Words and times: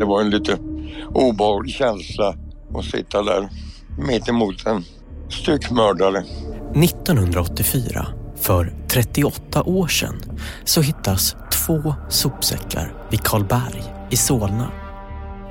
Det 0.00 0.06
var 0.06 0.20
en 0.20 0.30
lite 0.30 0.58
obehaglig 1.14 1.74
känsla 1.74 2.34
att 2.74 2.84
sitta 2.84 3.22
där 3.22 3.48
mitt 4.06 4.28
emot 4.28 4.66
en 4.66 4.82
styckmördare. 5.28 6.18
1984, 6.74 8.06
för 8.36 8.72
38 8.92 9.62
år 9.62 9.86
sedan, 9.86 10.16
så 10.64 10.80
hittas 10.80 11.36
två 11.52 11.94
sopsäckar 12.08 12.92
vid 13.10 13.22
Karlberg 13.22 13.82
i 14.10 14.16
Solna. 14.16 14.70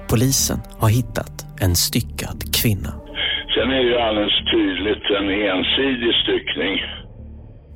Polisen 0.09 0.59
har 0.79 0.89
hittat 0.89 1.45
en 1.59 1.75
styckad 1.75 2.55
kvinna. 2.55 2.93
Sen 3.55 3.69
är 3.71 3.83
det 3.83 3.89
ju 3.89 3.97
alldeles 3.97 4.39
tydligt 4.53 5.05
en 5.19 5.29
ensidig 5.29 6.13
styckning. 6.23 6.75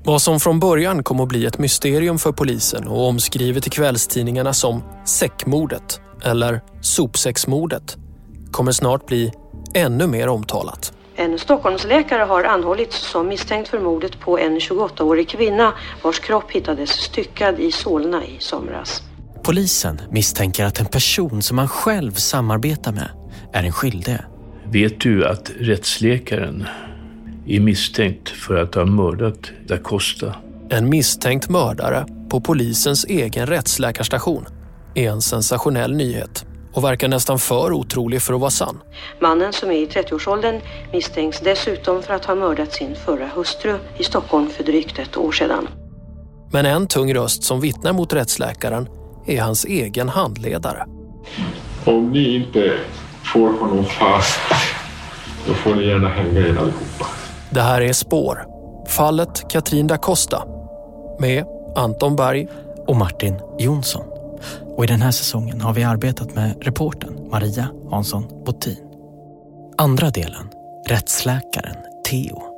Vad 0.06 0.22
som 0.22 0.40
från 0.40 0.60
början 0.60 1.04
kom 1.04 1.20
att 1.20 1.30
bli 1.30 1.46
ett 1.46 1.60
mysterium 1.60 2.18
för 2.18 2.32
polisen 2.32 2.88
och 2.88 3.08
omskrivet 3.08 3.68
i 3.68 3.70
kvällstidningarna 3.70 4.54
som 4.54 4.84
säckmordet 5.06 6.03
eller 6.24 6.62
sopsäcksmordet 6.82 7.98
kommer 8.52 8.72
snart 8.72 9.06
bli 9.06 9.32
ännu 9.74 10.08
mer 10.08 10.28
omtalat. 10.28 10.94
En 11.16 11.40
Stockholmsläkare 11.40 12.24
har 12.24 12.44
anhållits 12.44 13.12
som 13.12 13.28
misstänkt 13.28 13.68
för 13.68 13.80
mordet 13.80 14.20
på 14.20 14.40
en 14.40 14.60
28-årig 14.60 15.30
kvinna 15.30 15.74
vars 16.04 16.20
kropp 16.20 16.52
hittades 16.52 16.90
styckad 16.90 17.60
i 17.60 17.72
Solna 17.72 18.26
i 18.26 18.38
somras. 18.40 19.02
Polisen 19.44 20.02
misstänker 20.12 20.66
att 20.66 20.80
en 20.80 20.86
person 20.86 21.42
som 21.42 21.58
han 21.58 21.68
själv 21.68 22.12
samarbetar 22.12 22.92
med 22.92 23.10
är 23.54 23.64
en 23.64 23.72
skyldig. 23.72 24.18
Vet 24.66 25.00
du 25.00 25.28
att 25.28 25.52
rättsläkaren 25.60 26.68
är 27.48 27.60
misstänkt 27.60 28.30
för 28.30 28.56
att 28.56 28.76
ha 28.76 28.86
mördat 28.86 29.52
da 29.68 29.78
Costa? 29.78 30.36
En 30.70 30.90
misstänkt 30.90 31.50
mördare 31.50 32.06
på 32.30 32.42
polisens 32.42 33.06
egen 33.06 33.48
rättsläkarstation 33.48 34.46
är 34.96 35.10
en 35.10 35.22
sensationell 35.22 35.96
nyhet 35.96 36.46
och 36.74 36.84
verkar 36.84 37.08
nästan 37.08 37.40
för 37.40 37.74
otrolig 37.74 38.22
för 38.22 38.34
att 38.34 38.40
vara 38.40 38.52
sann. 38.52 38.80
Mannen 39.20 39.54
som 39.54 39.72
är 39.72 39.76
i 39.76 39.86
30-årsåldern 39.86 40.62
misstänks 40.92 41.40
dessutom 41.40 42.04
för 42.04 42.14
att 42.14 42.26
ha 42.26 42.36
mördat 42.36 42.74
sin 42.74 42.96
förra 42.96 43.28
hustru 43.28 43.78
i 43.98 44.04
Stockholm 44.04 44.50
för 44.50 44.64
drygt 44.64 45.00
ett 45.00 45.18
år 45.18 45.32
sedan. 45.32 45.68
Men 46.52 46.66
en 46.66 46.88
tung 46.88 47.14
röst 47.14 47.44
som 47.44 47.62
vittnar 47.62 47.94
mot 47.94 48.14
rättsläkaren 48.14 48.90
är 49.28 49.42
hans 49.42 49.66
egen 49.66 50.10
handledare. 50.10 50.86
Om 51.86 52.12
ni 52.12 52.36
inte 52.36 52.78
får 53.34 53.50
honom 53.60 53.86
fast, 53.86 54.40
då 55.48 55.54
får 55.54 55.76
ni 55.76 55.88
gärna 55.88 56.10
hänga 56.10 56.40
er 56.40 56.50
allihopa. 56.50 57.06
Det 57.50 57.62
här 57.62 57.82
är 57.82 57.94
Spår. 57.94 58.46
Fallet 58.88 59.50
Katrin 59.50 59.88
da 59.88 59.98
Costa. 59.98 60.44
Med 61.20 61.46
Anton 61.76 62.16
Berg 62.16 62.48
och 62.88 62.96
Martin 62.96 63.36
Jonsson. 63.60 64.13
Och 64.78 64.84
i 64.84 64.88
den 64.88 65.02
här 65.02 65.12
säsongen 65.12 65.62
har 65.62 65.74
vi 65.74 65.84
arbetat 65.84 66.36
med 66.36 66.66
reporten 66.66 67.10
Maria 67.32 67.66
Hansson 67.92 68.24
Bottin. 68.46 68.78
Andra 69.78 70.10
delen, 70.10 70.50
rättsläkaren 70.90 71.76
Theo. 72.10 72.54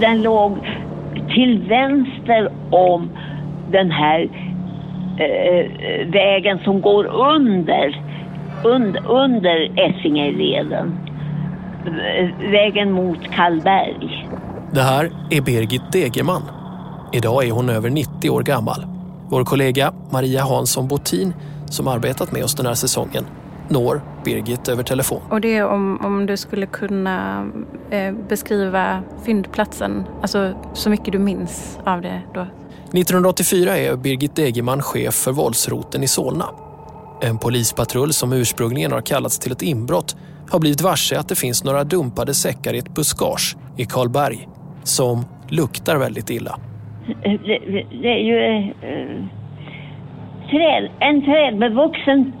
Den 0.00 0.22
låg 0.22 0.58
till 1.34 1.68
vänster 1.68 2.52
om 2.70 3.10
den 3.70 3.90
här 3.90 4.20
eh, 5.18 5.26
eh 5.26 6.08
vägen 6.08 6.58
som 6.64 6.80
går 6.80 7.04
under, 7.04 8.02
und, 8.64 8.96
under 8.96 9.80
Essingeleden. 9.80 11.01
Vägen 12.50 12.92
mot 12.92 13.18
Kallberg. 13.30 14.28
Det 14.72 14.82
här 14.82 15.10
är 15.30 15.40
Birgit 15.40 15.92
Degerman. 15.92 16.42
Idag 17.12 17.44
är 17.44 17.50
hon 17.50 17.70
över 17.70 17.90
90 17.90 18.30
år 18.30 18.42
gammal. 18.42 18.86
Vår 19.28 19.44
kollega 19.44 19.92
Maria 20.10 20.42
Hansson 20.42 20.88
Bottin, 20.88 21.34
som 21.66 21.88
arbetat 21.88 22.32
med 22.32 22.44
oss 22.44 22.54
den 22.54 22.66
här 22.66 22.74
säsongen, 22.74 23.24
når 23.68 24.02
Birgit 24.24 24.68
över 24.68 24.82
telefon. 24.82 25.22
Och 25.30 25.40
det 25.40 25.56
är 25.56 25.66
om, 25.66 26.00
om 26.04 26.26
du 26.26 26.36
skulle 26.36 26.66
kunna 26.66 27.46
eh, 27.90 28.14
beskriva 28.28 29.02
fyndplatsen, 29.24 30.04
alltså 30.22 30.54
så 30.74 30.90
mycket 30.90 31.12
du 31.12 31.18
minns 31.18 31.78
av 31.84 32.02
det 32.02 32.22
då. 32.34 32.40
1984 32.40 33.76
är 33.76 33.96
Birgit 33.96 34.36
Degerman 34.36 34.82
chef 34.82 35.14
för 35.14 35.32
våldsroten 35.32 36.02
i 36.02 36.08
Solna. 36.08 36.48
En 37.20 37.38
polispatrull 37.38 38.12
som 38.12 38.32
ursprungligen 38.32 38.92
har 38.92 39.00
kallats 39.00 39.38
till 39.38 39.52
ett 39.52 39.62
inbrott 39.62 40.16
har 40.50 40.58
blivit 40.58 40.80
varse 40.80 41.18
att 41.18 41.28
det 41.28 41.34
finns 41.34 41.64
några 41.64 41.84
dumpade 41.84 42.34
säckar 42.34 42.74
i 42.74 42.78
ett 42.78 42.94
buskage 42.94 43.56
i 43.76 43.84
Karlberg 43.84 44.48
som 44.82 45.24
luktar 45.48 45.96
väldigt 45.96 46.30
illa. 46.30 46.58
Det, 47.22 47.58
det, 48.02 48.08
är 48.08 48.18
ju 48.18 48.56
eh, 48.56 49.24
träd, 50.50 50.90
en 51.00 51.24
trädbevuxen 51.24 52.32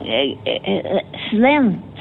eh, 0.00 0.74
eh, 0.74 1.00
slänt 1.30 1.96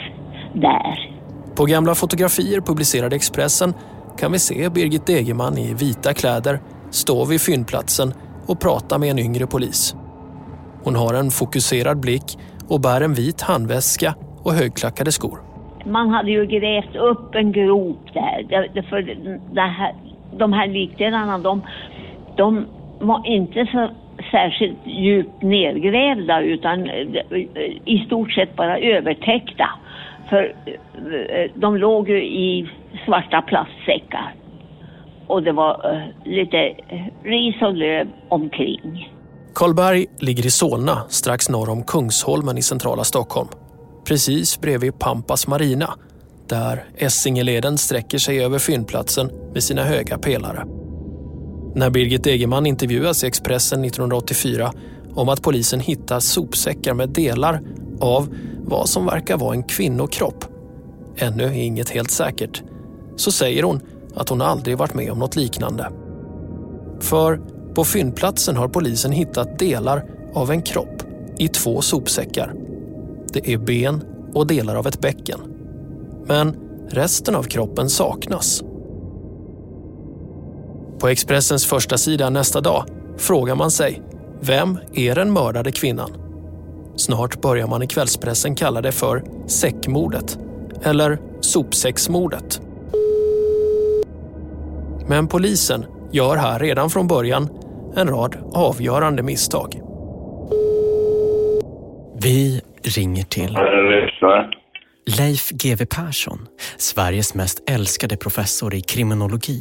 där. 0.54 1.18
På 1.56 1.65
gamla 1.65 1.95
fotografier 1.95 2.62
publicerade 2.62 3.15
Expressen 3.15 3.74
kan 4.19 4.31
vi 4.31 4.39
se 4.39 4.69
Birgit 4.69 5.06
Degerman 5.06 5.57
i 5.57 5.74
vita 5.74 6.13
kläder 6.13 6.60
stå 6.89 7.25
vid 7.25 7.42
fyndplatsen 7.42 8.13
och 8.48 8.60
prata 8.60 8.98
med 8.98 9.10
en 9.10 9.19
yngre 9.19 9.48
polis. 9.48 9.95
Hon 10.83 10.95
har 10.95 11.13
en 11.13 11.31
fokuserad 11.31 12.00
blick 12.00 12.38
och 12.68 12.81
bär 12.81 13.01
en 13.01 13.13
vit 13.13 13.42
handväska 13.42 14.15
och 14.44 14.53
högklackade 14.53 15.12
skor. 15.12 15.46
Man 15.88 16.10
hade 16.10 16.31
ju 16.31 16.45
grävt 16.45 16.95
upp 16.95 17.36
en 17.36 17.51
grop 17.51 18.13
där. 18.13 18.81
För 18.89 19.01
det 19.54 19.62
här, 19.62 19.94
de 20.38 20.54
här 20.54 20.68
likdelarna, 20.68 21.38
de, 21.38 21.62
de 22.36 22.66
var 23.00 23.28
inte 23.28 23.66
så 23.72 23.89
särskilt 24.31 24.78
djupt 24.86 25.42
nedgrävda 25.42 26.42
utan 26.42 26.89
eh, 26.89 27.06
i 27.86 28.04
stort 28.06 28.31
sett 28.31 28.56
bara 28.56 28.80
övertäckta. 28.80 29.69
För 30.30 30.56
eh, 30.95 31.51
de 31.56 31.78
låg 31.78 32.10
ju 32.10 32.24
i 32.24 32.69
svarta 33.06 33.42
plastsäckar. 33.42 34.34
Och 35.28 35.44
det 35.44 35.51
var 35.51 35.94
eh, 35.94 36.31
lite 36.31 36.75
ris 37.24 37.56
och 37.62 37.74
löv 37.74 38.07
omkring. 38.30 39.13
Karlberg 39.56 40.06
ligger 40.19 40.45
i 40.45 40.50
Solna 40.50 40.95
strax 41.10 41.50
norr 41.50 41.69
om 41.69 41.84
Kungsholmen 41.84 42.57
i 42.57 42.62
centrala 42.62 43.04
Stockholm. 43.04 43.48
Precis 44.07 44.62
bredvid 44.62 45.00
Pampas 45.00 45.48
Marina 45.48 45.94
där 46.48 46.86
Essingeleden 46.98 47.77
sträcker 47.77 48.18
sig 48.18 48.44
över 48.44 48.59
fyndplatsen 48.59 49.31
med 49.54 49.63
sina 49.63 49.83
höga 49.83 50.18
pelare. 50.18 50.65
När 51.75 51.89
Birgit 51.89 52.27
Egerman 52.27 52.65
intervjuas 52.65 53.24
i 53.24 53.27
Expressen 53.27 53.86
1984 53.86 54.74
om 55.13 55.30
att 55.30 55.42
polisen 55.42 55.80
hittar 55.80 56.19
sopsäckar 56.19 56.94
med 56.94 57.09
delar 57.09 57.62
av 58.00 58.36
vad 58.65 58.89
som 58.89 59.06
verkar 59.06 59.38
vara 59.38 59.54
en 59.54 59.63
kvinnokropp, 59.63 60.45
ännu 61.18 61.44
är 61.44 61.51
inget 61.51 61.89
helt 61.89 62.12
säkert, 62.12 62.63
så 63.15 63.31
säger 63.31 63.63
hon 63.63 63.81
att 64.15 64.30
hon 64.30 64.42
aldrig 64.42 64.77
varit 64.77 64.94
med 64.94 65.12
om 65.12 65.19
något 65.19 65.36
liknande. 65.36 65.92
För 67.00 67.42
på 67.75 67.83
fyndplatsen 67.83 68.56
har 68.56 68.68
polisen 68.68 69.12
hittat 69.12 69.60
delar 69.60 70.06
av 70.33 70.51
en 70.51 70.62
kropp 70.62 71.03
i 71.38 71.48
två 71.48 71.81
sopsäckar. 71.81 72.66
Det 73.33 73.53
är 73.53 73.57
ben 73.57 74.03
och 74.33 74.47
delar 74.47 74.75
av 74.75 74.88
ett 74.88 75.01
bäcken. 75.01 75.39
Men 76.27 76.56
resten 76.89 77.35
av 77.35 77.44
kroppen 77.44 77.89
saknas. 77.89 78.63
På 81.00 81.07
Expressens 81.07 81.65
första 81.65 81.97
sida 81.97 82.29
nästa 82.29 82.62
dag 82.62 82.85
frågar 83.18 83.56
man 83.56 83.71
sig 83.71 84.01
vem 84.39 84.77
är 84.94 85.15
den 85.15 85.33
mördade 85.33 85.71
kvinnan? 85.71 86.12
Snart 86.95 87.41
börjar 87.41 87.68
man 87.68 87.83
i 87.83 87.88
kvällspressen 87.88 88.56
kalla 88.56 88.81
det 88.81 88.91
för 88.91 89.24
säckmordet 89.47 90.39
eller 90.83 91.19
sopsäcksmordet. 91.41 92.62
Men 95.07 95.27
polisen 95.27 95.85
gör 96.12 96.35
här 96.35 96.59
redan 96.59 96.89
från 96.89 97.07
början 97.07 97.50
en 97.95 98.07
rad 98.07 98.35
avgörande 98.53 99.24
misstag. 99.24 99.81
Vi 102.21 102.62
ringer 102.88 103.24
till 103.24 103.51
Leif 105.19 105.50
GW 105.62 105.86
Persson, 105.86 106.39
Sveriges 106.78 107.36
mest 107.36 107.69
älskade 107.69 108.18
professor 108.18 108.74
i 108.74 108.81
kriminologi. 108.81 109.60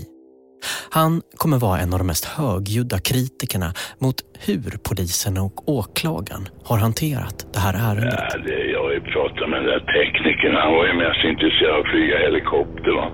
Han 0.99 1.12
kommer 1.40 1.58
vara 1.67 1.78
en 1.84 1.93
av 1.94 1.99
de 2.02 2.06
mest 2.12 2.26
högljudda 2.38 2.99
kritikerna 3.11 3.70
mot 4.05 4.19
hur 4.46 4.70
polisen 4.88 5.34
och 5.46 5.56
åklagaren 5.78 6.44
har 6.69 6.78
hanterat 6.87 7.37
det 7.55 7.61
här 7.67 7.75
ärendet. 7.88 8.31
Ja, 8.32 8.38
det, 8.46 8.61
jag 8.75 8.82
har 8.87 8.93
ju 8.99 9.02
pratat 9.14 9.46
med 9.50 9.58
den 9.61 9.70
där 9.73 9.82
teknikern. 9.96 10.55
Han 10.64 10.73
var 10.76 10.84
ju 10.90 10.94
mest 11.05 11.23
intresserad 11.32 11.75
av 11.75 11.81
att 11.81 11.90
flyga 11.93 12.17
helikopter. 12.26 12.93
Va? 13.00 13.06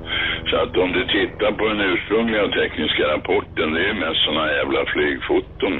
Så 0.48 0.54
att 0.62 0.72
om 0.84 0.90
du 0.96 1.02
tittar 1.16 1.50
på 1.58 1.64
den 1.72 1.80
ursprungliga 1.90 2.44
tekniska 2.60 3.04
rapporten, 3.14 3.66
det 3.72 3.80
är 3.84 3.88
ju 3.92 3.96
mest 4.04 4.20
sådana 4.24 4.46
jävla 4.58 4.80
flygfoton. 4.92 5.74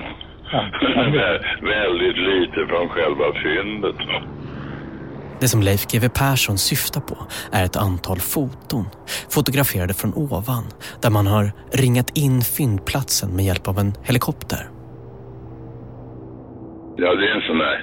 Väldigt 1.76 2.18
lite 2.30 2.66
från 2.68 2.88
själva 2.88 3.32
fyndet. 3.42 3.96
Det 5.40 5.48
som 5.48 5.62
Leif 5.62 5.86
GW 5.92 6.08
Persson 6.08 6.58
syftar 6.58 7.00
på 7.00 7.16
är 7.52 7.64
ett 7.64 7.76
antal 7.76 8.18
foton, 8.32 8.86
fotograferade 9.36 9.94
från 9.94 10.12
ovan, 10.14 10.64
där 11.02 11.10
man 11.10 11.26
har 11.26 11.44
ringat 11.82 12.10
in 12.24 12.36
fyndplatsen 12.56 13.36
med 13.36 13.44
hjälp 13.44 13.68
av 13.68 13.78
en 13.78 13.92
helikopter. 14.08 14.62
Ja, 17.02 17.08
det 17.18 17.24
är 17.30 17.34
en 17.38 17.46
sån 17.50 17.58
där 17.58 17.76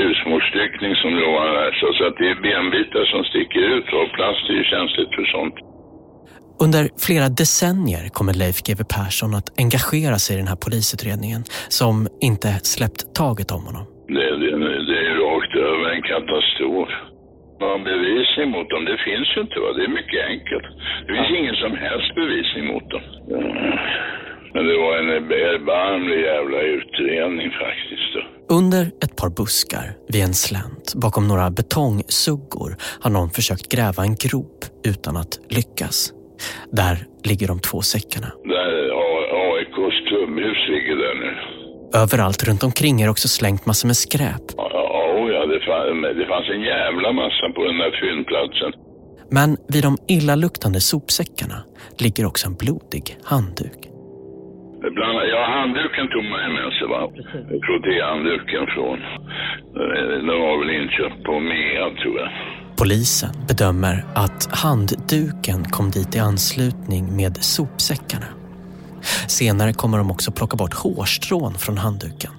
husmorsstyckning 0.00 0.94
som 1.02 1.12
har 1.12 1.48
här, 1.60 1.72
så 1.98 2.06
att 2.06 2.16
det 2.20 2.28
är 2.30 2.38
benbitar 2.48 3.04
som 3.12 3.24
sticker 3.24 3.62
ut 3.74 3.88
och 3.98 4.08
plast 4.16 4.44
är 4.50 4.56
ju 4.60 4.64
känsligt 4.64 5.12
för 5.16 5.24
sånt. 5.24 5.56
Under 6.64 6.82
flera 7.06 7.28
decennier 7.28 8.04
kommer 8.16 8.34
Leif 8.34 8.58
GW 8.66 8.84
Persson 8.96 9.34
att 9.38 9.48
engagera 9.64 10.18
sig 10.24 10.32
i 10.36 10.38
den 10.42 10.50
här 10.52 10.60
polisutredningen 10.66 11.42
som 11.80 12.08
inte 12.30 12.48
släppt 12.74 13.02
taget 13.14 13.50
om 13.56 13.62
honom. 13.68 13.84
Det, 14.16 14.30
det, 14.42 14.50
det 14.90 14.98
är 15.08 15.14
rakt 15.26 15.54
över 15.68 15.86
en 15.94 16.02
katastrof. 16.12 16.92
Någon 17.64 17.82
bevisning 17.90 18.48
mot 18.56 18.68
dem, 18.72 18.82
det 18.90 18.98
finns 19.08 19.28
ju 19.34 19.38
inte. 19.44 19.56
Va? 19.64 19.68
Det 19.76 19.84
är 19.88 19.94
mycket 20.00 20.22
enkelt. 20.32 20.66
Det 21.04 21.12
finns 21.16 21.30
ja. 21.32 21.38
ingen 21.40 21.56
som 21.64 21.72
helst 21.84 22.10
bevisning 22.20 22.64
mot 22.72 22.86
dem. 22.92 23.04
Men 24.54 24.62
det 24.68 24.76
var 24.84 24.92
en 25.00 25.10
erbarmlig 25.50 26.20
jävla 26.30 26.60
utredning 26.76 27.48
faktiskt. 27.64 28.12
Under 28.48 28.82
ett 29.04 29.16
par 29.16 29.30
buskar 29.30 29.86
vid 30.08 30.22
en 30.24 30.34
slänt 30.34 30.94
bakom 30.94 31.28
några 31.28 31.50
betongsuggor 31.50 32.76
har 33.00 33.10
någon 33.10 33.30
försökt 33.30 33.68
gräva 33.74 34.02
en 34.02 34.14
grop 34.14 34.58
utan 34.84 35.16
att 35.16 35.38
lyckas. 35.48 36.15
Där 36.70 36.96
ligger 37.28 37.48
de 37.48 37.60
två 37.60 37.78
säckarna. 37.82 38.30
Där 38.44 38.74
AIKs 39.46 39.96
tumhus 40.10 40.60
ligger 40.68 40.96
där 40.96 41.14
nu. 41.24 41.30
Överallt 42.02 42.48
runt 42.48 42.62
omkring 42.62 43.00
är 43.00 43.08
också 43.10 43.28
slängt 43.28 43.66
massor 43.66 43.86
med 43.88 43.96
skräp. 43.96 44.46
Ja, 44.56 45.28
ja 45.34 45.46
det, 45.46 45.60
fann, 45.68 46.02
det 46.02 46.26
fanns 46.32 46.48
en 46.56 46.60
jävla 46.60 47.12
massa 47.12 47.46
på 47.54 47.64
den 47.64 47.78
där 47.78 47.92
fyndplatsen. 48.00 48.72
Men 49.30 49.56
vid 49.72 49.82
de 49.82 49.92
illaluktande 50.08 50.80
sopsäckarna 50.80 51.58
ligger 52.02 52.26
också 52.26 52.46
en 52.46 52.56
blodig 52.62 53.06
handduk. 53.24 53.80
Bland, 54.96 55.18
ja, 55.34 55.42
handduken 55.58 56.06
tog 56.12 56.24
man 56.24 56.52
med 56.58 56.72
sig. 56.76 56.86
Va? 56.88 57.02
Frottéhandduken 57.66 58.64
från... 58.74 58.98
Den 60.26 60.40
var 60.44 60.58
väl 60.60 60.70
inköpt 60.80 61.24
på 61.24 61.40
MEA, 61.40 61.86
tror 62.00 62.16
jag. 62.22 62.30
Polisen 62.76 63.30
bedömer 63.48 64.06
att 64.14 64.48
handduken 64.50 65.64
kom 65.64 65.90
dit 65.90 66.14
i 66.14 66.18
anslutning 66.18 67.16
med 67.16 67.38
sopsäckarna. 67.44 68.26
Senare 69.26 69.72
kommer 69.72 69.98
de 69.98 70.10
också 70.10 70.32
plocka 70.32 70.56
bort 70.56 70.74
hårstrån 70.74 71.54
från 71.54 71.78
handduken. 71.78 72.32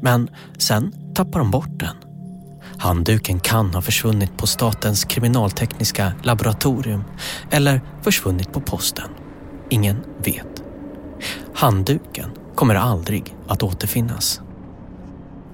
Men 0.00 0.28
sen 0.58 0.92
tappar 1.14 1.38
de 1.38 1.50
bort 1.50 1.78
den. 1.78 1.96
Handduken 2.78 3.40
kan 3.40 3.74
ha 3.74 3.82
försvunnit 3.82 4.36
på 4.36 4.46
Statens 4.46 5.04
kriminaltekniska 5.04 6.12
laboratorium 6.22 7.04
eller 7.50 7.80
försvunnit 8.02 8.52
på 8.52 8.60
posten. 8.60 9.10
Ingen 9.70 9.96
vet. 10.24 10.62
Handduken 11.54 12.30
kommer 12.54 12.74
aldrig 12.74 13.36
att 13.48 13.62
återfinnas. 13.62 14.40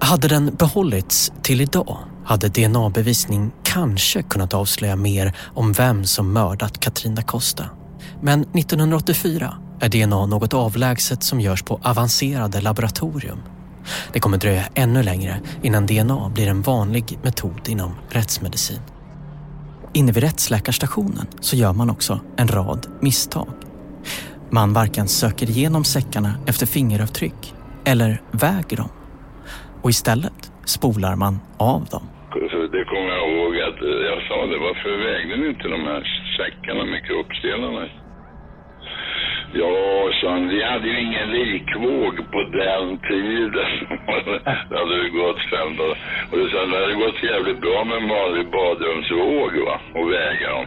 Hade 0.01 0.29
den 0.29 0.55
behållits 0.55 1.33
till 1.43 1.61
idag 1.61 1.99
hade 2.29 2.49
DNA-bevisning 2.49 3.51
kanske 3.69 4.23
kunnat 4.23 4.55
avslöja 4.55 4.97
mer 4.97 5.37
om 5.55 5.73
vem 5.73 6.05
som 6.05 6.33
mördat 6.33 6.81
Katrina 6.81 7.23
Costa. 7.23 7.65
Men 8.23 8.41
1984 8.41 9.57
är 9.81 9.89
DNA 9.89 10.27
något 10.27 10.55
avlägset 10.55 11.23
som 11.23 11.41
görs 11.41 11.63
på 11.63 11.81
avancerade 11.83 12.61
laboratorium. 12.61 13.39
Det 14.13 14.21
kommer 14.21 14.39
dröja 14.39 14.65
ännu 14.75 15.03
längre 15.03 15.41
innan 15.63 15.87
DNA 15.87 16.29
blir 16.29 16.49
en 16.49 16.63
vanlig 16.63 17.19
metod 17.23 17.69
inom 17.69 17.95
rättsmedicin. 18.11 18.81
Inne 19.93 20.13
vid 20.13 20.23
rättsläkarstationen 20.23 21.27
så 21.41 21.57
gör 21.57 21.73
man 21.73 21.91
också 21.91 22.21
en 22.37 22.49
rad 22.49 22.87
misstag. 23.01 23.53
Man 24.51 24.73
varken 24.73 25.09
söker 25.09 25.51
igenom 25.51 25.85
säckarna 25.85 26.35
efter 26.47 26.67
fingeravtryck 26.67 27.55
eller 27.85 28.23
väger 28.31 28.77
dem. 28.77 28.89
Och 29.83 29.91
istället 29.91 30.53
spolar 30.65 31.17
man 31.17 31.41
av 31.59 31.85
dem. 31.85 32.03
Kommer 32.89 33.09
jag 33.09 33.31
ihåg 33.31 33.61
att 33.61 33.81
jag 34.11 34.23
sa 34.29 34.47
det, 34.47 34.59
varför 34.59 34.91
vägde 34.97 35.37
ni 35.37 35.47
inte 35.49 35.69
de 35.69 35.85
här 35.85 36.03
säckarna 36.37 36.85
med 36.85 37.07
kroppsdelarna? 37.07 37.85
Ja, 39.53 39.73
sa 40.21 40.31
han, 40.31 40.49
vi 40.49 40.63
hade 40.63 40.89
ju 40.89 41.01
ingen 41.01 41.31
likvåg 41.31 42.15
på 42.33 42.43
den 42.43 42.99
tiden. 42.99 43.71
det 44.69 44.79
hade 44.79 44.95
ju 44.95 45.11
gått 45.11 45.41
fem 45.51 45.77
dagar. 45.77 45.99
Och 46.31 46.39
det, 46.39 46.49
sa, 46.51 46.67
det 46.67 46.81
hade 46.81 46.95
gått 46.95 47.23
jävligt 47.23 47.61
bra 47.61 47.85
med 47.85 47.97
en 47.97 48.09
vanlig 48.09 48.51
badrumsvåg 48.51 49.53
va, 49.67 49.81
och 49.95 50.13
väga 50.13 50.51
dem. 50.51 50.67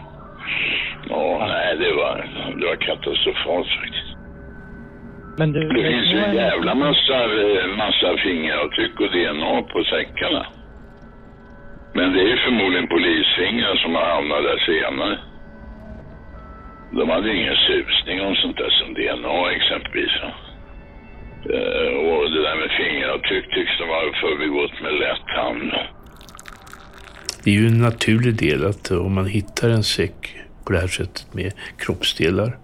Ja, 1.08 1.46
nej, 1.48 1.76
det 1.76 1.92
var, 1.92 2.26
det 2.58 2.66
var 2.66 2.76
katastrofalt 2.76 3.68
faktiskt. 3.68 4.16
Men 5.38 5.52
du, 5.52 5.68
det 5.68 5.90
finns 5.90 6.06
ju 6.14 6.18
en 6.18 6.34
jävla 6.34 6.74
massa, 6.74 7.18
massa 7.76 8.16
fingeravtryck 8.16 9.00
och 9.00 9.10
DNA 9.10 9.62
på 9.62 9.84
säckarna. 9.84 10.46
Men 11.94 12.12
det 12.12 12.20
är 12.20 12.28
ju 12.34 12.36
förmodligen 12.36 12.88
polisfingrar 12.88 13.76
som 13.76 13.94
har 13.94 14.06
hamnat 14.14 14.42
där 14.48 14.60
senare. 14.72 15.18
De 16.98 17.08
hade 17.14 17.34
ingen 17.36 17.56
susning 17.68 18.20
om 18.20 18.34
sånt 18.34 18.56
där 18.56 18.70
som 18.78 18.88
DNA 18.94 19.50
exempelvis. 19.56 20.14
Uh, 21.54 21.92
och 22.08 22.30
det 22.30 22.42
där 22.42 22.56
med 22.62 22.70
fingeravtryck 22.80 23.46
tycks 23.54 23.78
de 23.78 23.84
ha 23.88 24.00
förbigått 24.24 24.76
med 24.82 24.94
lätt 24.94 25.28
hand. 25.40 25.72
Det 27.44 27.50
är 27.50 27.54
ju 27.54 27.66
en 27.66 27.78
naturlig 27.78 28.34
del 28.34 28.66
att 28.66 28.90
eh, 28.90 29.06
om 29.06 29.14
man 29.14 29.26
hittar 29.26 29.68
en 29.68 29.82
säck 29.82 30.36
på 30.64 30.72
det 30.72 30.78
här 30.78 30.86
sättet 30.86 31.34
med 31.34 31.52
kroppsdelar, 31.78 32.56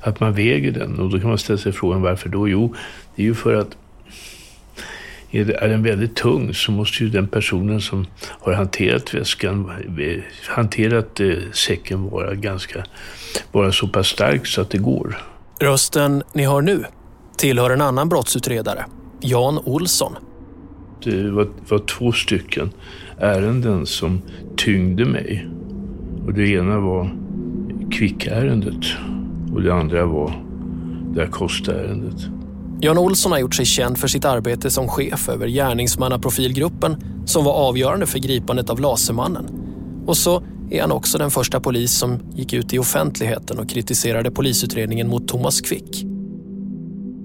att 0.00 0.20
man 0.20 0.32
väger 0.32 0.72
den. 0.72 1.00
Och 1.00 1.10
då 1.10 1.18
kan 1.18 1.28
man 1.28 1.38
ställa 1.38 1.58
sig 1.58 1.72
frågan 1.72 2.02
varför 2.02 2.28
då? 2.28 2.48
Jo, 2.48 2.74
det 3.16 3.22
är 3.22 3.26
ju 3.26 3.34
för 3.34 3.54
att 3.54 3.76
är 5.40 5.68
den 5.68 5.82
väldigt 5.82 6.16
tung 6.16 6.54
så 6.54 6.72
måste 6.72 7.04
ju 7.04 7.10
den 7.10 7.28
personen 7.28 7.80
som 7.80 8.06
har 8.20 8.52
hanterat 8.52 9.14
väskan, 9.14 9.70
eh, 9.98 10.22
hanterat 10.48 11.20
eh, 11.20 11.32
säcken 11.52 12.10
vara 12.10 12.34
ganska, 12.34 12.84
vara 13.52 13.72
så 13.72 13.88
pass 13.88 14.06
stark 14.06 14.46
så 14.46 14.60
att 14.60 14.70
det 14.70 14.78
går. 14.78 15.16
Rösten 15.60 16.22
ni 16.32 16.44
har 16.44 16.62
nu 16.62 16.84
tillhör 17.36 17.70
en 17.70 17.80
annan 17.80 18.08
brottsutredare, 18.08 18.84
Jan 19.20 19.58
Olsson. 19.64 20.12
Det 21.04 21.30
var, 21.30 21.48
var 21.68 21.78
två 21.78 22.12
stycken 22.12 22.70
ärenden 23.18 23.86
som 23.86 24.22
tyngde 24.56 25.04
mig. 25.04 25.48
Och 26.26 26.32
det 26.32 26.48
ena 26.48 26.80
var 26.80 27.10
kvickärendet 27.92 28.86
och 29.54 29.62
det 29.62 29.74
andra 29.74 30.06
var 30.06 30.42
det 31.14 31.22
Acosta-ärendet. 31.22 32.35
Jan 32.80 32.98
Olsson 32.98 33.32
har 33.32 33.38
gjort 33.38 33.54
sig 33.54 33.64
känd 33.64 33.98
för 33.98 34.08
sitt 34.08 34.24
arbete 34.24 34.70
som 34.70 34.88
chef 34.88 35.28
över 35.28 35.48
gärningsmannaprofilgruppen 35.48 36.96
som 37.26 37.44
var 37.44 37.52
avgörande 37.52 38.06
för 38.06 38.18
gripandet 38.18 38.70
av 38.70 38.80
Lasermannen. 38.80 39.50
Och 40.06 40.16
så 40.16 40.42
är 40.70 40.80
han 40.80 40.92
också 40.92 41.18
den 41.18 41.30
första 41.30 41.60
polis 41.60 41.98
som 41.98 42.18
gick 42.34 42.52
ut 42.52 42.74
i 42.74 42.78
offentligheten 42.78 43.58
och 43.58 43.68
kritiserade 43.68 44.30
polisutredningen 44.30 45.08
mot 45.08 45.28
Thomas 45.28 45.60
Quick. 45.60 46.04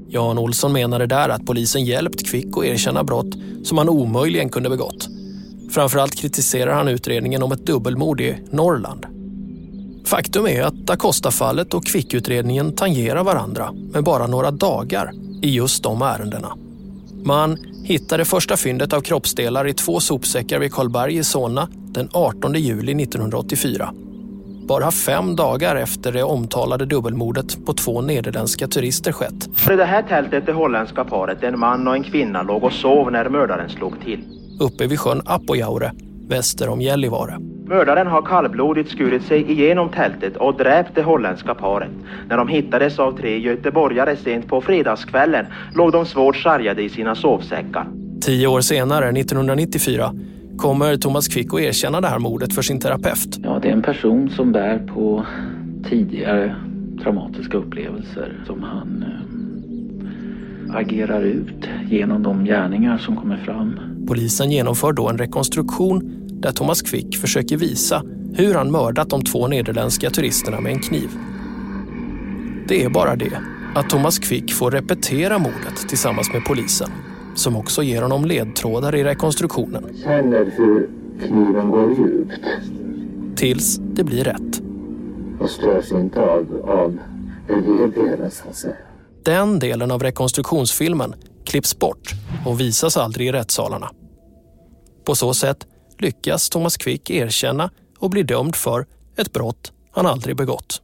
Jan 0.08 0.38
Olsson 0.38 0.74
menade 0.74 1.06
där 1.06 1.30
att 1.30 1.46
polisen 1.46 1.86
hjälpt 1.86 2.30
Quick 2.30 2.58
att 2.58 2.66
erkänna 2.66 3.04
brott 3.04 3.36
som 3.64 3.78
han 3.78 3.90
omöjligen 3.90 4.50
kunde 4.50 4.70
begått. 4.70 5.08
Framförallt 5.72 6.16
kritiserar 6.16 6.74
han 6.74 6.88
utredningen 6.88 7.44
om 7.44 7.52
ett 7.52 7.66
dubbelmord 7.66 8.22
i 8.22 8.36
Norrland. 8.52 9.06
Faktum 10.06 10.48
är 10.48 10.64
att 10.64 10.90
Acosta-fallet 10.90 11.74
och 11.74 11.86
Quick-utredningen 11.86 12.76
tangerar 12.76 13.24
varandra 13.24 13.72
med 13.94 14.04
bara 14.04 14.28
några 14.28 14.52
dagar 14.52 15.12
i 15.42 15.56
just 15.56 15.84
de 15.84 16.02
ärendena. 16.02 16.58
Man 17.24 17.58
hittade 17.84 18.26
första 18.26 18.58
fyndet 18.58 18.94
av 18.94 19.02
kroppsdelar 19.02 19.68
i 19.68 19.74
två 19.74 20.00
sopsäckar 20.00 20.60
vid 20.60 20.74
Karlberg 20.74 21.18
i 21.18 21.24
Solna 21.24 21.68
den 21.72 22.10
18 22.14 22.54
juli 22.54 23.04
1984. 23.04 23.94
Bara 24.68 24.92
fem 24.92 25.36
dagar 25.36 25.76
efter 25.76 26.12
det 26.12 26.24
omtalade 26.24 26.86
dubbelmordet 26.86 27.66
på 27.66 27.74
två 27.74 28.02
nederländska 28.02 28.68
turister 28.68 29.12
skett. 29.12 29.50
I 29.72 29.76
det 29.76 29.86
här 29.86 30.04
tältet 30.04 30.46
det 30.46 30.54
holländska 30.54 31.04
paret, 31.04 31.44
en 31.44 31.60
man 31.60 31.88
och 31.88 31.96
en 31.96 32.04
kvinna, 32.04 32.44
låg 32.44 32.64
och 32.64 32.74
sov 32.74 33.12
när 33.12 33.30
mördaren 33.30 33.70
slog 33.70 34.02
till. 34.02 34.24
Uppe 34.60 34.88
vid 34.88 35.00
sjön 35.00 35.22
Apojaure, 35.26 35.92
väster 36.32 36.70
om 36.70 36.82
Gällivare. 36.82 37.38
Mördaren 37.66 38.08
har 38.08 38.22
kallblodigt 38.22 38.92
skurit 38.92 39.24
sig 39.24 39.52
igenom 39.52 39.90
tältet 39.90 40.38
och 40.38 40.58
dräpt 40.58 40.96
det 40.96 41.04
holländska 41.04 41.56
paret. 41.56 41.90
När 42.30 42.38
de 42.38 42.48
hittades 42.48 43.00
av 43.00 43.18
tre 43.18 43.40
göteborgare 43.40 44.16
sent 44.16 44.48
på 44.48 44.62
fredagskvällen 44.62 45.46
låg 45.76 45.92
de 45.92 46.06
svårt 46.06 46.36
sargade 46.36 46.82
i 46.82 46.90
sina 46.90 47.16
sovsäckar. 47.16 47.88
Tio 48.22 48.48
år 48.48 48.62
senare, 48.62 49.10
1994, 49.10 50.14
kommer 50.58 50.98
Thomas 50.98 51.28
Quick 51.28 51.54
att 51.54 51.60
erkänna 51.60 52.02
det 52.02 52.08
här 52.08 52.20
mordet 52.20 52.54
för 52.54 52.62
sin 52.62 52.80
terapeut. 52.80 53.40
Ja, 53.44 53.60
det 53.62 53.70
är 53.70 53.74
en 53.74 53.82
person 53.82 54.30
som 54.30 54.52
bär 54.52 54.78
på 54.78 55.26
tidigare 55.90 56.56
traumatiska 57.04 57.58
upplevelser 57.58 58.44
som 58.46 58.64
han 58.64 59.06
eh, 59.08 60.76
agerar 60.76 61.22
ut 61.22 61.70
genom 61.90 62.24
de 62.24 62.46
gärningar 62.46 62.98
som 62.98 63.16
kommer 63.16 63.38
fram. 63.38 63.80
Polisen 64.08 64.52
genomför 64.52 64.94
då 64.94 65.10
en 65.10 65.18
rekonstruktion 65.18 66.21
där 66.42 66.52
Thomas 66.52 66.82
Quick 66.82 67.18
försöker 67.18 67.58
visa 67.58 68.04
hur 68.34 68.54
han 68.54 68.72
mördat 68.72 69.10
de 69.10 69.24
två 69.24 69.48
nederländska 69.48 70.10
turisterna 70.10 70.60
med 70.62 70.72
en 70.72 70.80
kniv. 70.80 71.10
Det 72.68 72.84
är 72.84 72.90
bara 72.90 73.16
det 73.16 73.42
att 73.76 73.90
Thomas 73.90 74.20
Quick 74.20 74.54
får 74.54 74.72
repetera 74.72 75.40
mordet 75.40 75.90
tillsammans 75.90 76.34
med 76.34 76.46
polisen 76.46 76.90
som 77.36 77.56
också 77.56 77.84
ger 77.84 78.02
honom 78.02 78.26
ledtrådar 78.26 78.96
i 78.96 79.04
rekonstruktionen. 79.04 79.86
Känner 80.04 80.52
hur 80.58 80.90
kniven 81.28 81.70
går 81.72 81.92
djupt 81.92 82.42
Tills 83.36 83.78
det 83.78 84.04
blir 84.04 84.24
rätt. 84.24 84.62
och 85.40 85.50
störs 85.50 85.92
inte 85.92 86.22
av, 86.22 86.66
av 86.70 86.98
helheten 87.48 88.32
så 88.32 88.50
att 88.50 88.56
säga. 88.56 88.76
Den 89.24 89.60
delen 89.60 89.92
av 89.92 90.04
rekonstruktionsfilmen 90.04 91.14
klipps 91.46 91.80
bort 91.80 92.12
och 92.46 92.60
visas 92.60 92.98
aldrig 92.98 93.28
i 93.28 93.32
rättssalarna. 93.32 93.90
På 95.06 95.16
så 95.16 95.34
sätt 95.34 95.68
lyckas 96.02 96.50
Thomas 96.50 96.78
Quick 96.78 97.10
erkänna 97.10 97.70
och 98.00 98.10
bli 98.10 98.24
dömd 98.24 98.56
för 98.56 98.86
ett 99.18 99.34
brott 99.34 99.72
han 99.92 100.06
aldrig 100.06 100.36
begått. 100.36 100.82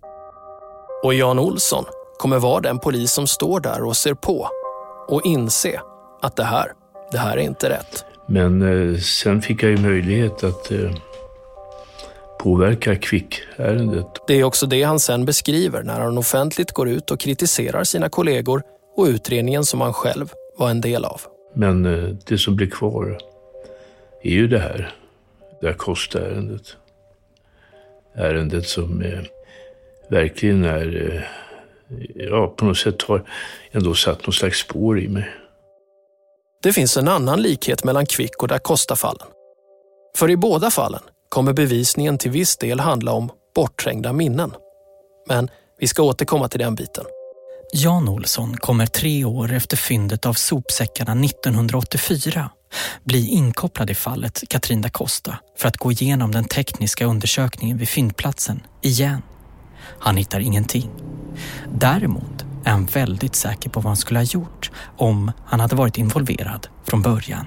Och 1.04 1.14
Jan 1.14 1.40
Olsson 1.40 1.86
kommer 2.20 2.40
vara 2.40 2.62
den 2.62 2.80
polis 2.80 3.12
som 3.12 3.28
står 3.28 3.60
där 3.60 3.84
och 3.84 3.98
ser 3.98 4.14
på 4.14 4.50
och 5.08 5.26
inse 5.26 5.82
att 6.22 6.36
det 6.36 6.44
här, 6.44 6.72
det 7.12 7.18
här 7.18 7.38
är 7.38 7.42
inte 7.42 7.70
rätt. 7.70 8.06
Men 8.28 8.62
eh, 8.62 9.00
sen 9.00 9.42
fick 9.42 9.64
jag 9.64 9.72
ju 9.72 9.78
möjlighet 9.78 10.44
att 10.44 10.72
eh, 10.72 10.92
påverka 12.40 12.96
Quick-ärendet. 12.96 14.08
Det 14.28 14.34
är 14.34 14.44
också 14.44 14.66
det 14.66 14.84
han 14.84 15.00
sen 15.00 15.26
beskriver 15.26 15.84
när 15.84 16.00
han 16.00 16.18
offentligt 16.18 16.72
går 16.72 16.90
ut 16.90 17.12
och 17.12 17.20
kritiserar 17.20 17.84
sina 17.84 18.10
kollegor 18.10 18.62
och 18.96 19.06
utredningen 19.06 19.66
som 19.66 19.82
han 19.82 19.94
själv 19.94 20.32
var 20.58 20.70
en 20.70 20.82
del 20.82 21.06
av. 21.06 21.22
Men 21.56 21.86
eh, 21.86 22.16
det 22.26 22.38
som 22.38 22.56
blir 22.56 22.70
kvar 22.70 23.18
är 24.24 24.32
ju 24.32 24.48
det 24.48 24.60
här, 24.60 24.94
det 25.62 25.70
Acosta-ärendet. 25.70 26.78
Ärendet 28.16 28.68
som 28.68 29.02
eh, 29.02 29.20
verkligen 30.10 30.64
är, 30.64 31.12
eh, 31.12 31.22
ja 32.16 32.48
på 32.48 32.66
något 32.66 32.78
sätt 32.78 33.02
har 33.02 33.24
ändå 33.72 33.94
satt 33.94 34.28
någon 34.28 34.34
slags 34.34 34.60
spår 34.60 35.00
i 35.00 35.08
mig. 35.08 35.30
Det 36.64 36.74
finns 36.74 36.98
en 36.98 37.08
annan 37.08 37.42
likhet 37.42 37.84
mellan 37.84 38.06
Quick 38.06 38.42
och 38.42 38.48
da 38.48 38.60
Costa-fallen. 38.60 39.28
För 40.18 40.30
i 40.30 40.38
båda 40.38 40.72
fallen 40.72 41.02
kommer 41.30 41.54
bevisningen 41.54 42.18
till 42.18 42.32
viss 42.32 42.58
del 42.58 42.80
handla 42.80 43.12
om 43.12 43.32
bortträngda 43.56 44.14
minnen. 44.14 44.54
Men 45.28 45.50
vi 45.80 45.88
ska 45.88 46.04
återkomma 46.04 46.50
till 46.50 46.60
den 46.60 46.76
biten. 46.76 47.06
Jan 47.74 48.10
Olsson 48.10 48.58
kommer 48.58 48.86
tre 48.86 49.26
år 49.26 49.54
efter 49.54 49.78
fyndet 49.78 50.26
av 50.26 50.34
sopsäckarna 50.34 51.26
1984 51.26 52.50
bli 53.04 53.28
inkopplad 53.28 53.90
i 53.90 53.96
fallet 53.96 54.44
Katrin 54.50 54.82
da 54.82 54.90
Costa 54.90 55.40
för 55.58 55.68
att 55.68 55.78
gå 55.78 55.92
igenom 55.92 56.32
den 56.32 56.44
tekniska 56.44 57.06
undersökningen 57.06 57.78
vid 57.78 57.90
fyndplatsen 57.90 58.62
igen. 58.82 59.22
Han 60.00 60.18
hittar 60.18 60.40
ingenting. 60.40 60.90
Däremot 61.74 62.46
är 62.64 62.72
han 62.72 62.86
väldigt 62.86 63.36
säker 63.36 63.70
på 63.70 63.80
vad 63.80 63.90
han 63.90 63.98
skulle 63.98 64.20
ha 64.20 64.24
gjort 64.24 64.72
om 64.98 65.32
han 65.46 65.60
hade 65.60 65.76
varit 65.76 65.98
involverad 65.98 66.68
från 66.84 67.02
början. 67.02 67.46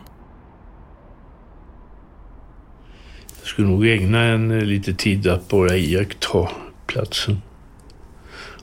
Jag 3.40 3.48
skulle 3.48 3.68
nog 3.68 3.86
ägna 3.86 4.22
en 4.22 4.50
eh, 4.50 4.62
lite 4.62 4.94
tid 4.94 5.26
att 5.26 5.48
bara 5.48 5.76
iaktta 5.76 6.48
platsen 6.86 7.42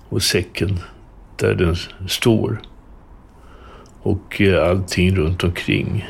och 0.09 0.23
säcken 0.23 0.79
där 1.35 1.55
den 1.55 1.75
står 2.07 2.61
och 4.01 4.41
eh, 4.41 4.69
allting 4.69 5.15
runt 5.15 5.43
omkring. 5.43 6.07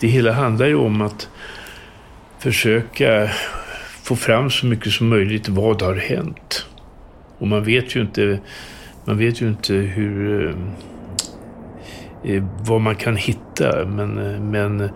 Det 0.00 0.08
hela 0.08 0.32
handlar 0.32 0.66
ju 0.66 0.74
om 0.74 1.00
att 1.00 1.28
försöka 2.38 3.30
få 4.02 4.16
fram 4.16 4.50
så 4.50 4.66
mycket 4.66 4.92
som 4.92 5.08
möjligt 5.08 5.48
vad 5.48 5.82
har 5.82 5.94
hänt. 5.94 6.66
Och 7.38 7.48
man 7.48 7.64
vet 7.64 7.96
ju 7.96 8.00
inte, 8.00 8.40
man 9.04 9.18
vet 9.18 9.42
ju 9.42 9.48
inte 9.48 9.74
hur, 9.74 10.46
eh, 10.48 10.54
eh, 12.34 12.44
vad 12.60 12.80
man 12.80 12.94
kan 12.94 13.16
hitta. 13.16 13.84
Men, 13.86 14.18
eh, 14.18 14.40
men 14.40 14.90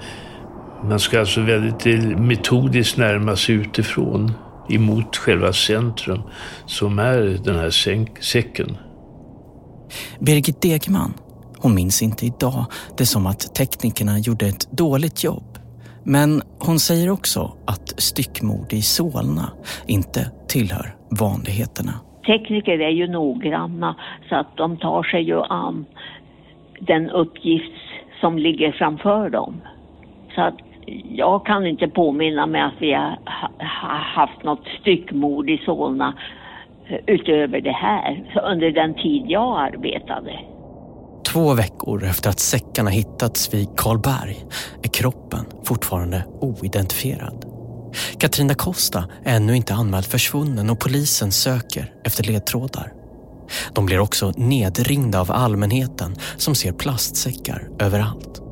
man 0.84 1.00
ska 1.00 1.20
alltså 1.20 1.40
väldigt 1.40 2.18
metodiskt 2.18 2.96
närma 2.96 3.36
sig 3.36 3.54
utifrån 3.54 4.32
emot 4.68 5.16
själva 5.16 5.52
centrum 5.52 6.22
som 6.66 6.98
är 6.98 7.38
den 7.44 7.56
här 7.56 7.70
säcken. 8.20 8.76
Birgit 10.20 10.62
Degman, 10.62 11.14
hon 11.62 11.74
minns 11.74 12.02
inte 12.02 12.26
idag 12.26 12.64
det 12.98 13.06
som 13.06 13.26
att 13.26 13.54
teknikerna 13.54 14.18
gjorde 14.18 14.46
ett 14.46 14.70
dåligt 14.70 15.24
jobb. 15.24 15.58
Men 16.04 16.42
hon 16.58 16.78
säger 16.78 17.10
också 17.10 17.52
att 17.66 17.88
styckmord 18.00 18.72
i 18.72 18.82
Solna 18.82 19.52
inte 19.86 20.30
tillhör 20.48 20.94
vanligheterna. 21.20 21.92
Tekniker 22.26 22.78
är 22.80 22.90
ju 22.90 23.06
noggranna 23.06 23.96
så 24.28 24.34
att 24.34 24.56
de 24.56 24.76
tar 24.76 25.02
sig 25.02 25.22
ju 25.22 25.42
an 25.42 25.84
den 26.80 27.10
uppgift 27.10 27.72
som 28.20 28.38
ligger 28.38 28.72
framför 28.72 29.30
dem. 29.30 29.60
Så 30.34 30.40
att 30.40 30.54
jag 31.10 31.46
kan 31.46 31.66
inte 31.66 31.88
påminna 31.88 32.46
mig 32.46 32.60
att 32.60 32.74
vi 32.78 32.92
har 32.92 33.98
haft 33.98 34.42
något 34.42 34.66
styckmord 34.80 35.50
i 35.50 35.58
Solna 35.58 36.14
eh, 36.88 36.98
utöver 37.06 37.60
det 37.60 37.72
här 37.72 38.24
under 38.52 38.70
den 38.70 38.94
tid 38.94 39.24
jag 39.26 39.60
arbetade. 39.60 40.40
Två 41.32 41.54
veckor 41.54 42.04
efter 42.04 42.30
att 42.30 42.40
säckarna 42.40 42.90
hittats 42.90 43.54
vid 43.54 43.68
Karlberg 43.76 44.46
är 44.82 44.88
kroppen 44.88 45.44
fortfarande 45.64 46.24
oidentifierad. 46.40 47.44
Katrina 48.18 48.54
Costa 48.54 49.08
är 49.24 49.36
ännu 49.36 49.56
inte 49.56 49.74
anmäld 49.74 50.06
försvunnen 50.06 50.70
och 50.70 50.80
polisen 50.80 51.32
söker 51.32 51.92
efter 52.04 52.24
ledtrådar. 52.24 52.92
De 53.72 53.86
blir 53.86 53.98
också 53.98 54.32
nedringda 54.36 55.20
av 55.20 55.32
allmänheten 55.32 56.16
som 56.36 56.54
ser 56.54 56.72
plastsäckar 56.72 57.68
överallt. 57.78 58.42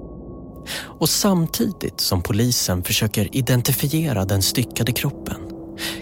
Och 0.76 1.08
samtidigt 1.08 2.00
som 2.00 2.22
polisen 2.22 2.82
försöker 2.82 3.36
identifiera 3.36 4.24
den 4.24 4.42
styckade 4.42 4.92
kroppen 4.92 5.40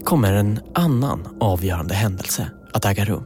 kommer 0.05 0.33
en 0.33 0.61
annan 0.75 1.37
avgörande 1.41 1.95
händelse 1.95 2.51
att 2.73 2.85
äga 2.85 3.05
rum. 3.05 3.25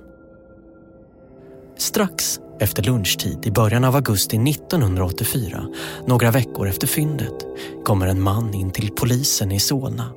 Strax 1.78 2.38
efter 2.62 2.82
lunchtid 2.82 3.38
i 3.46 3.50
början 3.50 3.84
av 3.84 3.96
augusti 3.96 4.36
1984, 4.36 5.66
några 6.06 6.30
veckor 6.30 6.68
efter 6.68 6.86
fyndet, 6.86 7.46
kommer 7.84 8.06
en 8.06 8.22
man 8.22 8.54
in 8.54 8.70
till 8.70 8.90
polisen 8.90 9.52
i 9.52 9.60
Solna. 9.60 10.10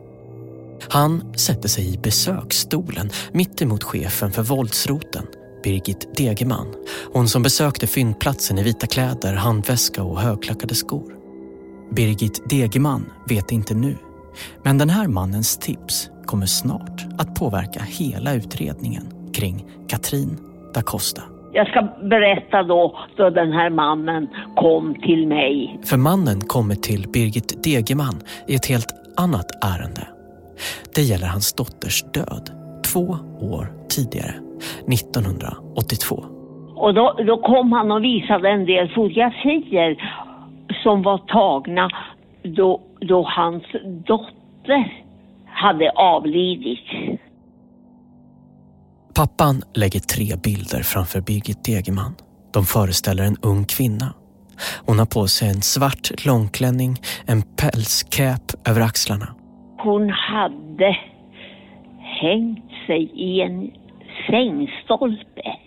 Han 0.90 1.34
sätter 1.36 1.70
sig 1.70 1.94
i 1.94 1.98
besöksstolen 1.98 3.10
mitt 3.32 3.62
emot 3.62 3.84
chefen 3.84 4.32
för 4.32 4.44
våldsroten, 4.44 5.26
Birgit 5.64 6.18
Degerman. 6.18 6.74
Hon 7.14 7.30
som 7.30 7.44
besökte 7.44 7.88
fyndplatsen 7.88 8.58
i 8.58 8.64
vita 8.64 8.88
kläder, 8.88 9.34
handväska 9.34 10.04
och 10.04 10.22
högklackade 10.22 10.76
skor. 10.76 11.14
Birgit 11.96 12.50
Degerman 12.50 13.06
vet 13.30 13.52
inte 13.52 13.74
nu, 13.74 13.98
men 14.64 14.78
den 14.78 14.90
här 14.90 15.08
mannens 15.08 15.58
tips 15.58 16.10
kommer 16.26 16.46
snart 16.46 17.06
att 17.18 17.36
påverka 17.36 17.80
hela 17.80 18.34
utredningen 18.34 19.32
kring 19.34 19.66
Katrin 19.88 20.38
da 20.74 20.82
Costa. 20.82 21.35
Jag 21.56 21.68
ska 21.68 21.82
berätta 22.02 22.64
då, 22.64 22.98
då 23.16 23.30
den 23.30 23.52
här 23.52 23.70
mannen 23.70 24.28
kom 24.56 24.96
till 24.96 25.28
mig. 25.28 25.80
För 25.90 25.98
mannen 25.98 26.42
kommer 26.42 26.76
till 26.76 27.06
Birgit 27.14 27.64
Degerman 27.64 28.16
i 28.48 28.56
ett 28.56 28.66
helt 28.66 28.92
annat 29.18 29.46
ärende. 29.64 30.08
Det 30.96 31.02
gäller 31.02 31.28
hans 31.28 31.54
dotters 31.54 32.04
död 32.04 32.50
två 32.94 33.18
år 33.56 33.66
tidigare, 33.90 34.34
1982. 34.94 36.24
Och 36.76 36.94
då, 36.94 37.16
då 37.28 37.38
kom 37.38 37.72
han 37.72 37.92
och 37.92 38.04
visade 38.04 38.50
en 38.50 38.66
del 38.66 38.88
fotografier 38.90 39.92
som 40.84 41.04
var 41.04 41.18
tagna 41.18 41.90
då, 42.44 42.82
då 43.00 43.24
hans 43.24 43.64
dotter 44.08 45.04
hade 45.46 45.92
avlidit. 45.92 47.20
Pappan 49.16 49.62
lägger 49.74 50.00
tre 50.00 50.36
bilder 50.44 50.84
framför 50.84 51.22
Birgit 51.22 51.64
Degerman. 51.64 52.16
De 52.54 52.66
föreställer 52.66 53.24
en 53.24 53.38
ung 53.42 53.66
kvinna. 53.66 54.14
Hon 54.86 55.00
har 55.00 55.06
på 55.06 55.28
sig 55.28 55.50
en 55.50 55.62
svart 55.62 56.26
långklänning, 56.26 57.02
en 57.26 57.42
pälskäp 57.42 58.68
över 58.68 58.82
axlarna. 58.82 59.36
Hon 59.84 60.10
hade 60.10 60.98
hängt 62.22 62.72
sig 62.88 63.04
i 63.04 63.42
en 63.42 63.72
sängstolpe. 64.30 65.58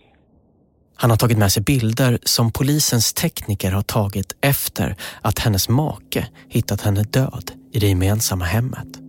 Han 0.96 1.10
har 1.10 1.16
tagit 1.16 1.38
med 1.38 1.52
sig 1.52 1.62
bilder 1.62 2.18
som 2.22 2.52
polisens 2.52 3.14
tekniker 3.14 3.72
har 3.72 3.82
tagit 3.82 4.36
efter 4.40 4.96
att 5.22 5.38
hennes 5.38 5.68
make 5.68 6.26
hittat 6.48 6.80
henne 6.80 7.02
död 7.02 7.50
i 7.72 7.78
det 7.78 7.86
gemensamma 7.86 8.44
hemmet. 8.44 9.07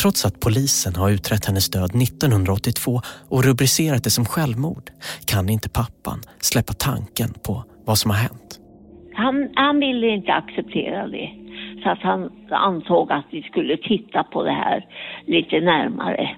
Trots 0.00 0.24
att 0.24 0.40
polisen 0.40 0.94
har 0.96 1.10
utrett 1.10 1.46
hennes 1.46 1.70
död 1.70 1.90
1982 2.02 3.00
och 3.28 3.44
rubricerat 3.44 4.04
det 4.04 4.10
som 4.10 4.24
självmord 4.24 4.90
kan 5.26 5.48
inte 5.48 5.68
pappan 5.68 6.18
släppa 6.40 6.72
tanken 6.72 7.30
på 7.46 7.64
vad 7.84 7.98
som 7.98 8.10
har 8.10 8.18
hänt. 8.18 8.60
Han, 9.14 9.48
han 9.54 9.80
ville 9.80 10.06
inte 10.06 10.32
acceptera 10.32 11.08
det. 11.08 11.30
Så 11.82 11.90
att 11.90 12.02
han 12.02 12.30
ansåg 12.50 13.12
att 13.12 13.24
vi 13.30 13.42
skulle 13.42 13.76
titta 13.76 14.24
på 14.24 14.42
det 14.42 14.52
här 14.52 14.86
lite 15.26 15.60
närmare. 15.60 16.36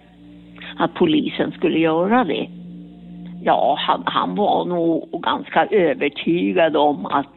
Att 0.79 0.95
polisen 0.95 1.53
skulle 1.53 1.79
göra 1.79 2.25
det. 2.25 2.49
Ja, 3.45 3.77
han, 3.79 4.03
han 4.07 4.35
var 4.35 4.65
nog 4.65 5.23
ganska 5.23 5.67
övertygad 5.67 6.77
om 6.77 7.07
att 7.07 7.37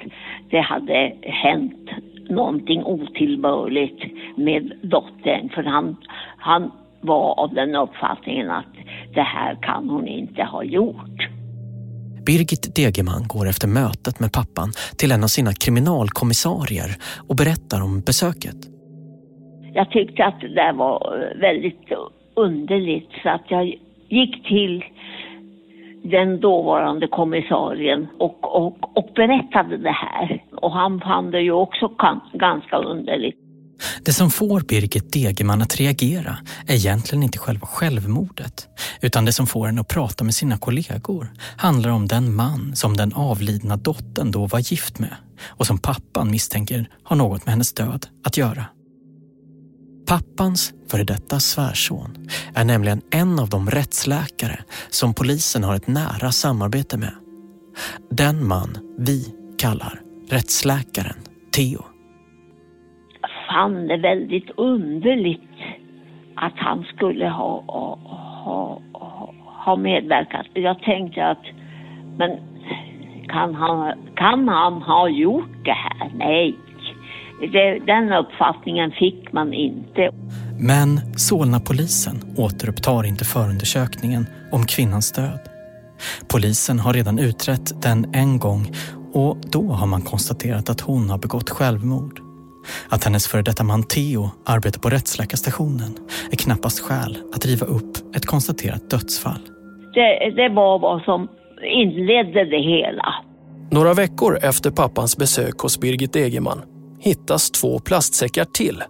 det 0.50 0.60
hade 0.62 1.14
hänt 1.22 1.90
någonting 2.30 2.84
otillbörligt 2.84 4.04
med 4.38 4.72
dottern. 4.84 5.50
För 5.50 5.64
han, 5.64 5.96
han 6.38 6.72
var 7.02 7.40
av 7.40 7.54
den 7.54 7.76
uppfattningen 7.76 8.50
att 8.50 8.74
det 9.14 9.22
här 9.22 9.58
kan 9.62 9.90
hon 9.90 10.08
inte 10.08 10.44
ha 10.44 10.64
gjort. 10.64 11.20
Birgit 12.26 12.76
Degerman 12.76 13.24
går 13.28 13.48
efter 13.50 13.68
mötet 13.68 14.20
med 14.20 14.32
pappan 14.32 14.70
till 14.98 15.12
en 15.12 15.24
av 15.24 15.28
sina 15.28 15.54
kriminalkommissarier 15.54 16.90
och 17.30 17.36
berättar 17.36 17.84
om 17.84 18.02
besöket. 18.02 18.60
Jag 19.74 19.92
tyckte 19.92 20.26
att 20.26 20.42
det 20.42 20.56
där 20.56 20.74
var 20.74 21.00
väldigt 21.42 21.88
underligt 22.36 23.10
så 23.24 23.30
att 23.30 23.46
jag 23.48 23.66
gick 24.10 24.48
till 24.48 24.84
den 26.12 26.40
dåvarande 26.40 27.08
kommissarien 27.08 28.08
och, 28.20 28.56
och, 28.56 28.98
och 28.98 29.10
berättade 29.16 29.78
det 29.78 29.92
här. 29.92 30.44
Och 30.62 30.72
han 30.72 31.00
fann 31.00 31.32
det 31.32 31.42
ju 31.42 31.52
också 31.52 31.90
ganska 32.34 32.78
underligt. 32.78 33.36
Det 34.06 34.14
som 34.14 34.30
får 34.30 34.60
Birgit 34.60 35.14
Degerman 35.14 35.62
att 35.62 35.80
reagera 35.80 36.38
är 36.68 36.76
egentligen 36.76 37.24
inte 37.24 37.38
själva 37.38 37.68
självmordet, 37.68 38.68
utan 39.02 39.26
det 39.26 39.32
som 39.32 39.48
får 39.48 39.66
henne 39.66 39.82
att 39.82 39.88
prata 39.88 40.24
med 40.24 40.34
sina 40.34 40.58
kollegor 40.58 41.28
handlar 41.58 41.90
om 41.90 42.08
den 42.08 42.36
man 42.36 42.76
som 42.76 42.98
den 42.98 43.14
avlidna 43.14 43.78
dottern 43.78 44.32
då 44.32 44.46
var 44.46 44.60
gift 44.60 45.00
med 45.00 45.16
och 45.48 45.68
som 45.68 45.78
pappan 45.78 46.32
misstänker 46.32 46.90
har 47.04 47.16
något 47.16 47.46
med 47.46 47.54
hennes 47.54 47.74
död 47.74 48.06
att 48.24 48.38
göra. 48.38 48.66
Pappans 50.08 50.74
före 50.92 51.04
detta 51.04 51.40
svärson 51.40 52.10
är 52.56 52.66
nämligen 52.66 53.02
en 53.12 53.40
av 53.40 53.50
de 53.50 53.70
rättsläkare 53.70 54.60
som 54.90 55.14
polisen 55.14 55.64
har 55.64 55.76
ett 55.76 55.88
nära 55.88 56.32
samarbete 56.32 56.98
med. 56.98 57.16
Den 58.10 58.48
man 58.48 58.70
vi 58.98 59.20
kallar 59.58 60.02
rättsläkaren 60.30 61.20
Theo. 61.56 61.82
Jag 63.22 63.32
fann 63.50 63.88
det 63.88 63.98
väldigt 63.98 64.50
underligt 64.58 65.42
att 66.36 66.54
han 66.56 66.84
skulle 66.84 67.28
ha, 67.30 67.64
ha, 67.68 68.00
ha, 68.94 69.34
ha 69.66 69.76
medverkat. 69.76 70.46
Jag 70.54 70.80
tänkte 70.80 71.26
att, 71.28 71.46
men 72.18 72.32
kan 73.28 73.56
han, 73.56 73.94
kan 74.16 74.48
han 74.48 74.82
ha 74.82 75.10
gjort 75.10 75.66
det 75.66 75.72
här? 75.72 76.12
Nej, 76.16 76.56
det, 77.40 77.80
den 77.80 78.14
uppfattningen 78.14 78.92
fick 78.92 79.34
man 79.34 79.54
inte. 79.54 80.12
Men 80.60 81.18
Solna-polisen 81.18 82.36
återupptar 82.38 83.06
inte 83.06 83.26
förundersökningen 83.26 84.26
om 84.52 84.66
kvinnans 84.66 85.12
död. 85.12 85.40
Polisen 86.28 86.80
har 86.80 86.94
redan 86.94 87.20
utrett 87.20 87.82
den 87.82 88.12
en 88.14 88.40
gång 88.40 88.72
och 89.14 89.38
då 89.52 89.64
har 89.64 89.88
man 89.88 90.02
konstaterat 90.02 90.70
att 90.70 90.82
hon 90.82 91.10
har 91.10 91.18
begått 91.18 91.50
självmord. 91.50 92.20
Att 92.90 93.04
hennes 93.04 93.28
före 93.28 93.42
detta 93.42 93.64
man 93.64 93.84
Theo 93.84 94.30
arbetar 94.46 94.80
på 94.80 94.90
rättsläkarstationen 94.90 95.98
är 96.32 96.36
knappast 96.36 96.80
skäl 96.80 97.18
att 97.36 97.46
riva 97.46 97.66
upp 97.66 98.16
ett 98.16 98.26
konstaterat 98.26 98.90
dödsfall. 98.90 99.42
Det, 99.94 100.30
det 100.36 100.50
var 100.50 100.80
vad 100.80 101.02
som 101.02 101.28
inledde 101.64 102.46
det 102.46 102.62
hela. 102.62 103.16
Några 103.72 103.94
veckor 103.94 104.38
efter 104.42 104.72
pappans 104.72 105.18
besök 105.18 105.60
hos 105.60 105.80
Birgit 105.80 106.16
Egerman 106.16 106.62
hittas 107.06 107.52
två 107.52 107.80
plastsäckar 107.80 108.46
till, 108.46 108.84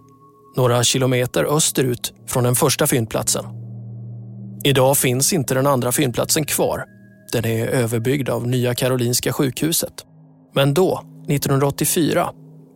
några 0.56 0.84
kilometer 0.84 1.56
österut 1.56 2.12
från 2.26 2.44
den 2.44 2.54
första 2.54 2.86
fyndplatsen. 2.86 3.44
Idag 4.64 4.98
finns 4.98 5.32
inte 5.32 5.54
den 5.54 5.66
andra 5.66 5.92
fyndplatsen 5.92 6.44
kvar. 6.44 6.84
Den 7.32 7.44
är 7.44 7.66
överbyggd 7.68 8.28
av 8.28 8.46
Nya 8.46 8.74
Karolinska 8.74 9.32
sjukhuset. 9.32 9.92
Men 10.54 10.74
då, 10.74 11.02
1984, 11.28 12.30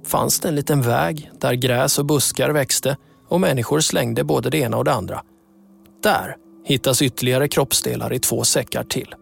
fanns 0.07 0.41
det 0.41 0.49
en 0.49 0.55
liten 0.55 0.83
väg 0.83 1.31
där 1.41 1.55
gräs 1.55 1.99
och 1.99 2.07
buskar 2.07 2.51
växte 2.51 2.97
och 3.29 3.41
människor 3.41 3.81
slängde 3.81 4.25
både 4.25 4.51
det 4.51 4.59
ena 4.59 4.77
och 4.77 4.85
det 4.85 4.93
andra. 4.93 5.23
Där 6.03 6.37
hittas 6.65 7.03
ytterligare 7.03 7.49
kroppsdelar 7.49 8.13
i 8.13 8.19
två 8.19 8.45
säckar 8.45 8.85
till. 8.85 9.15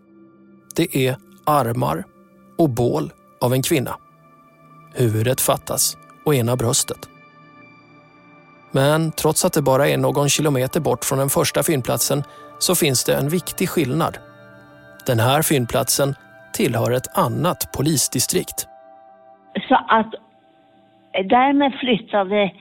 Det 0.77 0.97
är 0.97 1.17
armar 1.47 2.05
och 2.59 2.71
bål 2.71 3.13
av 3.41 3.53
en 3.55 3.63
kvinna. 3.63 3.97
Huvudet 4.95 5.41
fattas 5.41 5.97
och 6.29 6.35
ena 6.35 6.57
bröstet. 6.57 6.99
Men 8.73 9.13
trots 9.13 9.45
att 9.45 9.53
det 9.53 9.63
bara 9.63 9.89
är 9.89 9.97
någon 9.97 10.29
kilometer 10.29 10.81
bort 10.81 11.05
från 11.05 11.19
den 11.19 11.29
första 11.29 11.63
fyndplatsen 11.63 12.23
så 12.59 12.75
finns 12.75 13.05
det 13.05 13.15
en 13.15 13.29
viktig 13.29 13.69
skillnad. 13.69 14.19
Den 15.07 15.21
här 15.21 15.43
fyndplatsen 15.43 16.15
tillhör 16.53 16.91
ett 16.91 17.19
annat 17.19 17.73
polisdistrikt. 17.73 18.67
Så 19.69 19.75
att 19.75 20.13
därmed 21.13 21.73
flyttade 21.81 22.53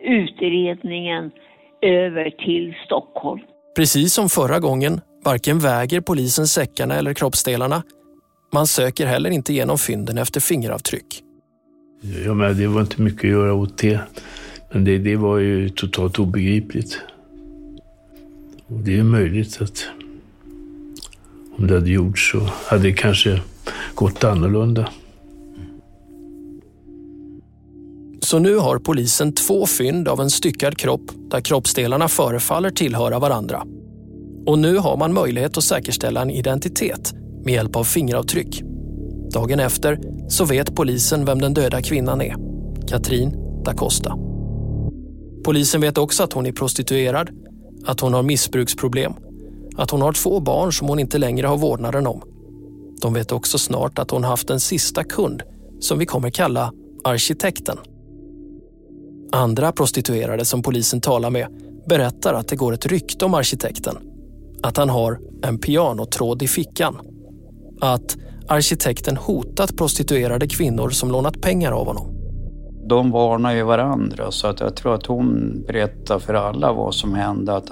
utredningen 0.00 1.30
över 1.82 2.30
till 2.30 2.74
Stockholm. 2.86 3.40
Precis 3.76 4.14
som 4.14 4.28
förra 4.28 4.58
gången 4.58 5.00
varken 5.24 5.58
väger 5.58 6.00
polisen 6.00 6.46
säckarna 6.46 6.94
eller 6.94 7.14
kroppsdelarna. 7.14 7.82
Man 8.52 8.66
söker 8.66 9.06
heller 9.06 9.30
inte 9.30 9.52
genom 9.52 9.78
fynden 9.78 10.18
efter 10.18 10.40
fingeravtryck. 10.40 11.22
Ja, 12.24 12.34
men 12.34 12.58
det 12.58 12.66
var 12.66 12.80
inte 12.80 13.02
mycket 13.02 13.24
att 13.24 13.30
göra 13.30 13.54
åt 13.54 13.78
det. 13.78 14.00
Men 14.72 14.84
det, 14.84 14.98
det 14.98 15.16
var 15.16 15.38
ju 15.38 15.68
totalt 15.68 16.18
obegripligt. 16.18 16.98
Och 18.66 18.78
det 18.78 18.98
är 18.98 19.02
möjligt 19.02 19.62
att 19.62 19.86
om 21.58 21.66
det 21.66 21.74
hade 21.74 21.90
gjorts 21.90 22.32
så 22.32 22.48
hade 22.66 22.82
det 22.82 22.92
kanske 22.92 23.40
gått 23.94 24.24
annorlunda. 24.24 24.88
Så 28.20 28.38
nu 28.38 28.56
har 28.56 28.78
polisen 28.78 29.32
två 29.32 29.66
fynd 29.66 30.08
av 30.08 30.20
en 30.20 30.30
styckad 30.30 30.76
kropp 30.76 31.10
där 31.30 31.40
kroppsdelarna 31.40 32.08
förefaller 32.08 32.70
tillhöra 32.70 33.18
varandra. 33.18 33.62
Och 34.46 34.58
nu 34.58 34.76
har 34.76 34.96
man 34.96 35.12
möjlighet 35.12 35.58
att 35.58 35.64
säkerställa 35.64 36.22
en 36.22 36.30
identitet 36.30 37.14
med 37.44 37.54
hjälp 37.54 37.76
av 37.76 37.84
fingeravtryck. 37.84 38.73
Dagen 39.34 39.60
efter 39.60 40.00
så 40.28 40.44
vet 40.44 40.74
polisen 40.74 41.24
vem 41.24 41.40
den 41.40 41.54
döda 41.54 41.82
kvinnan 41.82 42.20
är. 42.20 42.34
Katrin 42.88 43.34
da 43.64 43.74
Costa. 43.74 44.16
Polisen 45.44 45.80
vet 45.80 45.98
också 45.98 46.22
att 46.22 46.32
hon 46.32 46.46
är 46.46 46.52
prostituerad, 46.52 47.30
att 47.84 48.00
hon 48.00 48.14
har 48.14 48.22
missbruksproblem, 48.22 49.12
att 49.76 49.90
hon 49.90 50.02
har 50.02 50.12
två 50.12 50.40
barn 50.40 50.72
som 50.72 50.88
hon 50.88 50.98
inte 50.98 51.18
längre 51.18 51.46
har 51.46 51.56
vårdnaden 51.56 52.06
om. 52.06 52.22
De 53.02 53.14
vet 53.14 53.32
också 53.32 53.58
snart 53.58 53.98
att 53.98 54.10
hon 54.10 54.24
haft 54.24 54.50
en 54.50 54.60
sista 54.60 55.04
kund 55.04 55.42
som 55.80 55.98
vi 55.98 56.06
kommer 56.06 56.30
kalla 56.30 56.72
arkitekten. 57.04 57.78
Andra 59.32 59.72
prostituerade 59.72 60.44
som 60.44 60.62
polisen 60.62 61.00
talar 61.00 61.30
med 61.30 61.46
berättar 61.88 62.34
att 62.34 62.48
det 62.48 62.56
går 62.56 62.74
ett 62.74 62.86
rykte 62.86 63.24
om 63.24 63.34
arkitekten. 63.34 63.96
Att 64.62 64.76
han 64.76 64.90
har 64.90 65.20
en 65.42 65.58
pianotråd 65.58 66.42
i 66.42 66.48
fickan. 66.48 66.98
Att 67.80 68.16
arkitekten 68.48 69.16
hotat 69.16 69.76
prostituerade 69.76 70.48
kvinnor 70.48 70.90
som 70.90 71.10
lånat 71.10 71.40
pengar 71.40 71.72
av 71.72 71.86
honom. 71.86 72.14
De 72.88 73.10
varnar 73.10 73.54
ju 73.54 73.62
varandra 73.62 74.30
så 74.30 74.46
att 74.46 74.60
jag 74.60 74.76
tror 74.76 74.94
att 74.94 75.06
hon 75.06 75.62
berättar 75.66 76.18
för 76.18 76.34
alla 76.34 76.72
vad 76.72 76.94
som 76.94 77.14
hände. 77.14 77.56
Att 77.56 77.70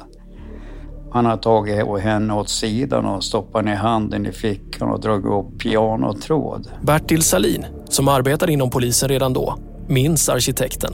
han 1.12 1.26
har 1.26 1.36
tagit 1.36 2.02
henne 2.02 2.34
åt 2.34 2.48
sidan 2.48 3.06
och 3.06 3.24
stoppat 3.24 3.64
ner 3.64 3.74
handen 3.74 4.26
i 4.26 4.32
fickan 4.32 4.88
och 4.88 5.00
dragit 5.00 5.26
upp 5.26 5.58
pianotråd. 5.58 6.68
Bertil 6.82 7.22
Salin, 7.22 7.66
som 7.88 8.08
arbetade 8.08 8.52
inom 8.52 8.70
polisen 8.70 9.08
redan 9.08 9.32
då, 9.32 9.58
minns 9.88 10.28
arkitekten. 10.28 10.92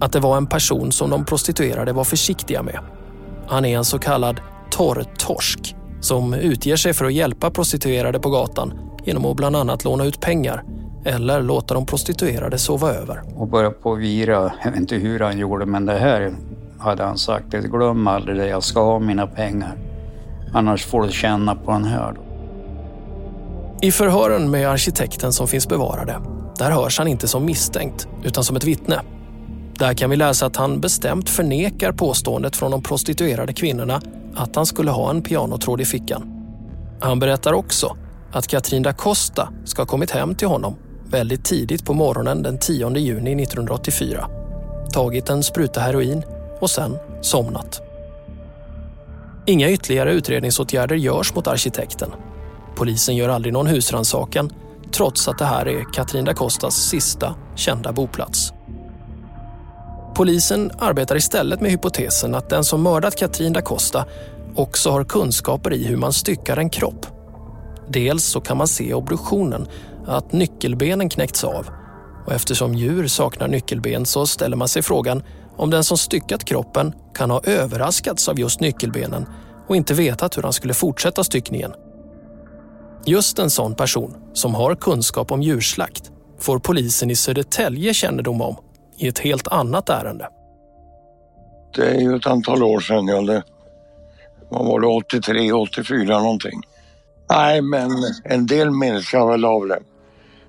Att 0.00 0.12
det 0.12 0.20
var 0.20 0.36
en 0.36 0.46
person 0.46 0.92
som 0.92 1.10
de 1.10 1.24
prostituerade 1.24 1.92
var 1.92 2.04
försiktiga 2.04 2.62
med. 2.62 2.78
Han 3.46 3.64
är 3.64 3.76
en 3.76 3.84
så 3.84 3.98
kallad 3.98 4.40
torrtorsk 4.70 5.76
som 6.00 6.34
utger 6.34 6.76
sig 6.76 6.92
för 6.92 7.04
att 7.04 7.12
hjälpa 7.12 7.50
prostituerade 7.50 8.18
på 8.18 8.30
gatan 8.30 8.72
genom 9.04 9.24
att 9.24 9.36
bland 9.36 9.56
annat 9.56 9.84
låna 9.84 10.04
ut 10.04 10.20
pengar 10.20 10.62
eller 11.04 11.42
låta 11.42 11.74
de 11.74 11.86
prostituerade 11.86 12.58
sova 12.58 12.90
över. 12.90 13.22
Och 13.36 13.48
börja 13.48 13.70
på 13.70 13.94
vira, 13.94 14.52
jag 14.64 14.70
vet 14.70 14.80
inte 14.80 14.96
hur 14.96 15.20
han 15.20 15.38
gjorde 15.38 15.66
men 15.66 15.86
det 15.86 15.98
här 15.98 16.32
hade 16.78 17.04
han 17.04 17.18
sagt. 17.18 17.50
Glöm 17.50 18.06
aldrig 18.06 18.36
det, 18.36 18.48
jag 18.48 18.62
ska 18.62 18.84
ha 18.84 18.98
mina 18.98 19.26
pengar. 19.26 19.76
Annars 20.52 20.84
får 20.84 21.02
du 21.02 21.12
känna 21.12 21.54
på 21.54 21.70
den 21.70 21.84
här. 21.84 22.14
I 23.82 23.92
förhören 23.92 24.50
med 24.50 24.68
arkitekten 24.68 25.32
som 25.32 25.48
finns 25.48 25.68
bevarade, 25.68 26.16
där 26.58 26.70
hörs 26.70 26.98
han 26.98 27.08
inte 27.08 27.28
som 27.28 27.44
misstänkt 27.44 28.08
utan 28.24 28.44
som 28.44 28.56
ett 28.56 28.64
vittne. 28.64 29.00
Där 29.78 29.94
kan 29.94 30.10
vi 30.10 30.16
läsa 30.16 30.46
att 30.46 30.56
han 30.56 30.80
bestämt 30.80 31.28
förnekar 31.28 31.92
påståendet 31.92 32.56
från 32.56 32.70
de 32.70 32.82
prostituerade 32.82 33.52
kvinnorna 33.52 34.00
att 34.34 34.56
han 34.56 34.66
skulle 34.66 34.90
ha 34.90 35.10
en 35.10 35.22
pianotråd 35.22 35.80
i 35.80 35.84
fickan. 35.84 36.22
Han 37.00 37.18
berättar 37.18 37.52
också 37.52 37.96
att 38.32 38.46
Katrin 38.46 38.82
da 38.82 38.92
Costa 38.92 39.48
ska 39.64 39.82
ha 39.82 39.86
kommit 39.86 40.10
hem 40.10 40.34
till 40.34 40.48
honom 40.48 40.76
väldigt 41.10 41.44
tidigt 41.44 41.84
på 41.84 41.94
morgonen 41.94 42.42
den 42.42 42.58
10 42.58 42.96
juni 42.96 43.42
1984. 43.42 44.28
Tagit 44.92 45.28
en 45.28 45.42
spruta 45.42 45.80
heroin 45.80 46.22
och 46.60 46.70
sen 46.70 46.98
somnat. 47.20 47.80
Inga 49.46 49.70
ytterligare 49.70 50.12
utredningsåtgärder 50.12 50.96
görs 50.96 51.34
mot 51.34 51.46
arkitekten. 51.46 52.10
Polisen 52.76 53.16
gör 53.16 53.28
aldrig 53.28 53.52
någon 53.52 53.66
husrannsakan 53.66 54.50
trots 54.92 55.28
att 55.28 55.38
det 55.38 55.44
här 55.44 55.68
är 55.68 55.92
Katrin 55.92 56.24
da 56.24 56.34
Costas 56.34 56.74
sista 56.74 57.34
kända 57.56 57.92
boplats. 57.92 58.52
Polisen 60.14 60.70
arbetar 60.78 61.16
istället 61.16 61.60
med 61.60 61.70
hypotesen 61.70 62.34
att 62.34 62.50
den 62.50 62.64
som 62.64 62.82
mördat 62.82 63.16
Katrin 63.16 63.52
da 63.52 63.62
Costa 63.62 64.04
också 64.54 64.90
har 64.90 65.04
kunskaper 65.04 65.72
i 65.72 65.84
hur 65.84 65.96
man 65.96 66.12
styckar 66.12 66.56
en 66.56 66.70
kropp. 66.70 67.06
Dels 67.88 68.24
så 68.24 68.40
kan 68.40 68.56
man 68.56 68.68
se 68.68 68.84
i 68.84 68.94
obduktionen 68.94 69.66
att 70.06 70.32
nyckelbenen 70.32 71.08
knäckts 71.08 71.44
av 71.44 71.66
och 72.26 72.32
eftersom 72.32 72.74
djur 72.74 73.06
saknar 73.06 73.48
nyckelben 73.48 74.06
så 74.06 74.26
ställer 74.26 74.56
man 74.56 74.68
sig 74.68 74.82
frågan 74.82 75.22
om 75.56 75.70
den 75.70 75.84
som 75.84 75.98
styckat 75.98 76.44
kroppen 76.44 76.94
kan 77.14 77.30
ha 77.30 77.40
överraskats 77.44 78.28
av 78.28 78.40
just 78.40 78.60
nyckelbenen 78.60 79.26
och 79.68 79.76
inte 79.76 79.94
vetat 79.94 80.36
hur 80.36 80.42
han 80.42 80.52
skulle 80.52 80.74
fortsätta 80.74 81.24
styckningen. 81.24 81.72
Just 83.06 83.38
en 83.38 83.50
sån 83.50 83.74
person 83.74 84.16
som 84.32 84.54
har 84.54 84.74
kunskap 84.74 85.32
om 85.32 85.42
djurslakt 85.42 86.10
får 86.38 86.58
polisen 86.58 87.10
i 87.10 87.16
Södertälje 87.16 87.94
kännedom 87.94 88.42
om 88.42 88.56
i 88.98 89.08
ett 89.08 89.18
helt 89.18 89.48
annat 89.48 89.88
ärende. 89.88 90.28
Det 91.74 91.90
är 91.90 92.00
ju 92.00 92.16
ett 92.16 92.26
antal 92.26 92.62
år 92.62 92.80
sedan, 92.80 93.06
ja, 93.06 93.20
det, 93.20 93.42
vad 94.48 94.66
var 94.66 94.80
det, 94.80 94.86
83, 94.86 95.52
84 95.52 96.20
någonting. 96.20 96.60
Nej, 97.32 97.62
men 97.62 97.90
en 98.24 98.46
del 98.46 98.70
minns 98.70 99.12
jag 99.12 99.30
väl 99.30 99.44
av 99.44 99.68
det. 99.68 99.80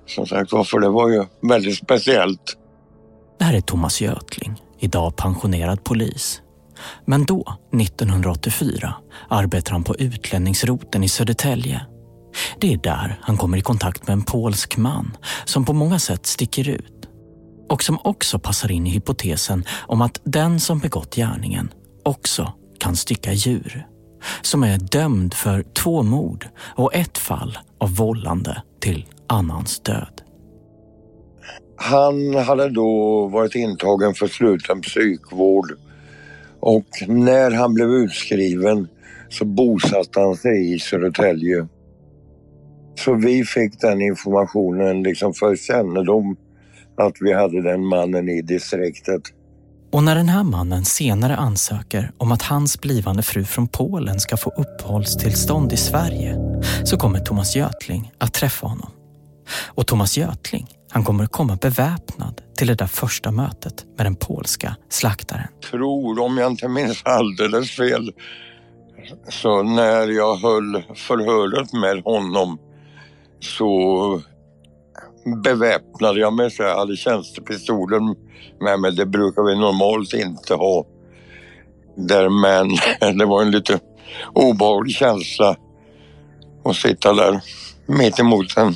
Som 0.06 0.26
sagt 0.26 0.50
för 0.50 0.80
det 0.80 0.88
var 0.88 1.08
ju 1.08 1.24
väldigt 1.42 1.76
speciellt. 1.78 2.56
Det 3.38 3.44
här 3.44 3.54
är 3.54 3.60
Thomas 3.60 4.00
Götling, 4.00 4.62
idag 4.78 5.16
pensionerad 5.16 5.84
polis. 5.84 6.42
Men 7.04 7.24
då, 7.24 7.56
1984, 7.80 8.94
arbetar 9.28 9.72
han 9.72 9.84
på 9.84 9.96
utlänningsroten 9.96 11.04
i 11.04 11.08
Södertälje. 11.08 11.80
Det 12.60 12.72
är 12.72 12.76
där 12.76 13.18
han 13.22 13.36
kommer 13.36 13.58
i 13.58 13.62
kontakt 13.62 14.06
med 14.06 14.14
en 14.14 14.22
polsk 14.22 14.76
man 14.76 15.16
som 15.44 15.64
på 15.64 15.72
många 15.72 15.98
sätt 15.98 16.26
sticker 16.26 16.68
ut 16.68 17.08
och 17.68 17.82
som 17.82 17.98
också 18.04 18.38
passar 18.38 18.72
in 18.72 18.86
i 18.86 18.90
hypotesen 18.90 19.64
om 19.86 20.02
att 20.02 20.20
den 20.24 20.60
som 20.60 20.78
begått 20.78 21.14
gärningen 21.14 21.70
också 22.02 22.52
kan 22.80 22.96
stycka 22.96 23.32
djur. 23.32 23.86
Som 24.42 24.62
är 24.62 24.78
dömd 24.78 25.34
för 25.34 25.62
två 25.62 26.02
mord 26.02 26.48
och 26.76 26.94
ett 26.94 27.18
fall 27.18 27.58
av 27.78 27.96
vållande 27.96 28.62
till 28.80 29.06
annans 29.26 29.80
död. 29.80 30.22
Han 31.76 32.34
hade 32.34 32.68
då 32.68 33.26
varit 33.26 33.54
intagen 33.54 34.14
för 34.14 34.26
sluten 34.26 34.80
psykvård 34.80 35.72
och 36.60 36.86
när 37.08 37.50
han 37.50 37.74
blev 37.74 37.88
utskriven 37.88 38.88
så 39.28 39.44
bosatte 39.44 40.20
han 40.20 40.36
sig 40.36 40.74
i 40.74 40.78
Södertälje. 40.78 41.68
Så 42.94 43.14
vi 43.14 43.44
fick 43.44 43.80
den 43.80 44.02
informationen 44.02 45.02
liksom 45.02 45.34
för 45.34 45.56
kännedom 45.56 46.36
att 46.96 47.16
vi 47.20 47.32
hade 47.32 47.62
den 47.62 47.86
mannen 47.86 48.28
i 48.28 48.42
distriktet. 48.42 49.22
Och 49.94 50.04
när 50.04 50.14
den 50.14 50.28
här 50.28 50.42
mannen 50.42 50.84
senare 50.84 51.36
ansöker 51.36 52.12
om 52.18 52.32
att 52.32 52.42
hans 52.42 52.80
blivande 52.80 53.22
fru 53.22 53.44
från 53.44 53.68
Polen 53.68 54.20
ska 54.20 54.36
få 54.36 54.50
uppehållstillstånd 54.50 55.72
i 55.72 55.76
Sverige 55.76 56.36
så 56.84 56.96
kommer 56.96 57.18
Thomas 57.18 57.56
Götling 57.56 58.12
att 58.18 58.32
träffa 58.32 58.66
honom. 58.66 58.90
Och 59.66 59.86
Thomas 59.86 60.16
Götling, 60.16 60.66
han 60.90 61.04
kommer 61.04 61.26
komma 61.26 61.56
beväpnad 61.56 62.40
till 62.56 62.66
det 62.66 62.74
där 62.74 62.86
första 62.86 63.30
mötet 63.30 63.84
med 63.96 64.06
den 64.06 64.14
polska 64.14 64.76
slaktaren. 64.88 65.48
Tror, 65.70 66.20
om 66.20 66.38
jag 66.38 66.50
inte 66.50 66.68
minns 66.68 67.02
alldeles 67.04 67.70
fel, 67.70 68.12
så 69.28 69.62
när 69.62 70.08
jag 70.08 70.36
höll 70.36 70.82
förhöret 70.94 71.72
med 71.72 72.04
honom 72.04 72.58
så 73.40 74.22
beväpnade 75.24 76.20
jag 76.20 76.32
mig 76.32 76.50
så 76.50 76.62
jag 76.62 76.76
hade 76.76 76.96
tjänstepistolen 76.96 78.14
med 78.60 78.80
mig. 78.80 78.92
Det 78.92 79.06
brukar 79.06 79.42
vi 79.42 79.54
normalt 79.54 80.12
inte 80.12 80.54
ha. 80.54 80.86
Där, 81.96 82.28
men 82.28 82.68
det 83.18 83.24
var 83.24 83.42
en 83.42 83.50
lite 83.50 83.80
obehaglig 84.32 84.94
känsla 84.94 85.56
att 86.64 86.76
sitta 86.76 87.12
där 87.12 87.40
mitt 87.86 88.18
emot 88.18 88.56
en 88.56 88.74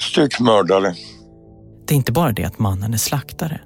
styckmördare. 0.00 0.94
Det 1.86 1.94
är 1.94 1.96
inte 1.96 2.12
bara 2.12 2.32
det 2.32 2.44
att 2.44 2.58
mannen 2.58 2.94
är 2.94 2.98
slaktare. 2.98 3.60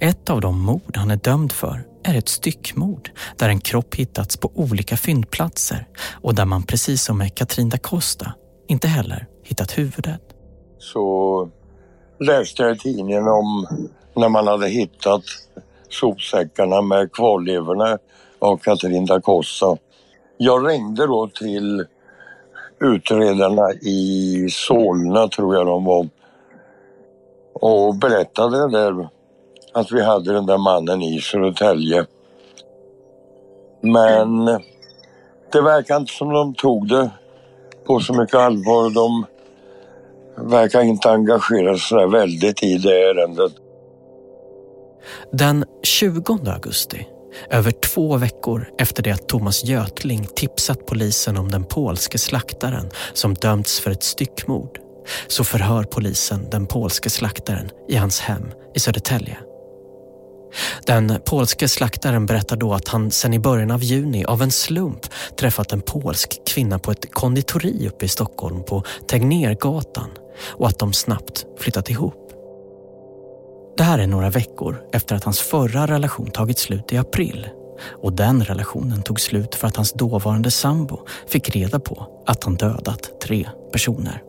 Ett 0.00 0.30
av 0.30 0.40
de 0.40 0.60
mord 0.60 0.96
han 0.96 1.10
är 1.10 1.16
dömd 1.16 1.52
för 1.52 1.84
är 2.04 2.14
ett 2.14 2.28
styckmord 2.28 3.10
där 3.36 3.48
en 3.48 3.60
kropp 3.60 3.94
hittats 3.94 4.36
på 4.36 4.52
olika 4.54 4.96
fyndplatser 4.96 5.86
och 6.12 6.34
där 6.34 6.44
man 6.44 6.62
precis 6.62 7.02
som 7.02 7.18
med 7.18 7.34
Katrin 7.34 7.68
da 7.68 7.78
Costa 7.78 8.32
inte 8.68 8.88
heller 8.88 9.26
hittat 9.44 9.78
huvudet. 9.78 10.37
Så 10.78 11.48
läste 12.18 12.62
jag 12.62 12.76
i 12.76 12.78
tidningen 12.78 13.28
om 13.28 13.66
när 14.14 14.28
man 14.28 14.46
hade 14.46 14.68
hittat 14.68 15.22
sopsäckarna 15.88 16.82
med 16.82 17.12
kvarlevorna 17.12 17.98
av 18.38 18.56
Katrin 18.56 19.06
da 19.06 19.20
Costa. 19.20 19.76
Jag 20.36 20.68
ringde 20.68 21.06
då 21.06 21.28
till 21.28 21.86
utredarna 22.80 23.72
i 23.72 24.48
Solna, 24.50 25.28
tror 25.28 25.54
jag 25.54 25.66
de 25.66 25.84
var, 25.84 26.08
och 27.52 27.94
berättade 27.94 28.70
där 28.70 29.08
att 29.72 29.92
vi 29.92 30.02
hade 30.02 30.32
den 30.32 30.46
där 30.46 30.58
mannen 30.58 31.02
i 31.02 31.20
Södertälje. 31.20 32.06
Men 33.80 34.44
det 35.52 35.60
verkar 35.62 35.96
inte 35.96 36.12
som 36.12 36.32
de 36.32 36.54
tog 36.54 36.88
det 36.88 37.10
på 37.84 38.00
så 38.00 38.14
mycket 38.14 38.34
allvar. 38.34 38.90
De 38.90 39.26
verkar 40.42 40.82
inte 40.82 41.10
engagera 41.10 41.78
sig 41.78 42.08
väldigt 42.08 42.62
i 42.62 42.78
det 42.78 43.02
ärendet. 43.02 43.52
Den 45.32 45.64
20 45.82 46.38
augusti 46.46 47.06
Över 47.50 47.70
två 47.70 48.16
veckor 48.16 48.68
efter 48.78 49.02
det 49.02 49.10
att 49.10 49.28
Thomas 49.28 49.64
Götling 49.64 50.26
tipsat 50.36 50.86
polisen 50.86 51.36
om 51.36 51.50
den 51.50 51.64
polske 51.64 52.18
slaktaren 52.18 52.90
som 53.12 53.34
dömts 53.34 53.80
för 53.80 53.90
ett 53.90 54.02
styckmord 54.02 54.78
så 55.26 55.44
förhör 55.44 55.84
polisen 55.84 56.50
den 56.50 56.66
polske 56.66 57.10
slaktaren 57.10 57.70
i 57.88 57.96
hans 57.96 58.20
hem 58.20 58.50
i 58.74 58.80
Södertälje. 58.80 59.36
Den 60.86 61.20
polske 61.24 61.68
slaktaren 61.68 62.26
berättar 62.26 62.56
då 62.56 62.74
att 62.74 62.88
han 62.88 63.10
sedan 63.10 63.34
i 63.34 63.38
början 63.38 63.70
av 63.70 63.82
juni 63.82 64.24
av 64.24 64.42
en 64.42 64.50
slump 64.50 65.06
träffat 65.40 65.72
en 65.72 65.80
polsk 65.80 66.40
kvinna 66.46 66.78
på 66.78 66.90
ett 66.90 67.14
konditori 67.14 67.88
uppe 67.88 68.04
i 68.04 68.08
Stockholm 68.08 68.64
på 68.64 68.84
Tegnérgatan 69.08 70.10
och 70.40 70.68
att 70.68 70.78
de 70.78 70.92
snabbt 70.92 71.46
flyttat 71.58 71.90
ihop. 71.90 72.32
Det 73.76 73.82
här 73.82 73.98
är 73.98 74.06
några 74.06 74.30
veckor 74.30 74.82
efter 74.92 75.16
att 75.16 75.24
hans 75.24 75.40
förra 75.40 75.86
relation 75.86 76.30
tagit 76.30 76.58
slut 76.58 76.92
i 76.92 76.96
april 76.96 77.48
och 78.02 78.12
den 78.12 78.44
relationen 78.44 79.02
tog 79.02 79.20
slut 79.20 79.54
för 79.54 79.66
att 79.66 79.76
hans 79.76 79.92
dåvarande 79.92 80.50
sambo 80.50 81.06
fick 81.28 81.56
reda 81.56 81.80
på 81.80 82.22
att 82.26 82.44
han 82.44 82.54
dödat 82.54 83.20
tre 83.22 83.48
personer. 83.72 84.22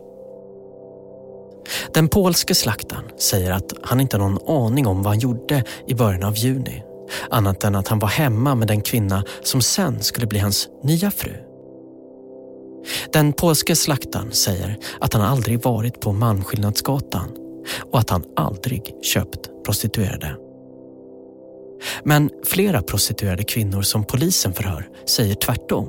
Den 1.94 2.08
polske 2.08 2.54
slaktaren 2.54 3.04
säger 3.18 3.50
att 3.50 3.72
han 3.82 4.00
inte 4.00 4.16
har 4.16 4.28
någon 4.28 4.64
aning 4.66 4.86
om 4.86 5.02
vad 5.02 5.06
han 5.06 5.18
gjorde 5.18 5.64
i 5.86 5.94
början 5.94 6.22
av 6.22 6.36
juni. 6.36 6.82
Annat 7.30 7.64
än 7.64 7.74
att 7.74 7.88
han 7.88 7.98
var 7.98 8.08
hemma 8.08 8.54
med 8.54 8.68
den 8.68 8.80
kvinna 8.80 9.24
som 9.42 9.62
sen 9.62 10.02
skulle 10.02 10.26
bli 10.26 10.38
hans 10.38 10.68
nya 10.82 11.10
fru. 11.10 11.32
Den 13.12 13.32
polske 13.32 13.76
slaktaren 13.76 14.32
säger 14.32 14.78
att 15.00 15.12
han 15.12 15.22
aldrig 15.22 15.62
varit 15.62 16.00
på 16.00 16.12
Malmskillnadsgatan 16.12 17.30
och 17.92 17.98
att 17.98 18.10
han 18.10 18.24
aldrig 18.36 18.94
köpt 19.02 19.50
prostituerade. 19.64 20.36
Men 22.04 22.30
flera 22.44 22.82
prostituerade 22.82 23.44
kvinnor 23.44 23.82
som 23.82 24.04
polisen 24.04 24.52
förhör 24.52 24.88
säger 25.06 25.34
tvärtom 25.34 25.88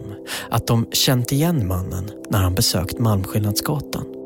att 0.49 0.67
de 0.67 0.87
känt 0.91 1.31
igen 1.31 1.67
mannen 1.67 2.11
när 2.29 2.39
han 2.39 2.55
besökt 2.55 2.99
Malmskillnadsgatan. 2.99 4.20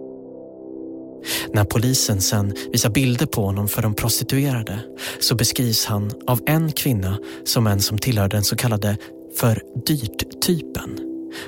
När 1.53 1.63
polisen 1.63 2.21
sen 2.21 2.55
visar 2.71 2.89
bilder 2.89 3.25
på 3.25 3.45
honom 3.45 3.67
för 3.67 3.81
de 3.81 3.93
prostituerade 3.93 4.79
så 5.19 5.35
beskrivs 5.35 5.85
han 5.85 6.11
av 6.27 6.39
en 6.45 6.71
kvinna 6.71 7.17
som 7.45 7.67
en 7.67 7.81
som 7.81 7.97
tillhör 7.97 8.27
den 8.27 8.43
så 8.43 8.55
kallade 8.55 8.97
för 9.39 9.61
dyrt-typen. 9.85 10.99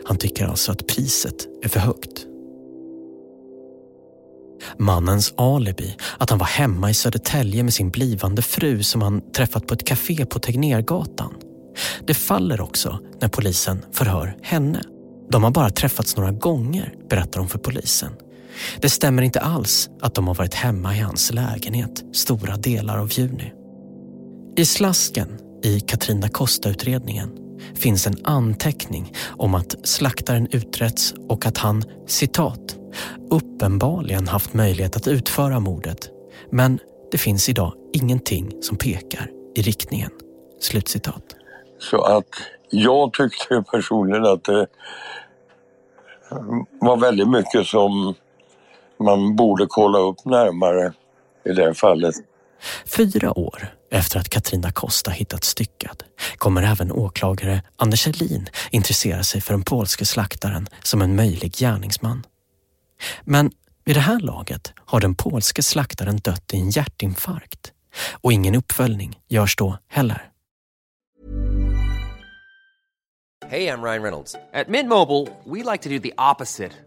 Han 0.04 0.18
tycker 0.18 0.46
alltså 0.46 0.72
att 0.72 0.88
priset 0.88 1.48
är 1.64 1.70
för 1.70 1.80
högt. 1.80 2.26
Mannens 4.78 5.34
alibi, 5.38 5.96
att 6.18 6.30
han 6.30 6.40
var 6.40 6.46
hemma 6.46 6.90
i 6.90 6.94
Södertälje 6.94 7.64
med 7.64 7.74
sin 7.74 7.90
blivande 7.90 8.42
fru 8.42 8.84
som 8.84 9.02
han 9.02 9.32
träffat 9.32 9.68
på 9.68 9.74
ett 9.74 9.84
café 9.84 10.26
på 10.26 10.40
Tegnérgatan. 10.40 11.34
Det 12.08 12.14
faller 12.14 12.62
också 12.62 13.00
när 13.22 13.28
polisen 13.28 13.86
förhör 13.92 14.38
henne. 14.42 14.82
De 15.32 15.44
har 15.44 15.52
bara 15.52 15.70
träffats 15.70 16.18
några 16.18 16.32
gånger, 16.32 16.94
berättar 17.10 17.40
hon 17.40 17.50
för 17.50 17.60
polisen. 17.60 18.10
Det 18.82 18.90
stämmer 18.90 19.22
inte 19.22 19.40
alls 19.40 19.90
att 20.02 20.16
de 20.16 20.28
har 20.28 20.36
varit 20.36 20.54
hemma 20.54 20.96
i 20.96 21.00
hans 21.00 21.34
lägenhet 21.34 22.04
stora 22.14 22.56
delar 22.56 22.98
av 22.98 23.10
juni. 23.12 23.54
I 24.58 24.66
slasken 24.66 25.40
i 25.64 25.80
Katrina 25.80 26.30
Costa-utredningen 26.30 27.30
finns 27.76 28.08
en 28.08 28.16
anteckning 28.24 29.14
om 29.38 29.56
att 29.56 29.88
slaktaren 29.88 30.48
utretts 30.52 31.14
och 31.30 31.46
att 31.46 31.58
han, 31.58 31.84
citat, 32.08 32.76
uppenbarligen 33.32 34.28
haft 34.28 34.54
möjlighet 34.54 34.96
att 34.96 35.08
utföra 35.08 35.60
mordet. 35.60 36.10
Men 36.52 36.80
det 37.12 37.18
finns 37.18 37.50
idag 37.50 37.74
ingenting 37.94 38.52
som 38.62 38.78
pekar 38.78 39.30
i 39.56 39.62
riktningen. 39.62 40.12
Slutcitat. 40.62 41.24
Så 41.80 42.02
att 42.02 42.30
jag 42.70 43.14
tyckte 43.14 43.64
personligen 43.72 44.26
att 44.26 44.44
det 44.44 44.68
var 46.82 46.98
väldigt 46.98 47.30
mycket 47.30 47.66
som 47.66 48.16
man 49.00 49.36
borde 49.36 49.66
kolla 49.70 50.00
upp 50.00 50.26
närmare 50.26 50.94
i 51.46 51.54
det 51.54 51.74
fallet. 51.74 52.16
Fyra 52.86 53.40
år 53.40 53.74
efter 53.92 54.20
att 54.20 54.30
Katrina 54.30 54.72
Costa 54.72 55.12
hittats 55.12 55.48
styckad 55.48 56.04
kommer 56.38 56.64
även 56.64 56.92
åklagare 56.92 57.62
Anders 57.76 58.06
Helin 58.06 58.50
intressera 58.72 59.24
sig 59.24 59.42
för 59.42 59.54
den 59.54 59.64
polske 59.64 60.06
slaktaren 60.06 60.68
som 60.84 61.02
en 61.02 61.16
möjlig 61.16 61.54
gärningsman. 61.54 62.26
Men 63.22 63.52
vid 63.86 63.96
det 63.96 64.00
här 64.00 64.20
laget 64.20 64.74
har 64.86 65.00
den 65.00 65.16
polske 65.16 65.64
slaktaren 65.64 66.18
dött 66.18 66.54
i 66.54 66.58
en 66.58 66.70
hjärtinfarkt 66.70 67.72
och 68.22 68.34
ingen 68.34 68.56
uppföljning 68.56 69.20
görs 69.28 69.56
då 69.56 69.78
heller. 69.88 70.32
Hej, 73.50 73.64
jag 73.64 73.84
Ryan 73.84 74.02
Reynolds. 74.02 74.36
At 74.54 74.68
Mint 74.68 74.90
Mobile, 74.90 75.28
we 75.46 75.72
like 75.72 75.90
do 75.90 76.00
the 76.00 76.14
opposite 76.18 76.87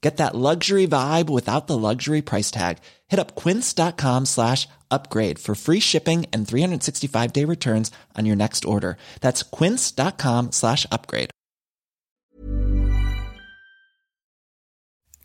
Get 0.00 0.16
that 0.18 0.34
luxury 0.34 0.86
vibe 0.86 1.28
without 1.28 1.66
the 1.66 1.76
luxury 1.76 2.22
price 2.22 2.50
tag. 2.50 2.78
Hit 3.10 3.20
up 3.20 3.34
quince.com 3.34 4.26
slash 4.26 4.68
upgrade 4.90 5.38
for 5.38 5.54
free 5.54 5.80
shipping 5.80 6.26
and 6.32 6.48
365 6.48 7.32
day 7.32 7.44
returns 7.44 7.90
on 8.18 8.26
your 8.26 8.36
next 8.36 8.64
order. 8.64 8.96
That's 9.20 9.42
quince.com 9.42 10.52
slash 10.52 10.86
upgrade. 10.92 11.30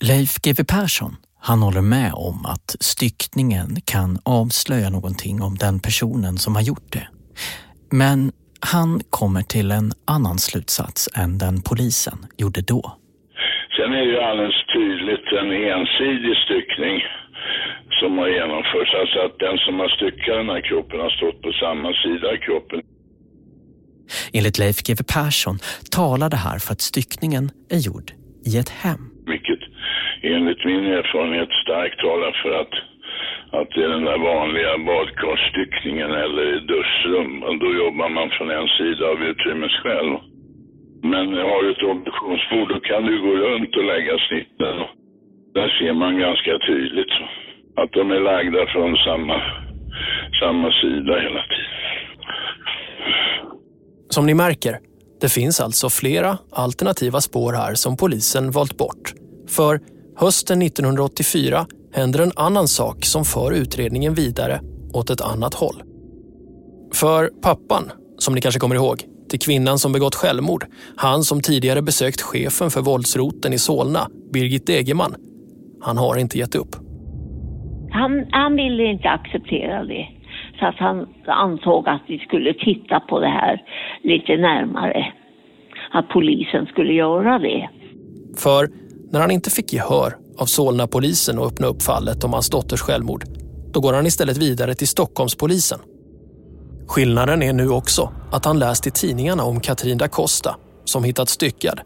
Leif 0.03 0.41
GW 0.41 0.63
Persson, 0.63 1.15
han 1.39 1.61
håller 1.61 1.81
med 1.81 2.13
om 2.13 2.45
att 2.45 2.75
styckningen 2.79 3.81
kan 3.85 4.19
avslöja 4.23 4.89
någonting 4.89 5.41
om 5.41 5.57
den 5.57 5.79
personen 5.79 6.37
som 6.37 6.55
har 6.55 6.61
gjort 6.61 6.93
det. 6.93 7.07
Men 7.91 8.31
han 8.59 9.01
kommer 9.09 9.41
till 9.41 9.71
en 9.71 9.93
annan 10.05 10.39
slutsats 10.39 11.09
än 11.13 11.37
den 11.37 11.61
polisen 11.61 12.25
gjorde 12.37 12.61
då. 12.61 12.97
Sen 13.75 13.93
är 13.93 14.01
det 14.05 14.11
ju 14.11 14.19
alldeles 14.19 14.59
tydligt 14.77 15.27
en 15.41 15.51
ensidig 15.51 16.35
styckning 16.45 16.97
som 17.99 18.17
har 18.17 18.27
genomförts. 18.27 18.93
Alltså 19.01 19.19
att 19.25 19.39
den 19.39 19.57
som 19.57 19.79
har 19.79 19.89
styckat 19.97 20.35
den 20.41 20.49
här 20.49 20.61
kroppen 20.61 20.99
har 20.99 21.09
stått 21.09 21.41
på 21.41 21.51
samma 21.51 21.93
sida 21.93 22.27
av 22.33 22.37
kroppen. 22.37 22.81
Enligt 24.33 24.57
Leif 24.59 24.77
GW 24.87 25.03
Persson 25.15 25.57
talar 25.99 26.29
det 26.29 26.41
här 26.47 26.59
för 26.63 26.71
att 26.73 26.81
styckningen 26.91 27.43
är 27.75 27.81
gjord 27.87 28.07
i 28.49 28.51
ett 28.61 28.73
hem. 28.83 29.01
Vilket 29.33 29.63
enligt 30.33 30.65
min 30.65 30.85
erfarenhet 30.99 31.51
starkt 31.63 31.99
talar 32.07 32.31
för 32.41 32.51
att, 32.61 32.73
att 33.59 33.69
det 33.75 33.83
är 33.87 33.89
den 33.97 34.05
där 34.09 34.19
vanliga 34.33 34.73
badkarsstyckningen 34.91 36.11
eller 36.23 36.43
i 36.55 36.59
duschrum. 36.73 37.43
Och 37.47 37.57
då 37.63 37.69
jobbar 37.83 38.09
man 38.17 38.29
från 38.35 38.49
en 38.59 38.67
sida 38.77 39.05
av 39.13 39.17
utrymmesskäl. 39.31 40.09
Men 41.11 41.25
har 41.49 41.63
du 41.63 41.71
ett 41.71 41.89
obduktionsbord 41.91 42.69
då 42.69 42.79
kan 42.79 43.03
du 43.05 43.21
gå 43.21 43.33
runt 43.45 43.75
och 43.79 43.83
lägga 43.93 44.15
snitten. 44.27 44.75
Där 45.53 45.69
ser 45.77 45.93
man 45.93 46.19
ganska 46.19 46.51
tydligt 46.67 47.13
att 47.75 47.91
de 47.91 48.11
är 48.11 48.19
lagda 48.19 48.65
från 48.73 48.95
samma, 49.07 49.37
samma 50.41 50.71
sida 50.81 51.13
hela 51.25 51.41
tiden. 51.51 51.73
Som 54.09 54.25
ni 54.25 54.33
märker, 54.33 54.79
det 55.21 55.29
finns 55.33 55.61
alltså 55.61 55.89
flera 55.89 56.37
alternativa 56.51 57.21
spår 57.21 57.53
här 57.53 57.73
som 57.73 57.97
polisen 57.97 58.51
valt 58.51 58.77
bort. 58.77 59.13
För 59.49 59.79
hösten 60.19 60.61
1984 60.61 61.65
händer 61.93 62.19
en 62.23 62.31
annan 62.35 62.67
sak 62.67 63.05
som 63.05 63.25
för 63.25 63.51
utredningen 63.51 64.13
vidare 64.13 64.59
åt 64.93 65.09
ett 65.09 65.21
annat 65.21 65.53
håll. 65.53 65.83
För 66.93 67.29
pappan, 67.41 67.91
som 68.17 68.35
ni 68.35 68.41
kanske 68.41 68.59
kommer 68.59 68.75
ihåg, 68.75 69.12
till 69.33 69.39
kvinnan 69.39 69.79
som 69.79 69.91
begått 69.91 70.15
självmord, 70.15 70.65
han 70.95 71.23
som 71.23 71.41
tidigare 71.41 71.81
besökt 71.81 72.21
chefen 72.21 72.69
för 72.69 72.81
våldsroten 72.81 73.53
i 73.53 73.57
Solna, 73.57 74.07
Birgit 74.33 74.67
Degerman, 74.67 75.15
han 75.81 75.97
har 75.97 76.17
inte 76.17 76.37
gett 76.37 76.55
upp. 76.55 76.75
Han, 77.91 78.25
han 78.31 78.55
ville 78.55 78.83
inte 78.83 79.09
acceptera 79.09 79.83
det. 79.83 80.07
Så 80.59 80.65
att 80.65 80.75
han 80.77 81.07
ansåg 81.27 81.87
att 81.89 82.01
vi 82.07 82.19
skulle 82.19 82.53
titta 82.53 82.99
på 82.99 83.19
det 83.19 83.27
här 83.27 83.61
lite 84.03 84.37
närmare. 84.37 85.13
Att 85.91 86.09
polisen 86.09 86.65
skulle 86.65 86.93
göra 86.93 87.39
det. 87.39 87.69
För 88.37 88.69
när 89.11 89.19
han 89.19 89.31
inte 89.31 89.49
fick 89.49 89.73
gehör 89.73 90.13
av 90.39 90.45
Solna-polisen 90.45 91.39
och 91.39 91.47
öppna 91.47 91.67
upp 91.67 91.81
fallet 91.81 92.23
om 92.23 92.33
hans 92.33 92.49
dotters 92.49 92.81
självmord, 92.81 93.23
då 93.73 93.79
går 93.79 93.93
han 93.93 94.05
istället 94.05 94.37
vidare 94.37 94.75
till 94.75 94.87
Stockholmspolisen. 94.87 95.79
Skillnaden 96.87 97.43
är 97.43 97.53
nu 97.53 97.69
också 97.69 98.11
att 98.31 98.45
han 98.45 98.59
läst 98.59 98.87
i 98.87 98.91
tidningarna 98.91 99.43
om 99.43 99.59
Katrin 99.59 99.97
da 99.97 100.07
Costa 100.07 100.55
som 100.85 101.03
hittats 101.03 101.31
styckad 101.31 101.79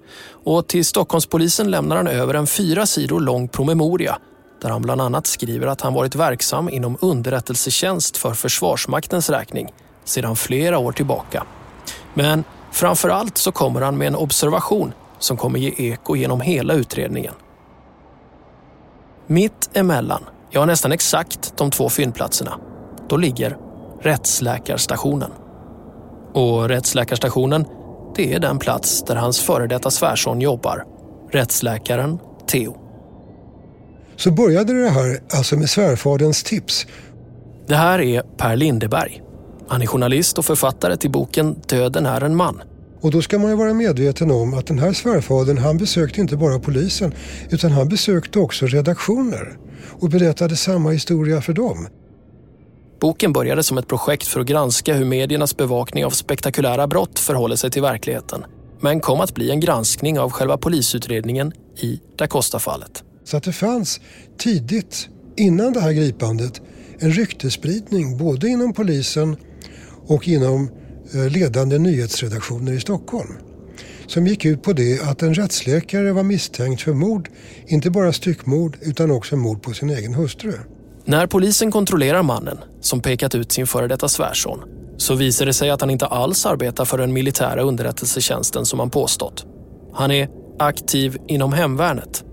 och 0.45 0.67
till 0.67 0.85
Stockholmspolisen 0.85 1.71
lämnar 1.71 1.95
han 1.95 2.07
över 2.07 2.33
en 2.33 2.47
fyra 2.47 2.85
sidor 2.85 3.19
lång 3.19 3.47
promemoria 3.47 4.17
där 4.61 4.69
han 4.69 4.81
bland 4.81 5.01
annat 5.01 5.27
skriver 5.27 5.67
att 5.67 5.81
han 5.81 5.93
varit 5.93 6.15
verksam 6.15 6.69
inom 6.69 6.97
underrättelsetjänst 7.01 8.17
för 8.17 8.33
Försvarsmaktens 8.33 9.29
räkning 9.29 9.73
sedan 10.05 10.35
flera 10.35 10.77
år 10.77 10.91
tillbaka. 10.91 11.43
Men 12.13 12.43
framför 12.71 13.09
allt 13.09 13.37
så 13.37 13.51
kommer 13.51 13.81
han 13.81 13.97
med 13.97 14.07
en 14.07 14.15
observation 14.15 14.93
som 15.19 15.37
kommer 15.37 15.59
ge 15.59 15.73
eko 15.77 16.15
genom 16.15 16.41
hela 16.41 16.73
utredningen. 16.73 17.33
Mitt 19.27 19.69
emellan, 19.73 20.23
ja 20.49 20.65
nästan 20.65 20.91
exakt 20.91 21.57
de 21.57 21.71
två 21.71 21.89
fyndplatserna, 21.89 22.59
då 23.09 23.17
ligger 23.17 23.57
rättsläkarstationen. 24.01 25.31
Och 26.33 26.69
rättsläkarstationen, 26.69 27.65
det 28.15 28.33
är 28.33 28.39
den 28.39 28.59
plats 28.59 29.03
där 29.03 29.15
hans 29.15 29.39
före 29.39 29.67
detta 29.67 29.91
svärson 29.91 30.41
jobbar, 30.41 30.85
rättsläkaren 31.31 32.19
Theo. 32.47 32.77
Så 34.15 34.31
började 34.31 34.83
det 34.83 34.89
här 34.89 35.19
alltså 35.33 35.55
med 35.55 35.69
svärfaderns 35.69 36.43
tips. 36.43 36.87
Det 37.67 37.75
här 37.75 37.99
är 37.99 38.21
Per 38.21 38.55
Lindeberg. 38.55 39.21
Han 39.67 39.81
är 39.81 39.85
journalist 39.85 40.37
och 40.37 40.45
författare 40.45 40.97
till 40.97 41.11
boken 41.11 41.55
Döden 41.67 42.05
är 42.05 42.21
en 42.21 42.35
man. 42.35 42.61
Och 43.01 43.11
då 43.11 43.21
ska 43.21 43.39
man 43.39 43.49
ju 43.49 43.55
vara 43.55 43.73
medveten 43.73 44.31
om 44.31 44.53
att 44.53 44.67
den 44.67 44.79
här 44.79 44.93
svärfadern, 44.93 45.57
han 45.57 45.77
besökte 45.77 46.21
inte 46.21 46.37
bara 46.37 46.59
polisen 46.59 47.13
utan 47.49 47.71
han 47.71 47.89
besökte 47.89 48.39
också 48.39 48.65
redaktioner 48.65 49.57
och 49.99 50.09
berättade 50.09 50.55
samma 50.55 50.89
historia 50.89 51.41
för 51.41 51.53
dem. 51.53 51.87
Boken 52.99 53.33
började 53.33 53.63
som 53.63 53.77
ett 53.77 53.87
projekt 53.87 54.27
för 54.27 54.39
att 54.39 54.47
granska 54.47 54.93
hur 54.93 55.05
mediernas 55.05 55.57
bevakning 55.57 56.05
av 56.05 56.09
spektakulära 56.09 56.87
brott 56.87 57.19
förhåller 57.19 57.55
sig 57.55 57.71
till 57.71 57.81
verkligheten. 57.81 58.43
Men 58.79 58.99
kom 58.99 59.21
att 59.21 59.35
bli 59.35 59.51
en 59.51 59.59
granskning 59.59 60.19
av 60.19 60.31
själva 60.31 60.57
polisutredningen 60.57 61.53
i 61.81 62.01
da 62.17 62.27
Costa-fallet. 62.27 63.03
Så 63.23 63.37
att 63.37 63.43
det 63.43 63.53
fanns 63.53 64.01
tidigt, 64.37 65.09
innan 65.35 65.73
det 65.73 65.81
här 65.81 65.91
gripandet, 65.91 66.61
en 66.99 67.11
ryktespridning 67.11 68.17
både 68.17 68.47
inom 68.49 68.73
polisen 68.73 69.37
och 70.07 70.27
inom 70.27 70.69
eh, 71.13 71.29
ledande 71.29 71.77
nyhetsredaktioner 71.77 72.71
i 72.71 72.79
Stockholm. 72.79 73.33
Som 74.07 74.27
gick 74.27 74.45
ut 74.45 74.63
på 74.63 74.73
det 74.73 75.01
att 75.01 75.21
en 75.21 75.33
rättsläkare 75.33 76.11
var 76.11 76.23
misstänkt 76.23 76.81
för 76.81 76.93
mord, 76.93 77.29
inte 77.67 77.89
bara 77.89 78.13
styckmord 78.13 78.77
utan 78.81 79.11
också 79.11 79.35
mord 79.35 79.61
på 79.61 79.73
sin 79.73 79.89
egen 79.89 80.13
hustru. 80.13 80.53
När 81.09 81.27
polisen 81.27 81.71
kontrollerar 81.71 82.23
mannen, 82.23 82.57
som 82.81 83.01
pekat 83.01 83.35
ut 83.35 83.51
sin 83.51 83.67
före 83.67 83.87
detta 83.87 84.07
svärson, 84.07 84.59
så 84.97 85.15
visar 85.15 85.45
det 85.45 85.53
sig 85.53 85.69
att 85.69 85.81
han 85.81 85.89
inte 85.89 86.05
alls 86.05 86.45
arbetar 86.45 86.85
för 86.85 86.97
den 86.97 87.13
militära 87.13 87.61
underrättelsetjänsten 87.61 88.65
som 88.65 88.79
han 88.79 88.89
påstått. 88.89 89.45
Han 89.93 90.11
är 90.11 90.29
aktiv 90.59 91.17
inom 91.27 91.53
hemvärnet. 91.53 92.23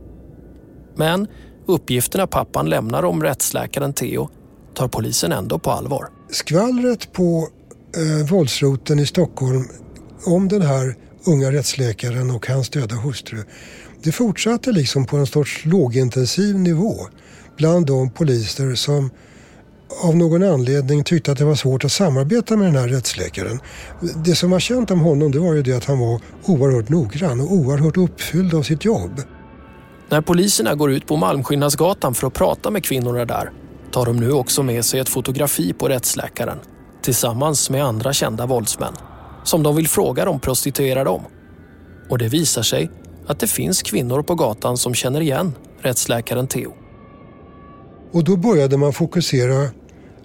Men 0.96 1.26
uppgifterna 1.66 2.26
pappan 2.26 2.68
lämnar 2.68 3.02
om 3.02 3.22
rättsläkaren 3.22 3.92
Theo 3.92 4.28
tar 4.74 4.88
polisen 4.88 5.32
ändå 5.32 5.58
på 5.58 5.70
allvar. 5.70 6.08
Skvallret 6.30 7.12
på 7.12 7.48
eh, 7.96 8.26
våldsroten 8.30 8.98
i 8.98 9.06
Stockholm 9.06 9.64
om 10.26 10.48
den 10.48 10.62
här 10.62 10.96
unga 11.26 11.52
rättsläkaren 11.52 12.30
och 12.30 12.46
hans 12.46 12.70
döda 12.70 12.96
hustru. 12.96 13.44
Det 14.02 14.12
fortsatte 14.12 14.72
liksom 14.72 15.06
på 15.06 15.16
en 15.16 15.26
sorts 15.26 15.64
lågintensiv 15.64 16.58
nivå 16.58 16.94
bland 17.56 17.86
de 17.86 18.10
poliser 18.10 18.74
som 18.74 19.10
av 20.02 20.16
någon 20.16 20.42
anledning 20.42 21.04
tyckte 21.04 21.32
att 21.32 21.38
det 21.38 21.44
var 21.44 21.54
svårt 21.54 21.84
att 21.84 21.92
samarbeta 21.92 22.56
med 22.56 22.66
den 22.66 22.76
här 22.76 22.88
rättsläkaren. 22.88 23.60
Det 24.24 24.34
som 24.34 24.50
var 24.50 24.60
känt 24.60 24.90
om 24.90 25.00
honom 25.00 25.32
det 25.32 25.38
var 25.38 25.54
ju 25.54 25.62
det 25.62 25.72
att 25.72 25.84
han 25.84 25.98
var 25.98 26.20
oerhört 26.44 26.88
noggrann 26.88 27.40
och 27.40 27.52
oerhört 27.52 27.96
uppfylld 27.96 28.54
av 28.54 28.62
sitt 28.62 28.84
jobb. 28.84 29.22
När 30.08 30.20
poliserna 30.20 30.74
går 30.74 30.92
ut 30.92 31.06
på 31.06 31.16
Malmskillnadsgatan 31.16 32.14
för 32.14 32.26
att 32.26 32.34
prata 32.34 32.70
med 32.70 32.84
kvinnorna 32.84 33.24
där 33.24 33.50
tar 33.92 34.06
de 34.06 34.16
nu 34.16 34.32
också 34.32 34.62
med 34.62 34.84
sig 34.84 35.00
ett 35.00 35.08
fotografi 35.08 35.72
på 35.72 35.88
rättsläkaren 35.88 36.58
tillsammans 37.02 37.70
med 37.70 37.84
andra 37.84 38.12
kända 38.12 38.46
våldsmän 38.46 38.94
som 39.44 39.62
de 39.62 39.76
vill 39.76 39.88
fråga 39.88 40.24
de 40.24 40.40
prostituerade 40.40 41.10
om. 41.10 41.22
Och 42.10 42.18
det 42.18 42.28
visar 42.28 42.62
sig 42.62 42.90
att 43.26 43.40
det 43.40 43.46
finns 43.46 43.82
kvinnor 43.82 44.22
på 44.22 44.34
gatan 44.34 44.76
som 44.76 44.94
känner 44.94 45.20
igen 45.20 45.52
rättsläkaren 45.80 46.46
Theo. 46.46 46.83
Och 48.14 48.24
då 48.24 48.36
började 48.36 48.76
man 48.76 48.92
fokusera 48.92 49.68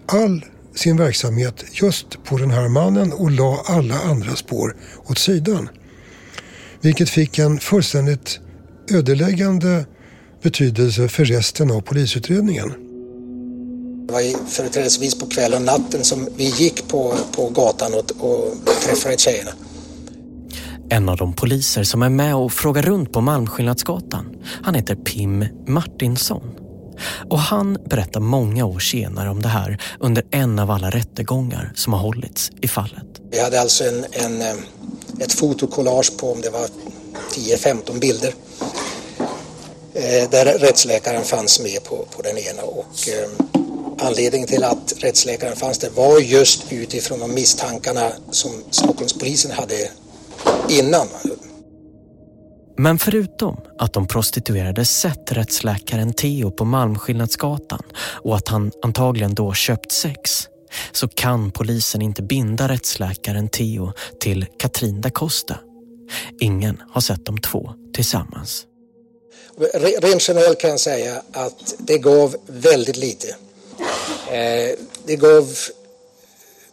all 0.06 0.46
sin 0.76 0.98
verksamhet 0.98 1.66
just 1.72 2.24
på 2.24 2.38
den 2.38 2.52
här 2.52 2.68
mannen 2.68 3.14
och 3.14 3.32
la 3.32 3.64
alla 3.66 4.00
andra 4.00 4.36
spår 4.36 4.76
åt 5.06 5.18
sidan. 5.18 5.70
Vilket 6.82 7.10
fick 7.10 7.40
en 7.40 7.60
fullständigt 7.60 8.40
ödeläggande 8.92 9.86
betydelse 10.42 11.08
för 11.08 11.26
resten 11.26 11.72
av 11.72 11.82
polisutredningen. 11.82 12.70
Det 14.08 14.14
var 14.14 14.48
företrädesvis 14.48 15.20
på 15.20 15.26
kvällen 15.26 15.60
och 15.60 15.66
natten 15.66 16.04
som 16.04 16.28
vi 16.38 16.44
gick 16.44 16.88
på, 16.88 17.16
på 17.36 17.50
gatan 17.50 17.92
och, 17.94 18.30
och 18.30 18.56
träffade 18.86 19.18
tjejerna. 19.18 19.52
En 20.90 21.10
av 21.10 21.18
de 21.18 21.34
poliser 21.34 21.84
som 21.84 22.02
är 22.02 22.10
med 22.10 22.36
och 22.36 22.54
frågar 22.54 22.82
runt 22.82 23.12
på 23.12 23.22
Malmskillnadsgatan, 23.22 24.36
han 24.64 24.76
heter 24.76 24.96
Pim 24.96 25.46
Martinsson. 25.68 26.59
Och 27.30 27.40
han 27.40 27.78
berättar 27.90 28.20
många 28.20 28.66
år 28.66 28.80
senare 28.80 29.30
om 29.30 29.42
det 29.42 29.48
här 29.48 29.82
under 30.00 30.24
en 30.32 30.60
av 30.60 30.72
alla 30.72 30.90
rättegångar 30.90 31.72
som 31.76 31.94
har 31.94 32.00
hållits 32.00 32.52
i 32.62 32.68
fallet. 32.68 33.06
Vi 33.32 33.40
hade 33.40 33.62
alltså 33.62 33.84
en, 33.84 34.06
en, 34.12 34.42
eh, 34.42 34.56
ett 35.20 35.34
fotokollage 35.34 36.18
på 36.18 36.32
om 36.32 36.42
det 36.42 36.50
var 36.50 36.68
10-15 37.36 38.00
bilder. 38.00 38.34
Eh, 39.94 40.30
där 40.30 40.46
rättsläkaren 40.60 41.24
fanns 41.24 41.60
med 41.60 41.84
på, 41.84 42.06
på 42.16 42.22
den 42.22 42.38
ena 42.38 42.62
och 42.62 43.10
eh, 43.10 43.30
anledningen 44.02 44.48
till 44.48 44.64
att 44.64 44.94
rättsläkaren 44.98 45.56
fanns 45.56 45.78
där 45.78 45.90
var 45.90 46.20
just 46.20 46.72
utifrån 46.72 47.20
de 47.20 47.34
misstankarna 47.34 48.12
som 48.32 48.52
Stockholmspolisen 48.72 49.52
hade 49.52 49.90
innan. 50.70 51.08
Men 52.80 53.00
förutom 53.00 53.62
att 53.78 53.94
de 53.94 54.08
prostituerade 54.08 54.86
sett 54.86 55.32
rättsläkaren 55.32 56.14
Theo 56.14 56.52
på 56.52 56.66
Malmskillnadsgatan 56.66 57.84
och 57.98 58.36
att 58.36 58.48
han 58.48 58.72
antagligen 58.82 59.36
då 59.36 59.54
köpt 59.54 59.92
sex 59.92 60.48
så 60.92 61.08
kan 61.08 61.52
polisen 61.52 62.02
inte 62.02 62.22
binda 62.22 62.68
rättsläkaren 62.68 63.50
Theo 63.50 63.94
till 64.20 64.46
Katrin 64.60 65.02
da 65.02 65.10
Costa. 65.10 65.60
Ingen 66.40 66.82
har 66.92 67.02
sett 67.02 67.26
de 67.26 67.38
två 67.38 67.74
tillsammans. 67.94 68.66
Rent 70.02 70.28
generellt 70.28 70.60
kan 70.60 70.70
jag 70.70 70.80
säga 70.80 71.22
att 71.32 71.76
det 71.78 71.98
gav 71.98 72.36
väldigt 72.48 72.98
lite. 72.98 73.36
Eh, 74.32 74.78
det 75.06 75.16
gav 75.16 75.58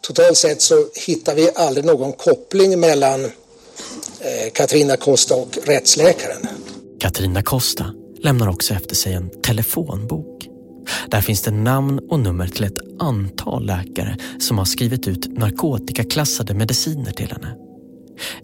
totalt 0.01 0.37
sett 0.37 0.63
så 0.63 0.89
hittar 0.95 1.35
vi 1.35 1.51
aldrig 1.55 1.85
någon 1.85 2.13
koppling 2.13 2.81
mellan 2.81 3.31
Katrina 4.53 4.97
Costa 4.97 5.35
och 5.35 5.59
rättsläkaren. 5.67 6.49
Katrina 7.01 7.43
Costa 7.43 7.95
lämnar 8.19 8.49
också 8.49 8.75
efter 8.75 8.95
sig 8.95 9.12
en 9.12 9.31
telefonbok. 9.43 10.49
Där 11.11 11.21
finns 11.21 11.43
det 11.43 11.51
namn 11.51 12.01
och 12.11 12.21
nummer 12.21 12.47
till 12.47 12.64
ett 12.64 12.79
antal 12.99 13.67
läkare 13.67 14.17
som 14.41 14.59
har 14.59 14.64
skrivit 14.64 15.09
ut 15.09 15.39
narkotikaklassade 15.39 16.55
mediciner 16.55 17.12
till 17.12 17.33
henne. 17.33 17.57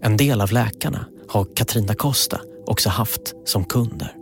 En 0.01 0.17
del 0.17 0.41
av 0.41 0.51
läkarna 0.51 1.05
har 1.27 1.47
Katrina 1.55 1.95
Costa 1.95 2.41
också 2.65 2.89
haft 2.89 3.33
som 3.45 3.65
kunder. 3.65 4.15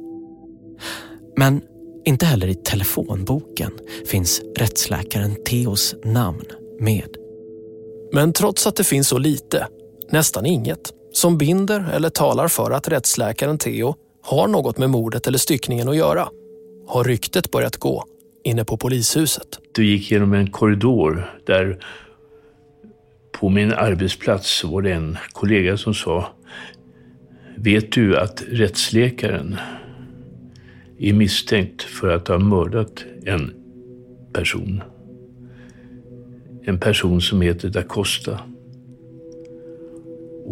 Men 1.37 1.61
inte 2.05 2.25
heller 2.25 2.47
i 2.47 2.55
telefonboken 2.55 3.71
finns 4.07 4.41
rättsläkaren 4.57 5.35
Theos 5.45 5.95
namn 6.03 6.45
med. 6.79 7.09
Men 8.13 8.33
trots 8.33 8.67
att 8.67 8.75
det 8.75 8.83
finns 8.83 9.07
så 9.07 9.17
lite, 9.17 9.67
nästan 10.11 10.45
inget, 10.45 10.93
som 11.13 11.37
binder 11.37 11.89
eller 11.93 12.09
talar 12.09 12.47
för 12.47 12.71
att 12.71 12.87
rättsläkaren 12.87 13.57
Theo 13.57 13.95
har 14.23 14.47
något 14.47 14.77
med 14.77 14.89
mordet 14.89 15.27
eller 15.27 15.37
styckningen 15.37 15.89
att 15.89 15.95
göra, 15.95 16.27
har 16.87 17.03
ryktet 17.03 17.51
börjat 17.51 17.77
gå 17.77 18.05
inne 18.43 18.65
på 18.65 18.77
polishuset. 18.77 19.59
Du 19.71 19.85
gick 19.85 20.11
genom 20.11 20.33
en 20.33 20.51
korridor 20.51 21.31
där 21.45 21.79
på 23.31 23.49
min 23.49 23.73
arbetsplats 23.73 24.63
var 24.63 24.81
det 24.81 24.91
en 24.91 25.17
kollega 25.31 25.77
som 25.77 25.93
sa 25.93 26.27
Vet 27.55 27.91
du 27.91 28.17
att 28.17 28.43
rättsläkaren 28.47 29.57
är 30.99 31.13
misstänkt 31.13 31.81
för 31.81 32.09
att 32.09 32.27
ha 32.27 32.37
mördat 32.37 33.05
en 33.25 33.53
person? 34.33 34.83
En 36.63 36.79
person 36.79 37.21
som 37.21 37.41
heter 37.41 37.69
da 37.69 37.83
Costa. 37.83 38.39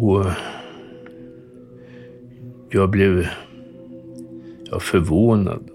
Och 0.00 0.26
eh, 0.26 0.32
jag 2.70 2.90
blev 2.90 3.28
ja, 4.70 4.80
förvånad. 4.80 5.70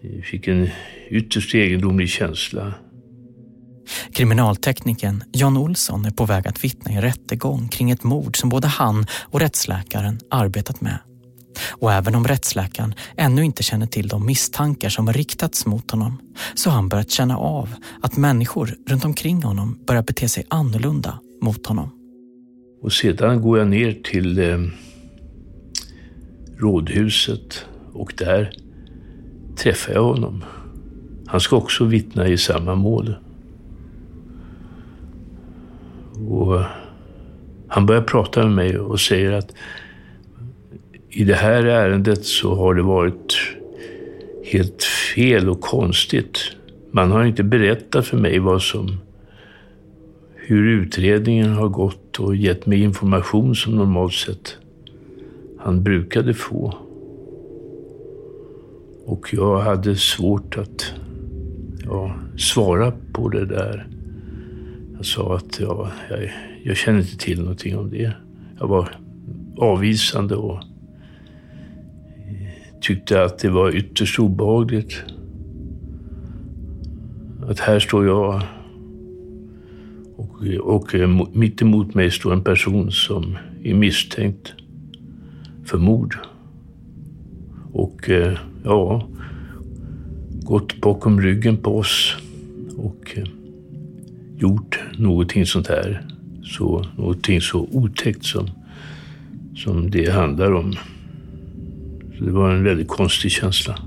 Jag 0.00 0.24
fick 0.24 0.48
en 0.48 0.68
ytterst 1.10 1.54
egendomlig 1.54 2.08
känsla. 2.08 2.74
Kriminalteknikern 4.12 5.24
Jan 5.32 5.56
Olsson 5.56 6.04
är 6.04 6.10
på 6.10 6.24
väg 6.24 6.48
att 6.48 6.64
vittna 6.64 6.92
i 6.92 6.94
en 6.94 7.02
rättegång 7.02 7.68
kring 7.68 7.90
ett 7.90 8.02
mord 8.02 8.36
som 8.36 8.48
både 8.48 8.66
han 8.66 9.06
och 9.22 9.40
rättsläkaren 9.40 10.20
arbetat 10.30 10.80
med. 10.80 10.98
Och 11.70 11.92
även 11.92 12.14
om 12.14 12.24
rättsläkaren 12.24 12.94
ännu 13.16 13.44
inte 13.44 13.62
känner 13.62 13.86
till 13.86 14.08
de 14.08 14.26
misstankar 14.26 14.88
som 14.88 15.06
har 15.06 15.14
riktats 15.14 15.66
mot 15.66 15.90
honom 15.90 16.20
så 16.54 16.70
har 16.70 16.74
han 16.74 16.88
börjat 16.88 17.10
känna 17.10 17.36
av 17.36 17.74
att 18.02 18.16
människor 18.16 18.74
runt 18.88 19.04
omkring 19.04 19.42
honom 19.42 19.78
börjar 19.86 20.02
bete 20.02 20.28
sig 20.28 20.44
annorlunda 20.50 21.20
mot 21.42 21.66
honom. 21.66 21.95
Och 22.86 22.92
sedan 22.92 23.42
går 23.42 23.58
jag 23.58 23.68
ner 23.68 23.92
till 23.92 24.38
eh, 24.38 24.58
rådhuset 26.56 27.66
och 27.92 28.12
där 28.16 28.50
träffar 29.56 29.92
jag 29.92 30.02
honom. 30.02 30.44
Han 31.26 31.40
ska 31.40 31.56
också 31.56 31.84
vittna 31.84 32.28
i 32.28 32.36
samma 32.36 32.74
mål. 32.74 33.14
Och 36.28 36.60
eh, 36.60 36.66
han 37.68 37.86
börjar 37.86 38.02
prata 38.02 38.42
med 38.42 38.52
mig 38.52 38.78
och 38.78 39.00
säger 39.00 39.32
att 39.32 39.54
i 41.10 41.24
det 41.24 41.34
här 41.34 41.64
ärendet 41.64 42.24
så 42.24 42.54
har 42.54 42.74
det 42.74 42.82
varit 42.82 43.34
helt 44.44 44.82
fel 45.14 45.48
och 45.48 45.60
konstigt. 45.60 46.38
Man 46.90 47.10
har 47.10 47.24
inte 47.24 47.42
berättat 47.42 48.06
för 48.06 48.16
mig 48.16 48.38
vad 48.38 48.62
som, 48.62 49.00
hur 50.48 50.66
utredningen 50.66 51.52
har 51.52 51.68
gått 51.68 52.18
och 52.18 52.36
gett 52.36 52.66
mig 52.66 52.82
information 52.82 53.54
som 53.54 53.76
normalt 53.76 54.14
sett 54.14 54.56
han 55.58 55.82
brukade 55.82 56.34
få. 56.34 56.74
Och 59.06 59.28
jag 59.32 59.60
hade 59.60 59.96
svårt 59.96 60.56
att 60.56 60.92
ja, 61.84 62.14
svara 62.38 62.92
på 63.12 63.28
det 63.28 63.46
där. 63.46 63.86
Jag 64.96 65.06
sa 65.06 65.36
att 65.36 65.60
ja, 65.60 65.90
jag, 66.10 66.32
jag 66.62 66.76
känner 66.76 67.00
inte 67.00 67.16
till 67.18 67.40
någonting 67.40 67.78
om 67.78 67.90
det. 67.90 68.12
Jag 68.58 68.68
var 68.68 68.88
avvisande 69.58 70.36
och 70.36 70.60
tyckte 72.80 73.24
att 73.24 73.38
det 73.38 73.50
var 73.50 73.76
ytterst 73.76 74.18
obehagligt. 74.18 75.04
Att 77.48 77.60
här 77.60 77.78
står 77.78 78.06
jag 78.06 78.42
och, 80.60 80.94
eh, 80.94 81.26
mitt 81.32 81.62
emot 81.62 81.94
mig 81.94 82.10
står 82.10 82.32
en 82.32 82.44
person 82.44 82.90
som 82.90 83.38
är 83.62 83.74
misstänkt 83.74 84.54
för 85.64 85.78
mord. 85.78 86.18
Och 87.72 88.10
eh, 88.10 88.38
ja, 88.64 89.08
gått 90.42 90.80
bakom 90.80 91.20
ryggen 91.20 91.56
på 91.56 91.78
oss 91.78 92.16
och 92.76 93.12
eh, 93.16 93.24
gjort 94.36 94.80
någonting 94.98 95.46
sånt 95.46 95.68
här. 95.68 96.06
Så, 96.44 96.86
någonting 96.96 97.40
så 97.40 97.68
otäckt 97.72 98.24
som, 98.24 98.50
som 99.56 99.90
det 99.90 100.10
handlar 100.10 100.52
om. 100.52 100.72
Så 102.18 102.24
det 102.24 102.30
var 102.30 102.50
en 102.50 102.64
väldigt 102.64 102.88
konstig 102.88 103.30
känsla. 103.30 103.78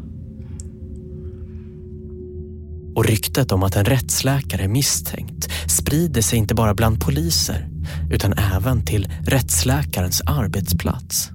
Och 2.99 3.05
ryktet 3.05 3.51
om 3.51 3.63
att 3.63 3.75
en 3.75 3.85
rättsläkare 3.85 4.63
är 4.63 4.67
misstänkt 4.67 5.49
sprider 5.67 6.21
sig 6.21 6.39
inte 6.39 6.55
bara 6.55 6.73
bland 6.73 7.01
poliser 7.01 7.67
utan 8.11 8.33
även 8.33 8.85
till 8.85 9.11
rättsläkarens 9.27 10.21
arbetsplats. 10.25 11.29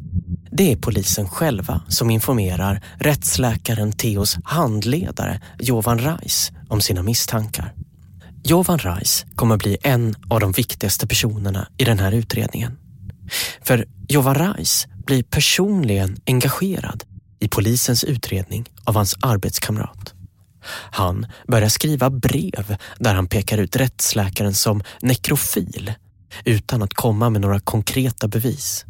Det 0.51 0.73
är 0.73 0.77
polisen 0.77 1.29
själva 1.29 1.81
som 1.89 2.11
informerar 2.11 2.83
rättsläkaren 2.99 3.93
Theos 3.93 4.37
handledare 4.45 5.41
Jovan 5.59 5.99
Reis 5.99 6.53
om 6.69 6.81
sina 6.81 7.03
misstankar. 7.03 7.75
Jovan 8.43 8.79
Reis 8.79 9.27
kommer 9.35 9.57
bli 9.57 9.77
en 9.83 10.15
av 10.29 10.41
de 10.41 10.53
viktigaste 10.53 11.07
personerna 11.07 11.69
i 11.77 11.85
den 11.85 11.99
här 11.99 12.13
utredningen. 12.13 12.77
För 13.63 13.87
Jovan 14.09 14.35
Reis 14.35 14.87
blir 15.07 15.23
personligen 15.23 16.17
engagerad 16.27 17.05
i 17.41 17.49
polisens 17.49 18.05
utredning 18.05 18.69
av 18.85 18.95
hans 18.95 19.17
arbetskamrat. 19.21 20.14
Han 20.71 21.27
börjar 21.49 21.69
skriva 21.69 22.11
brev 22.11 22.77
där 22.99 23.15
han 23.15 23.27
pekar 23.27 23.59
ut 23.59 23.77
rättsläkaren 23.77 24.55
som 24.55 24.83
nekrofil 25.01 25.93
utan 26.45 26.83
att 26.83 26.95
komma 26.95 27.31
med 27.31 27.41
några 27.41 27.61
konkreta 27.61 28.29
bevis. 28.29 28.85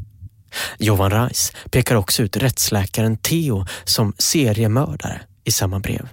Jovan 0.78 1.10
Reis 1.10 1.52
pekar 1.70 1.94
också 1.94 2.22
ut 2.22 2.36
rättsläkaren 2.36 3.16
Theo 3.16 3.66
som 3.84 4.14
seriemördare 4.18 5.20
i 5.44 5.50
samma 5.50 5.80
brev. 5.80 6.08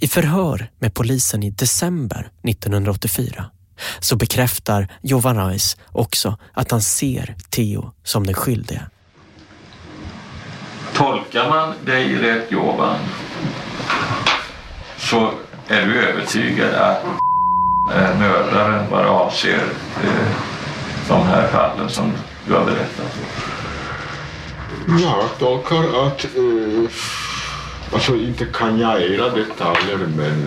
I 0.00 0.08
förhör 0.08 0.70
med 0.78 0.94
polisen 0.94 1.42
i 1.42 1.50
december 1.50 2.30
1984 2.48 3.50
så 4.00 4.16
bekräftar 4.16 4.88
Jovan 5.02 5.36
Reis 5.36 5.76
också 5.86 6.38
att 6.52 6.70
han 6.70 6.82
ser 6.82 7.36
Theo 7.50 7.92
som 8.04 8.26
den 8.26 8.34
skyldige. 8.34 8.86
Tolkar 10.94 11.48
man 11.48 11.74
dig 11.84 12.14
rätt 12.14 12.52
Jovan 12.52 12.96
så 14.98 15.30
är 15.68 15.86
du 15.86 16.06
övertygad 16.06 16.74
att 16.74 17.04
är 17.90 18.14
mördaren 18.14 18.90
vad 18.90 19.06
avser 19.06 19.62
eh, 20.04 20.36
de 21.08 21.22
här 21.26 21.48
fallen 21.48 21.88
som 21.88 22.12
du 22.46 22.54
har 22.54 22.64
berättat 22.64 23.00
om? 23.00 23.52
Ja, 25.00 25.16
jag 25.20 25.38
tolkar 25.38 26.06
att 26.06 26.26
uh, 26.38 26.90
alltså 27.92 28.16
inte 28.16 28.44
kan 28.44 28.78
jag 28.78 29.02
era 29.02 29.28
detaljer 29.28 29.96
men 30.16 30.44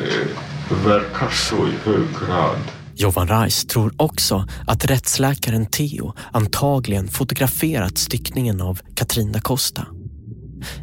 det 0.69 0.89
verkar 0.89 1.29
så 1.29 1.55
i 1.55 1.73
hög 1.83 2.07
grad. 2.27 2.59
Jovan 2.95 3.27
Reis 3.27 3.65
tror 3.65 3.93
också 3.97 4.47
att 4.67 4.85
rättsläkaren 4.85 5.65
Theo 5.65 6.13
antagligen 6.31 7.07
fotograferat 7.07 7.97
styckningen 7.97 8.61
av 8.61 8.79
Katrina 8.95 9.39
Costa. 9.39 9.87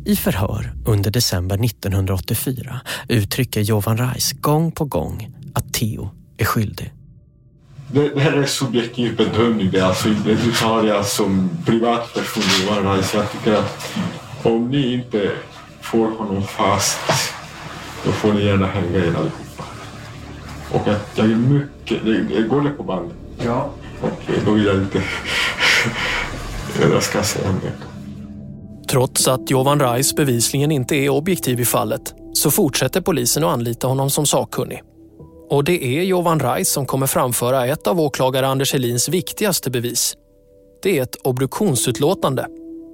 I 0.04 0.16
förhör 0.16 0.72
under 0.86 1.10
december 1.10 1.64
1984 1.64 2.80
uttrycker 3.08 3.60
Jovan 3.60 3.98
Reis 3.98 4.32
gång 4.32 4.72
på 4.72 4.84
gång 4.84 5.30
att 5.54 5.72
Theo 5.72 6.10
är 6.36 6.44
skyldig. 6.44 6.92
Det, 7.92 8.08
det 8.14 8.20
här 8.20 8.32
är 8.32 8.46
subjektiv 8.46 9.16
bedömning. 9.16 9.70
Det 9.70 9.78
är 9.78 9.84
alltså 9.84 10.08
inte 10.08 10.30
uttalar 10.30 10.88
jag 10.88 11.06
som 11.06 11.50
privatperson 11.66 12.42
Jovan 12.62 12.94
Reis. 12.94 13.14
Jag 13.14 13.32
tycker 13.32 13.52
att 13.52 13.96
om 14.42 14.68
ni 14.68 14.94
inte 14.94 15.32
får 15.80 16.10
honom 16.10 16.42
fast 16.42 16.98
då 18.04 18.12
får 18.12 18.32
ni 18.32 18.44
gärna 18.44 18.66
hänga 18.66 18.98
er 18.98 19.14
allihopa. 19.14 19.64
Och 20.70 20.88
att 20.88 21.10
jag 21.14 21.26
är 21.26 21.36
mycket... 21.36 22.04
Det, 22.04 22.22
det 22.22 22.42
går 22.42 22.60
det 22.60 22.70
på 22.70 22.82
band? 22.82 23.10
Ja. 23.38 23.70
Okej, 24.02 24.42
då 24.44 24.52
vill 24.52 24.64
jag 24.64 24.76
inte... 24.76 25.02
jag 26.92 27.02
ska 27.02 27.22
säga 27.22 27.52
mer. 27.52 27.91
Trots 28.92 29.28
att 29.28 29.50
Jovan 29.50 29.80
Reis 29.80 30.14
bevisligen 30.14 30.72
inte 30.72 30.96
är 30.96 31.08
objektiv 31.08 31.60
i 31.60 31.64
fallet 31.64 32.14
så 32.32 32.50
fortsätter 32.50 33.00
polisen 33.00 33.44
att 33.44 33.50
anlita 33.50 33.86
honom 33.86 34.10
som 34.10 34.26
sakkunnig. 34.26 34.82
Och 35.50 35.64
det 35.64 35.84
är 35.84 36.02
Jovan 36.02 36.40
Reis 36.40 36.72
som 36.72 36.86
kommer 36.86 37.06
framföra 37.06 37.66
ett 37.66 37.86
av 37.86 38.00
åklagare 38.00 38.46
Anders 38.46 38.72
Helins 38.72 39.08
viktigaste 39.08 39.70
bevis. 39.70 40.16
Det 40.82 40.98
är 40.98 41.02
ett 41.02 41.16
obduktionsutlåtande 41.24 42.46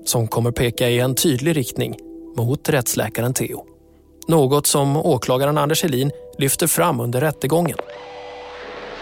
som 0.05 0.29
kommer 0.29 0.51
peka 0.51 0.89
i 0.89 1.01
en 1.01 1.15
tydlig 1.15 1.57
riktning 1.57 1.97
mot 2.37 2.69
rättsläkaren 2.69 3.35
Theo. 3.35 3.65
Något 4.29 4.67
som 4.67 4.97
åklagaren 4.97 5.59
Anders 5.59 5.83
Helin 5.83 6.11
lyfter 6.39 6.67
fram 6.67 7.01
under 7.01 7.21
rättegången. 7.21 7.79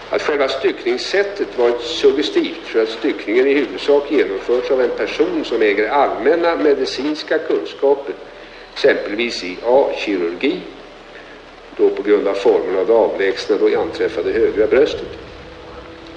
Att 0.09 0.21
själva 0.21 0.47
styckningssättet 0.47 1.57
varit 1.57 1.81
suggestivt 1.81 2.63
för 2.63 2.83
att 2.83 2.89
styckningen 2.89 3.47
i 3.47 3.53
huvudsak 3.53 4.11
genomförts 4.11 4.71
av 4.71 4.81
en 4.81 4.89
person 4.89 5.45
som 5.45 5.61
äger 5.61 5.89
allmänna 5.89 6.55
medicinska 6.55 7.37
kunskaper, 7.37 8.15
exempelvis 8.73 9.43
i 9.43 9.57
A. 9.65 9.89
Kirurgi, 9.97 10.59
då 11.77 11.89
på 11.89 12.03
grund 12.03 12.27
av 12.27 12.33
formen 12.33 12.77
av 12.79 12.87
det 12.87 12.93
avlägsnade 12.93 13.63
och 13.63 13.81
anträffade 13.81 14.31
högra 14.31 14.67
bröstet. 14.67 15.17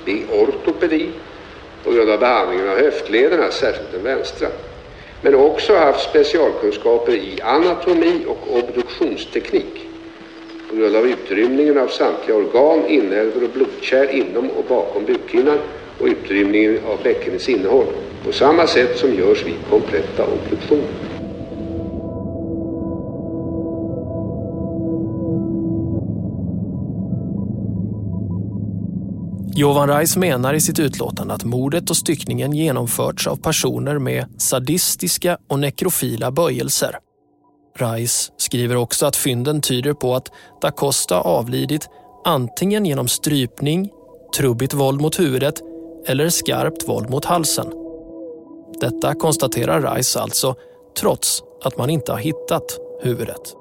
B. 0.05 0.22
Ortopedi, 0.32 1.09
på 1.84 1.91
grund 1.93 2.11
av 2.11 2.18
behandlingen 2.18 2.68
av 2.68 2.78
höftlederna, 2.78 3.51
särskilt 3.51 3.93
den 3.93 4.03
vänstra. 4.03 4.49
Men 5.20 5.34
också 5.34 5.76
haft 5.76 6.11
specialkunskaper 6.11 7.12
i 7.12 7.41
anatomi 7.43 8.24
och 8.26 8.57
obduktionsteknik 8.57 9.89
på 10.71 10.77
grund 10.77 10.97
av 10.97 11.07
utrymningen 11.07 11.79
av 11.79 11.89
samtliga 11.89 12.37
organ, 12.37 12.87
inälvor 12.87 13.45
och 13.45 13.51
blodkärl 13.51 14.09
inom 14.11 14.51
och 14.51 14.64
bakom 14.68 15.05
bukhinnan 15.05 15.59
och 15.99 16.07
utrymningen 16.07 16.79
av 16.87 17.03
bäckenets 17.03 17.49
innehåll 17.49 17.87
på 18.25 18.33
samma 18.33 18.66
sätt 18.66 18.99
som 18.99 19.14
görs 19.14 19.47
vid 19.47 19.57
kompletta 19.71 20.25
obduktioner. 20.27 20.85
Jovan 29.55 29.89
Reis 29.89 30.16
menar 30.16 30.55
i 30.55 30.61
sitt 30.61 30.79
utlåtande 30.79 31.35
att 31.35 31.45
mordet 31.45 31.91
och 31.91 31.97
styckningen 31.97 32.53
genomförts 32.53 33.27
av 33.27 33.37
personer 33.37 33.99
med 33.99 34.27
sadistiska 34.39 35.39
och 35.49 35.59
nekrofila 35.59 36.31
böjelser. 36.31 36.99
Rice 37.79 38.33
skriver 38.37 38.77
också 38.77 39.07
att 39.07 39.16
fynden 39.16 39.61
tyder 39.61 39.93
på 39.93 40.14
att 40.14 40.31
da 40.61 40.71
Costa 40.71 41.21
avlidit 41.21 41.89
antingen 42.25 42.87
genom 42.87 43.09
strypning, 43.09 43.91
trubbigt 44.37 44.75
våld 44.75 45.01
mot 45.01 45.21
huvudet 45.21 45.55
eller 46.07 46.29
skarpt 46.29 46.89
våld 46.89 47.11
mot 47.11 47.25
halsen. 47.25 47.73
Detta 48.81 49.14
konstaterar 49.14 49.95
Rice 49.95 50.21
alltså 50.21 50.55
trots 51.01 51.43
att 51.64 51.79
man 51.79 51.91
inte 51.91 52.12
har 52.12 52.18
hittat 52.18 52.79
huvudet. 53.03 53.55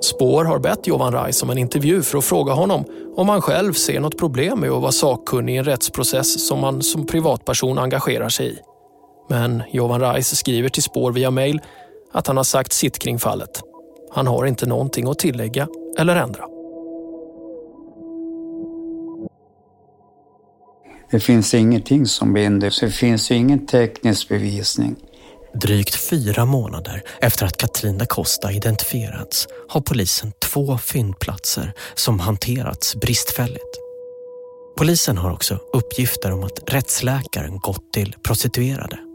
Spår 0.00 0.44
har 0.44 0.58
bett 0.58 0.86
Jovan 0.86 1.24
Rice 1.24 1.44
om 1.44 1.50
en 1.50 1.58
intervju 1.58 2.02
för 2.02 2.18
att 2.18 2.24
fråga 2.24 2.52
honom 2.52 2.84
om 3.16 3.28
han 3.28 3.42
själv 3.42 3.72
ser 3.72 4.00
något 4.00 4.18
problem 4.18 4.60
med 4.60 4.70
att 4.70 4.82
vara 4.82 4.92
sakkunnig 4.92 5.54
i 5.54 5.56
en 5.56 5.64
rättsprocess 5.64 6.46
som 6.46 6.60
man 6.60 6.82
som 6.82 7.06
privatperson 7.06 7.78
engagerar 7.78 8.28
sig 8.28 8.46
i. 8.46 8.58
Men 9.28 9.62
Jovan 9.72 10.14
Rice 10.14 10.36
skriver 10.36 10.68
till 10.68 10.82
Spår 10.82 11.12
via 11.12 11.30
mail 11.30 11.60
att 12.12 12.26
han 12.26 12.36
har 12.36 12.44
sagt 12.44 12.72
sitt 12.72 12.98
kring 12.98 13.18
fallet. 13.18 13.62
Han 14.10 14.26
har 14.26 14.46
inte 14.46 14.66
någonting 14.66 15.08
att 15.08 15.18
tillägga 15.18 15.68
eller 15.98 16.16
ändra. 16.16 16.44
Det 21.10 21.20
finns 21.20 21.54
ingenting 21.54 22.06
som 22.06 22.32
binder, 22.32 22.70
så 22.70 22.84
det 22.84 22.90
finns 22.90 23.30
ju 23.30 23.34
ingen 23.34 23.66
teknisk 23.66 24.28
bevisning. 24.28 24.96
Drygt 25.54 25.94
fyra 25.94 26.44
månader 26.44 27.02
efter 27.20 27.46
att 27.46 27.56
Katrin 27.56 27.98
da 27.98 28.06
Costa 28.06 28.52
identifierats 28.52 29.48
har 29.68 29.80
polisen 29.80 30.32
två 30.52 30.78
fyndplatser 30.78 31.72
som 31.94 32.20
hanterats 32.20 32.96
bristfälligt. 32.96 33.78
Polisen 34.78 35.18
har 35.18 35.32
också 35.32 35.58
uppgifter 35.72 36.32
om 36.32 36.44
att 36.44 36.72
rättsläkaren 36.72 37.58
gått 37.58 37.92
till 37.92 38.14
prostituerade. 38.22 39.07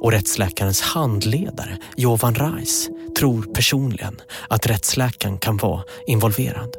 Och 0.00 0.12
rättsläkarens 0.12 0.80
handledare, 0.80 1.78
Jovan 1.96 2.34
Reis, 2.34 2.88
tror 3.18 3.42
personligen 3.42 4.20
att 4.48 4.66
rättsläkaren 4.66 5.38
kan 5.38 5.56
vara 5.56 5.82
involverad. 6.06 6.76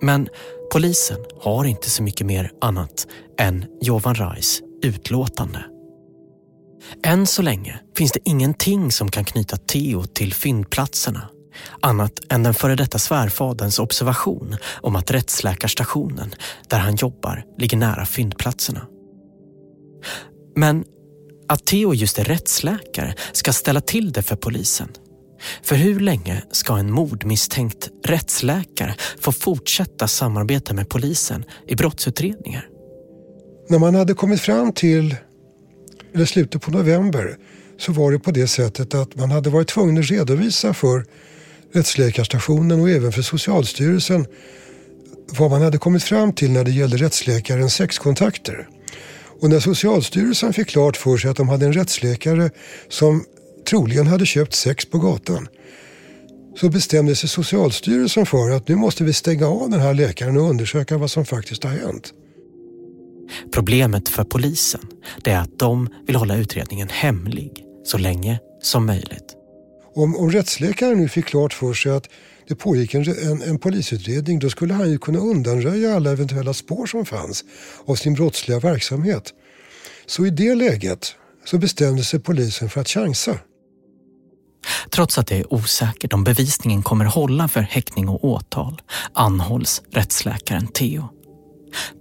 Men 0.00 0.28
polisen 0.72 1.18
har 1.40 1.64
inte 1.64 1.90
så 1.90 2.02
mycket 2.02 2.26
mer 2.26 2.50
annat 2.60 3.06
än 3.38 3.64
Jovan 3.80 4.14
Reis 4.14 4.60
utlåtande. 4.82 5.64
Än 7.04 7.26
så 7.26 7.42
länge 7.42 7.80
finns 7.96 8.12
det 8.12 8.20
ingenting 8.24 8.92
som 8.92 9.10
kan 9.10 9.24
knyta 9.24 9.56
Theo 9.56 10.04
till 10.04 10.34
fyndplatserna 10.34 11.28
annat 11.80 12.12
än 12.28 12.42
den 12.42 12.54
före 12.54 12.74
detta 12.74 12.98
svärfaderns 12.98 13.78
observation 13.78 14.56
om 14.80 14.96
att 14.96 15.10
rättsläkarstationen 15.10 16.34
där 16.68 16.78
han 16.78 16.96
jobbar 16.96 17.44
ligger 17.58 17.76
nära 17.76 18.06
fyndplatserna. 18.06 18.86
Men 20.56 20.84
att 21.48 21.66
Theo 21.66 21.94
just 21.94 22.18
är 22.18 22.24
rättsläkare 22.24 23.14
ska 23.32 23.52
ställa 23.52 23.80
till 23.80 24.12
det 24.12 24.22
för 24.22 24.36
polisen. 24.36 24.88
För 25.62 25.76
hur 25.76 26.00
länge 26.00 26.42
ska 26.50 26.76
en 26.76 26.92
mordmisstänkt 26.92 27.88
rättsläkare 28.04 28.94
få 29.20 29.32
fortsätta 29.32 30.08
samarbeta 30.08 30.74
med 30.74 30.88
polisen 30.88 31.44
i 31.66 31.74
brottsutredningar? 31.74 32.68
När 33.68 33.78
man 33.78 33.94
hade 33.94 34.14
kommit 34.14 34.40
fram 34.40 34.72
till 34.72 35.16
eller 36.14 36.24
slutet 36.24 36.62
på 36.62 36.70
november 36.70 37.36
så 37.78 37.92
var 37.92 38.12
det 38.12 38.18
på 38.18 38.30
det 38.30 38.46
sättet 38.46 38.94
att 38.94 39.16
man 39.16 39.30
hade 39.30 39.50
varit 39.50 39.68
tvungen 39.68 39.98
att 39.98 40.10
redovisa 40.10 40.74
för 40.74 41.04
rättsläkarstationen 41.74 42.80
och 42.80 42.90
även 42.90 43.12
för 43.12 43.22
Socialstyrelsen 43.22 44.26
vad 45.38 45.50
man 45.50 45.62
hade 45.62 45.78
kommit 45.78 46.02
fram 46.02 46.32
till 46.32 46.50
när 46.50 46.64
det 46.64 46.70
gällde 46.70 46.96
rättsläkarens 46.96 47.74
sexkontakter. 47.74 48.68
Och 49.42 49.50
när 49.50 49.60
Socialstyrelsen 49.60 50.52
fick 50.52 50.68
klart 50.68 50.96
för 50.96 51.16
sig 51.16 51.30
att 51.30 51.36
de 51.36 51.48
hade 51.48 51.66
en 51.66 51.72
rättsläkare 51.72 52.50
som 52.88 53.24
troligen 53.68 54.06
hade 54.06 54.26
köpt 54.26 54.54
sex 54.54 54.86
på 54.86 54.98
gatan 54.98 55.48
så 56.56 56.68
bestämde 56.68 57.16
sig 57.16 57.28
Socialstyrelsen 57.28 58.26
för 58.26 58.50
att 58.50 58.68
nu 58.68 58.76
måste 58.76 59.04
vi 59.04 59.12
stänga 59.12 59.46
av 59.46 59.70
den 59.70 59.80
här 59.80 59.94
läkaren 59.94 60.36
och 60.36 60.50
undersöka 60.50 60.98
vad 60.98 61.10
som 61.10 61.24
faktiskt 61.24 61.64
har 61.64 61.70
hänt. 61.70 62.12
Problemet 63.52 64.08
för 64.08 64.24
polisen 64.24 64.80
är 65.24 65.38
att 65.38 65.58
de 65.58 65.88
vill 66.06 66.16
hålla 66.16 66.36
utredningen 66.36 66.88
hemlig 66.88 67.64
så 67.84 67.98
länge 67.98 68.38
som 68.62 68.86
möjligt. 68.86 69.41
Om, 69.94 70.16
om 70.16 70.30
rättsläkaren 70.30 70.98
nu 70.98 71.08
fick 71.08 71.26
klart 71.26 71.52
för 71.52 71.74
sig 71.74 71.92
att 71.92 72.08
det 72.48 72.54
pågick 72.54 72.94
en, 72.94 73.08
en, 73.08 73.42
en, 73.42 73.58
polisutredning 73.58 74.38
då 74.38 74.50
skulle 74.50 74.74
han 74.74 74.90
ju 74.90 74.98
kunna 74.98 75.18
undanröja 75.18 75.94
alla 75.96 76.10
eventuella 76.10 76.54
spår 76.54 76.86
som 76.86 77.06
fanns 77.06 77.44
av 77.84 77.94
sin 77.94 78.14
brottsliga 78.14 78.58
verksamhet. 78.58 79.32
Så 80.06 80.26
i 80.26 80.30
det 80.30 80.54
läget 80.54 81.14
så 81.44 81.58
bestämde 81.58 82.04
sig 82.04 82.20
polisen 82.20 82.70
för 82.70 82.80
att 82.80 82.88
chansa. 82.88 83.38
Trots 84.90 85.18
att 85.18 85.26
det 85.26 85.38
är 85.38 85.54
osäkert 85.54 86.12
om 86.12 86.24
bevisningen 86.24 86.82
kommer 86.82 87.04
hålla 87.04 87.48
för 87.48 87.60
häktning 87.60 88.08
och 88.08 88.24
åtal 88.24 88.82
anhålls 89.12 89.82
rättsläkaren 89.92 90.66
Theo. 90.66 91.08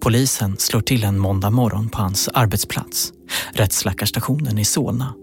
Polisen 0.02 0.58
slår 0.58 0.82
till 0.82 1.04
en 1.04 1.20
måndag 1.20 1.50
morgon 1.50 1.90
på 1.90 1.98
hans 1.98 2.28
arbetsplats, 2.28 3.12
rättsläkarstationen 3.54 4.58
i 4.58 4.66
Solna, 4.66 5.14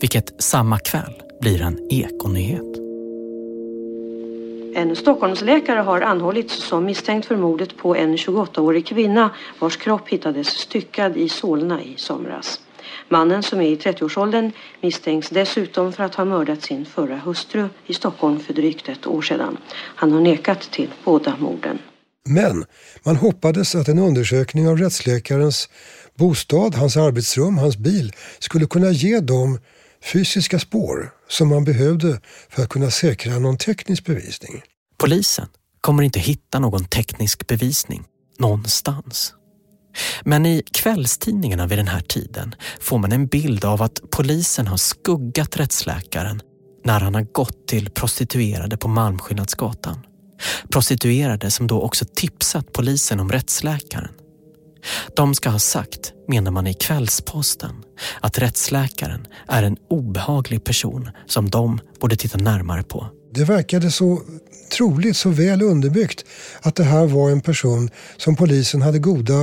vilket 0.00 0.42
samma 0.42 0.78
kväll 0.78 1.22
blir 1.40 1.62
en 1.62 1.78
ekonyhet. 1.90 2.78
En 4.74 4.96
Stockholmsläkare 4.96 5.80
har 5.80 6.00
anhållits 6.00 6.68
som 6.68 6.84
misstänkt 6.84 7.26
för 7.26 7.36
mordet 7.36 7.76
på 7.76 7.96
en 7.96 8.16
28-årig 8.16 8.86
kvinna 8.86 9.30
vars 9.58 9.76
kropp 9.76 10.08
hittades 10.08 10.48
styckad 10.48 11.16
i 11.16 11.28
Solna 11.28 11.82
i 11.82 11.94
somras. 11.96 12.60
Mannen 13.08 13.42
som 13.42 13.60
är 13.60 13.68
i 13.68 13.76
30-årsåldern 13.76 14.52
misstänks 14.80 15.28
dessutom 15.28 15.92
för 15.92 16.04
att 16.04 16.14
ha 16.14 16.24
mördat 16.24 16.62
sin 16.62 16.84
förra 16.84 17.16
hustru 17.16 17.68
i 17.86 17.94
Stockholm 17.94 18.40
för 18.40 18.54
drygt 18.54 18.88
ett 18.88 19.06
år 19.06 19.22
sedan. 19.22 19.56
Han 19.72 20.12
har 20.12 20.20
nekat 20.20 20.60
till 20.60 20.88
båda 21.04 21.36
morden. 21.36 21.78
Men 22.28 22.64
man 23.02 23.16
hoppades 23.16 23.74
att 23.74 23.88
en 23.88 23.98
undersökning 23.98 24.68
av 24.68 24.78
rättsläkarens 24.78 25.68
bostad, 26.14 26.74
hans 26.74 26.96
arbetsrum, 26.96 27.58
hans 27.58 27.76
bil 27.76 28.12
skulle 28.38 28.66
kunna 28.66 28.90
ge 28.90 29.20
de 29.20 29.58
fysiska 30.04 30.58
spår 30.58 31.10
som 31.28 31.48
man 31.48 31.64
behövde 31.64 32.20
för 32.50 32.62
att 32.62 32.68
kunna 32.68 32.90
säkra 32.90 33.38
någon 33.38 33.58
teknisk 33.58 34.04
bevisning. 34.04 34.62
Polisen 34.98 35.46
kommer 35.80 36.02
inte 36.02 36.20
hitta 36.20 36.58
någon 36.58 36.84
teknisk 36.84 37.46
bevisning 37.46 38.04
någonstans. 38.38 39.34
Men 40.24 40.46
i 40.46 40.62
kvällstidningarna 40.72 41.66
vid 41.66 41.78
den 41.78 41.88
här 41.88 42.00
tiden 42.00 42.54
får 42.80 42.98
man 42.98 43.12
en 43.12 43.26
bild 43.26 43.64
av 43.64 43.82
att 43.82 44.00
polisen 44.10 44.66
har 44.66 44.76
skuggat 44.76 45.56
rättsläkaren 45.56 46.42
när 46.84 47.00
han 47.00 47.14
har 47.14 47.22
gått 47.22 47.68
till 47.68 47.90
prostituerade 47.90 48.76
på 48.76 48.88
Malmskillnadsgatan. 48.88 50.06
Prostituerade 50.70 51.50
som 51.50 51.66
då 51.66 51.82
också 51.82 52.04
tipsat 52.14 52.72
polisen 52.72 53.20
om 53.20 53.32
rättsläkaren. 53.32 54.12
De 55.16 55.34
ska 55.34 55.50
ha 55.50 55.58
sagt, 55.58 56.12
menar 56.28 56.50
man 56.50 56.66
i 56.66 56.74
Kvällsposten, 56.74 57.74
att 58.20 58.38
rättsläkaren 58.38 59.26
är 59.48 59.62
en 59.62 59.76
obehaglig 59.90 60.64
person 60.64 61.10
som 61.26 61.50
de 61.50 61.80
borde 62.00 62.16
titta 62.16 62.38
närmare 62.38 62.82
på. 62.82 63.06
Det 63.34 63.44
verkade 63.44 63.90
så 63.90 64.22
troligt, 64.76 65.16
så 65.16 65.28
väl 65.30 65.62
underbyggt 65.62 66.24
att 66.62 66.74
det 66.74 66.84
här 66.84 67.06
var 67.06 67.30
en 67.30 67.40
person 67.40 67.90
som 68.16 68.36
polisen 68.36 68.82
hade 68.82 68.98
goda 68.98 69.40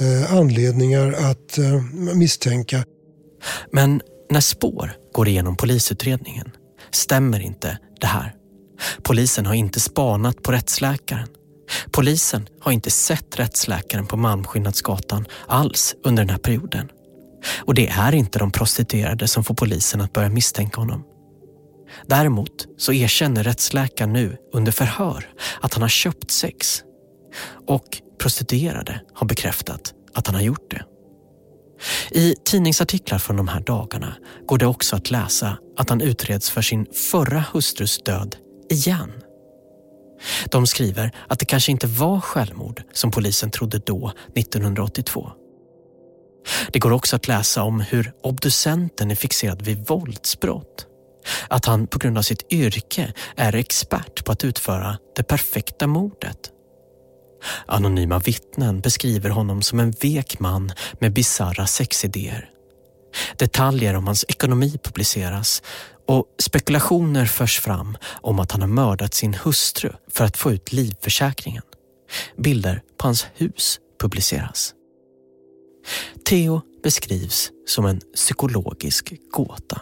eh, 0.00 0.34
anledningar 0.34 1.12
att 1.12 1.58
eh, 1.58 1.82
misstänka. 2.14 2.84
Men 3.72 4.00
när 4.30 4.40
spår 4.40 4.92
går 5.12 5.28
igenom 5.28 5.56
polisutredningen 5.56 6.50
stämmer 6.90 7.40
inte 7.40 7.78
det 8.00 8.06
här. 8.06 8.34
Polisen 9.02 9.46
har 9.46 9.54
inte 9.54 9.80
spanat 9.80 10.42
på 10.42 10.52
rättsläkaren. 10.52 11.28
Polisen 11.90 12.48
har 12.60 12.72
inte 12.72 12.90
sett 12.90 13.38
rättsläkaren 13.38 14.06
på 14.06 14.16
Malmskillnadsgatan 14.16 15.26
alls 15.46 15.94
under 16.04 16.22
den 16.22 16.30
här 16.30 16.38
perioden. 16.38 16.88
Och 17.64 17.74
det 17.74 17.88
är 17.88 18.14
inte 18.14 18.38
de 18.38 18.50
prostituerade 18.50 19.28
som 19.28 19.44
får 19.44 19.54
polisen 19.54 20.00
att 20.00 20.12
börja 20.12 20.28
misstänka 20.28 20.80
honom. 20.80 21.04
Däremot 22.06 22.66
så 22.76 22.92
erkänner 22.92 23.44
rättsläkaren 23.44 24.12
nu 24.12 24.36
under 24.52 24.72
förhör 24.72 25.28
att 25.60 25.74
han 25.74 25.82
har 25.82 25.88
köpt 25.88 26.30
sex. 26.30 26.82
Och 27.66 28.02
prostituerade 28.18 29.00
har 29.14 29.26
bekräftat 29.26 29.94
att 30.14 30.26
han 30.26 30.34
har 30.34 30.42
gjort 30.42 30.70
det. 30.70 30.84
I 32.10 32.34
tidningsartiklar 32.44 33.18
från 33.18 33.36
de 33.36 33.48
här 33.48 33.60
dagarna 33.60 34.14
går 34.46 34.58
det 34.58 34.66
också 34.66 34.96
att 34.96 35.10
läsa 35.10 35.58
att 35.76 35.90
han 35.90 36.00
utreds 36.00 36.50
för 36.50 36.62
sin 36.62 36.86
förra 37.10 37.44
hustrus 37.52 37.98
död 37.98 38.36
igen. 38.70 39.21
De 40.44 40.66
skriver 40.66 41.12
att 41.28 41.38
det 41.38 41.44
kanske 41.44 41.72
inte 41.72 41.86
var 41.86 42.20
självmord 42.20 42.82
som 42.92 43.10
polisen 43.10 43.50
trodde 43.50 43.78
då, 43.78 44.12
1982. 44.36 45.30
Det 46.72 46.78
går 46.78 46.90
också 46.90 47.16
att 47.16 47.28
läsa 47.28 47.62
om 47.62 47.80
hur 47.80 48.12
obducenten 48.22 49.10
är 49.10 49.14
fixerad 49.14 49.62
vid 49.62 49.86
våldsbrott. 49.88 50.86
Att 51.48 51.64
han 51.64 51.86
på 51.86 51.98
grund 51.98 52.18
av 52.18 52.22
sitt 52.22 52.52
yrke 52.52 53.12
är 53.36 53.54
expert 53.54 54.24
på 54.24 54.32
att 54.32 54.44
utföra 54.44 54.98
det 55.16 55.22
perfekta 55.22 55.86
mordet. 55.86 56.50
Anonyma 57.66 58.18
vittnen 58.18 58.80
beskriver 58.80 59.30
honom 59.30 59.62
som 59.62 59.80
en 59.80 59.90
vek 59.90 60.40
man 60.40 60.72
med 60.98 61.12
bizarra 61.12 61.66
sexidéer. 61.66 62.48
Detaljer 63.36 63.96
om 63.96 64.06
hans 64.06 64.24
ekonomi 64.28 64.78
publiceras 64.82 65.62
och 66.12 66.26
spekulationer 66.38 67.26
förs 67.26 67.60
fram 67.60 67.96
om 68.20 68.38
att 68.38 68.52
han 68.52 68.60
har 68.60 68.68
mördat 68.68 69.14
sin 69.14 69.34
hustru 69.34 69.92
för 70.10 70.24
att 70.24 70.36
få 70.36 70.52
ut 70.52 70.72
livförsäkringen. 70.72 71.62
Bilder 72.38 72.82
på 72.98 73.06
hans 73.06 73.26
hus 73.34 73.80
publiceras. 74.00 74.74
Theo 76.24 76.60
beskrivs 76.82 77.50
som 77.66 77.86
en 77.86 78.00
psykologisk 78.14 79.12
gåta. 79.30 79.80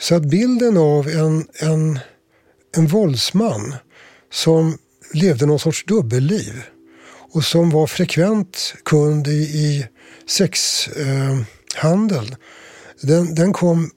Så 0.00 0.14
att 0.14 0.22
bilden 0.22 0.76
av 0.76 1.08
en, 1.08 1.46
en, 1.60 1.98
en 2.76 2.86
våldsman 2.86 3.74
som 4.32 4.78
levde 5.12 5.46
någon 5.46 5.58
sorts 5.58 5.84
dubbelliv 5.84 6.62
och 7.32 7.44
som 7.44 7.70
var 7.70 7.86
frekvent 7.86 8.74
kund 8.84 9.28
i, 9.28 9.30
i 9.30 9.86
sexhandel, 10.28 11.46
eh, 12.30 12.36
den, 13.00 13.34
den, 13.34 13.52
kom, 13.52 13.90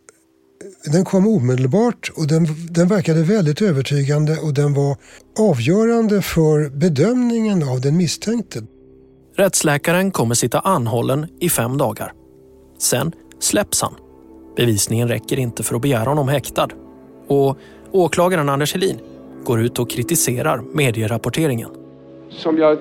den 0.92 1.06
kom 1.06 1.28
omedelbart 1.28 2.12
och 2.16 2.28
den, 2.28 2.48
den 2.70 2.88
verkade 2.88 3.24
väldigt 3.24 3.62
övertygande 3.62 4.38
och 4.38 4.54
den 4.54 4.74
var 4.74 4.98
avgörande 5.40 6.22
för 6.22 6.70
bedömningen 6.70 7.64
av 7.64 7.82
den 7.82 7.98
misstänkte. 7.98 8.60
Rättsläkaren 9.36 10.12
kommer 10.12 10.36
sitta 10.36 10.60
anhållen 10.60 11.28
i 11.40 11.50
fem 11.50 11.78
dagar. 11.78 12.14
Sen 12.78 13.12
släpps 13.40 13.82
han. 13.82 13.94
Bevisningen 14.56 15.08
räcker 15.08 15.40
inte 15.40 15.64
för 15.64 15.76
att 15.76 15.82
begära 15.82 16.10
honom 16.10 16.28
häktad. 16.28 16.68
Och 17.28 17.58
åklagaren 17.92 18.50
Anders 18.50 18.74
Helin 18.74 19.00
går 19.44 19.62
ut 19.62 19.80
och 19.80 19.90
kritiserar 19.90 20.62
medierapporteringen. 20.74 21.70
Som 22.30 22.58
jag 22.58 22.78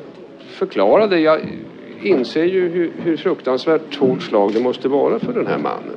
förklarade, 0.59 1.20
jag 1.20 1.40
inser 2.02 2.44
ju 2.44 2.68
hur, 2.68 2.92
hur 3.02 3.16
fruktansvärt 3.16 3.96
hårt 3.96 4.22
slag 4.22 4.52
det 4.54 4.61
måste 4.61 4.88
vara 4.88 5.18
för 5.18 5.32
den 5.32 5.46
här 5.46 5.59
mannen. 5.59 5.96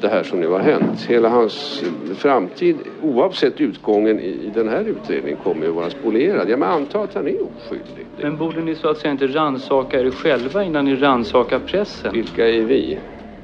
Det 0.00 0.08
här 0.08 0.22
som 0.22 0.40
nu 0.40 0.48
har 0.48 0.60
hänt. 0.60 1.00
Hela 1.00 1.28
hans 1.28 1.82
framtid, 2.16 2.76
oavsett 3.02 3.60
utgången 3.60 4.20
i 4.20 4.50
den 4.54 4.68
här 4.68 4.80
utredningen, 4.80 5.38
kommer 5.44 5.66
ju 5.66 5.72
vara 5.72 5.90
spolierad. 5.90 6.50
Jag 6.50 6.62
antar 6.62 7.04
att 7.04 7.14
han 7.14 7.26
är 7.26 7.36
oskyldig. 7.42 8.06
Men 8.20 8.36
borde 8.36 8.60
ni 8.60 8.74
så 8.74 8.88
att 8.88 8.98
säga 8.98 9.10
inte 9.10 9.26
rannsaka 9.26 10.00
er 10.00 10.10
själva 10.10 10.64
innan 10.64 10.84
ni 10.84 10.96
rannsakar 10.96 11.58
pressen? 11.58 12.12
Vilka 12.12 12.48
är 12.48 12.62
vi? 12.62 12.98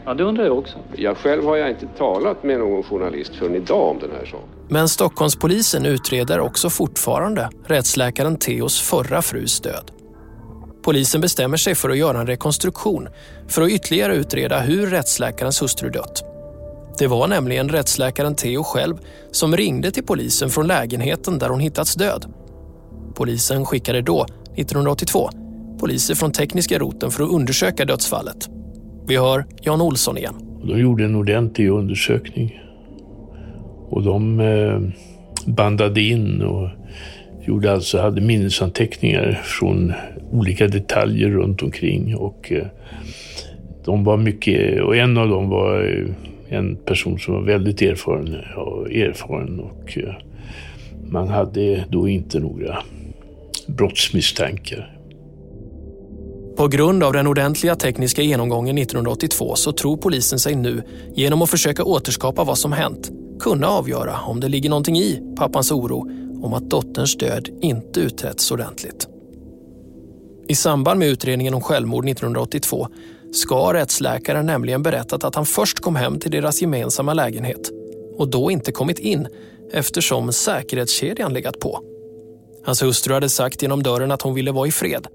Ja, 0.05 0.15
det 0.15 0.25
undrar 0.25 0.45
jag 0.45 0.59
också. 0.59 0.79
Jag 0.97 1.17
själv 1.17 1.45
har 1.45 1.57
jag 1.57 1.71
inte 1.71 1.87
talat 1.87 2.43
med 2.43 2.59
någon 2.59 2.83
journalist 2.83 3.35
förrän 3.35 3.55
idag 3.55 3.91
om 3.91 3.99
den 3.99 4.11
här 4.11 4.25
saken. 4.25 4.49
Men 4.69 4.89
Stockholmspolisen 4.89 5.87
utreder 5.87 6.41
också 6.41 6.71
fortfarande 6.71 7.49
rättsläkaren 7.67 8.37
Theos 8.37 8.81
förra 8.81 9.23
frus 9.23 9.61
död. 9.61 9.91
Polisen 10.83 11.21
bestämmer 11.21 11.57
sig 11.57 11.75
för 11.75 11.91
att 11.91 11.99
göra 11.99 12.21
en 12.21 12.27
rekonstruktion 12.27 13.09
för 13.49 13.63
att 13.63 13.71
ytterligare 13.71 14.15
utreda 14.15 14.61
hur 14.61 14.87
rättsläkarens 14.87 15.63
hustru 15.63 15.91
dött. 15.91 16.28
Det 16.99 17.07
var 17.07 17.29
nämligen 17.29 17.69
rättsläkaren 17.69 18.35
Theo 18.35 18.63
själv 18.63 18.95
som 19.31 19.57
ringde 19.57 19.91
till 19.91 20.05
polisen 20.05 20.51
från 20.51 20.67
lägenheten 20.67 21.39
där 21.39 21.49
hon 21.49 21.61
hittats 21.61 21.95
död. 21.95 22.27
Polisen 23.15 23.67
skickade 23.67 24.03
då, 24.03 24.27
1982, 24.57 25.31
poliser 25.81 26.15
från 26.15 26.33
tekniska 26.33 26.79
roten 26.79 27.11
för 27.11 27.25
att 27.25 27.31
undersöka 27.31 27.85
dödsfallet. 27.85 28.49
Vi 29.07 29.17
hör 29.17 29.47
Jan 29.63 29.81
Olsson 29.81 30.19
igen. 30.19 30.35
De 30.65 30.81
gjorde 30.81 31.05
en 31.05 31.15
ordentlig 31.15 31.69
undersökning. 31.69 32.61
Och 33.89 34.03
de 34.03 34.41
eh, 34.41 34.81
bandade 35.47 36.01
in 36.01 36.43
och 36.43 36.69
gjorde 37.47 37.73
alltså, 37.73 37.99
hade 37.99 38.21
minnesanteckningar 38.21 39.41
från 39.45 39.93
olika 40.33 40.67
detaljer 40.67 41.31
runt 41.31 41.63
omkring. 41.63 42.17
Och 42.17 42.53
eh, 42.53 42.67
de 43.85 44.05
var 44.05 44.17
mycket, 44.17 44.83
och 44.83 44.97
en 44.97 45.19
av 45.19 45.29
dem 45.29 45.49
var 45.49 45.83
eh, 45.83 46.15
en 46.49 46.77
person 46.77 47.19
som 47.19 47.35
var 47.35 47.43
väldigt 47.43 47.83
erfaren, 47.83 48.37
och 48.57 48.93
erfaren 48.93 49.61
och 49.61 49.99
eh, 49.99 50.15
man 51.11 51.29
hade 51.29 51.85
då 51.91 52.09
inte 52.09 52.41
några 52.41 52.79
brottsmisstankar. 53.67 54.95
På 56.57 56.69
grund 56.69 57.03
av 57.03 57.13
den 57.13 57.27
ordentliga 57.27 57.75
tekniska 57.75 58.23
genomgången 58.23 58.79
1982 58.79 59.55
så 59.55 59.73
tror 59.73 59.97
polisen 59.97 60.39
sig 60.39 60.55
nu, 60.55 60.83
genom 61.15 61.43
att 61.43 61.51
försöka 61.51 61.85
återskapa 61.85 62.45
vad 62.45 62.59
som 62.59 62.73
hänt, 62.73 63.11
kunna 63.41 63.67
avgöra 63.67 64.21
om 64.21 64.41
det 64.41 64.49
ligger 64.49 64.71
någonting 64.71 64.97
i 64.97 65.35
pappans 65.37 65.73
oro 65.73 66.11
om 66.43 66.55
att 66.55 66.71
dotterns 66.71 67.17
död 67.17 67.49
inte 67.61 68.01
utretts 68.01 68.51
ordentligt. 68.51 69.09
I 70.49 70.55
samband 70.55 70.99
med 70.99 71.09
utredningen 71.09 71.55
om 71.55 71.61
självmord 71.61 72.09
1982 72.09 72.89
ska 73.33 73.75
rättsläkaren 73.75 74.47
nämligen 74.47 74.83
berättat 74.83 75.25
att 75.25 75.35
han 75.35 75.47
först 75.47 75.81
kom 75.81 75.97
hem 75.97 76.19
till 76.19 76.31
deras 76.31 76.63
gemensamma 76.63 77.15
lägenhet 77.15 77.71
och 78.17 78.29
då 78.29 78.51
inte 78.51 78.73
kommit 78.73 78.99
in 78.99 79.29
eftersom 79.73 80.33
säkerhetskedjan 80.33 81.33
legat 81.33 81.61
på. 81.61 81.81
Hans 82.65 82.83
hustru 82.83 83.15
hade 83.15 83.29
sagt 83.29 83.63
genom 83.63 83.83
dörren 83.83 84.11
att 84.11 84.23
hon 84.23 84.35
ville 84.35 84.53
vara 84.53 84.69
i 84.69 84.73
fred 84.73 85.07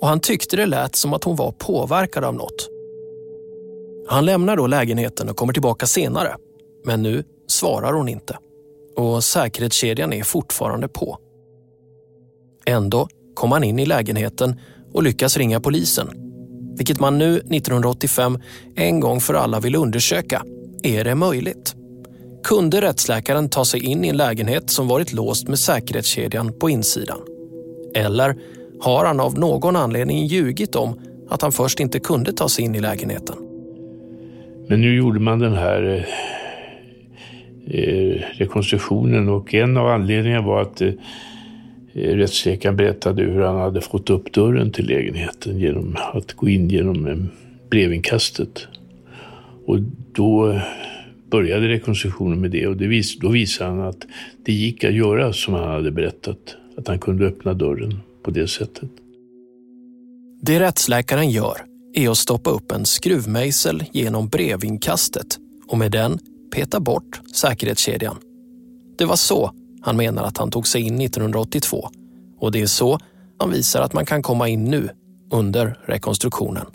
och 0.00 0.08
han 0.08 0.20
tyckte 0.20 0.56
det 0.56 0.66
lät 0.66 0.96
som 0.96 1.12
att 1.12 1.24
hon 1.24 1.36
var 1.36 1.52
påverkad 1.52 2.24
av 2.24 2.34
något. 2.34 2.68
Han 4.06 4.24
lämnar 4.24 4.56
då 4.56 4.66
lägenheten 4.66 5.28
och 5.28 5.36
kommer 5.36 5.52
tillbaka 5.52 5.86
senare. 5.86 6.36
Men 6.84 7.02
nu 7.02 7.24
svarar 7.46 7.92
hon 7.92 8.08
inte. 8.08 8.38
Och 8.96 9.24
säkerhetskedjan 9.24 10.12
är 10.12 10.22
fortfarande 10.22 10.88
på. 10.88 11.18
Ändå 12.66 13.08
kom 13.34 13.52
han 13.52 13.64
in 13.64 13.78
i 13.78 13.86
lägenheten 13.86 14.60
och 14.92 15.02
lyckas 15.02 15.36
ringa 15.36 15.60
polisen. 15.60 16.23
Vilket 16.76 17.00
man 17.00 17.18
nu, 17.18 17.36
1985, 17.36 18.38
en 18.74 19.00
gång 19.00 19.20
för 19.20 19.34
alla 19.34 19.60
vill 19.60 19.76
undersöka. 19.76 20.42
Är 20.82 21.04
det 21.04 21.14
möjligt? 21.14 21.74
Kunde 22.44 22.80
rättsläkaren 22.80 23.48
ta 23.48 23.64
sig 23.64 23.84
in 23.84 24.04
i 24.04 24.08
en 24.08 24.16
lägenhet 24.16 24.70
som 24.70 24.88
varit 24.88 25.12
låst 25.12 25.48
med 25.48 25.58
säkerhetskedjan 25.58 26.52
på 26.60 26.70
insidan? 26.70 27.18
Eller 27.94 28.36
har 28.80 29.04
han 29.04 29.20
av 29.20 29.38
någon 29.38 29.76
anledning 29.76 30.26
ljugit 30.26 30.74
om 30.74 31.00
att 31.28 31.42
han 31.42 31.52
först 31.52 31.80
inte 31.80 32.00
kunde 32.00 32.32
ta 32.32 32.48
sig 32.48 32.64
in 32.64 32.74
i 32.74 32.80
lägenheten. 32.80 33.36
Men 34.68 34.80
nu 34.80 34.96
gjorde 34.96 35.20
man 35.20 35.38
den 35.38 35.54
här 35.54 36.06
eh, 37.66 37.78
eh 37.78 38.22
rekonstruktionen 38.32 39.28
och 39.28 39.54
en 39.54 39.76
av 39.76 39.86
anledningarna 39.86 40.46
var 40.46 40.62
att 40.62 40.80
eh, 40.80 40.90
Eh, 41.94 42.16
rättsläkaren 42.16 42.76
berättade 42.76 43.22
hur 43.22 43.40
han 43.40 43.56
hade 43.56 43.80
fått 43.80 44.10
upp 44.10 44.32
dörren 44.32 44.72
till 44.72 44.86
lägenheten 44.86 45.58
genom 45.58 45.96
att 46.12 46.32
gå 46.32 46.48
in 46.48 46.68
genom 46.68 47.06
eh, 47.06 47.16
brevinkastet. 47.70 48.66
Och 49.66 49.78
då 50.12 50.60
började 51.30 51.68
rekonstruktionen 51.68 52.40
med 52.40 52.50
det 52.50 52.66
och 52.66 52.76
det 52.76 52.86
vis, 52.86 53.18
då 53.18 53.28
visade 53.28 53.70
han 53.70 53.80
att 53.80 54.06
det 54.44 54.52
gick 54.52 54.84
att 54.84 54.94
göra 54.94 55.32
som 55.32 55.54
han 55.54 55.68
hade 55.68 55.90
berättat. 55.90 56.56
Att 56.76 56.88
han 56.88 56.98
kunde 56.98 57.26
öppna 57.26 57.54
dörren 57.54 58.00
på 58.22 58.30
det 58.30 58.48
sättet. 58.48 58.90
Det 60.42 60.60
rättsläkaren 60.60 61.30
gör 61.30 61.56
är 61.94 62.10
att 62.10 62.18
stoppa 62.18 62.50
upp 62.50 62.72
en 62.72 62.84
skruvmejsel 62.84 63.84
genom 63.92 64.28
brevinkastet 64.28 65.38
och 65.68 65.78
med 65.78 65.92
den 65.92 66.18
peta 66.54 66.80
bort 66.80 67.20
säkerhetskedjan. 67.34 68.16
Det 68.98 69.04
var 69.04 69.16
så 69.16 69.50
han 69.84 69.96
menar 69.96 70.24
att 70.24 70.38
han 70.38 70.50
tog 70.50 70.66
sig 70.66 70.82
in 70.82 71.00
1982 71.00 71.88
och 72.38 72.52
det 72.52 72.60
är 72.60 72.66
så 72.66 72.98
han 73.38 73.50
visar 73.50 73.82
att 73.82 73.92
man 73.92 74.06
kan 74.06 74.22
komma 74.22 74.48
in 74.48 74.64
nu 74.64 74.88
under 75.30 75.78
rekonstruktionen. 75.86 76.66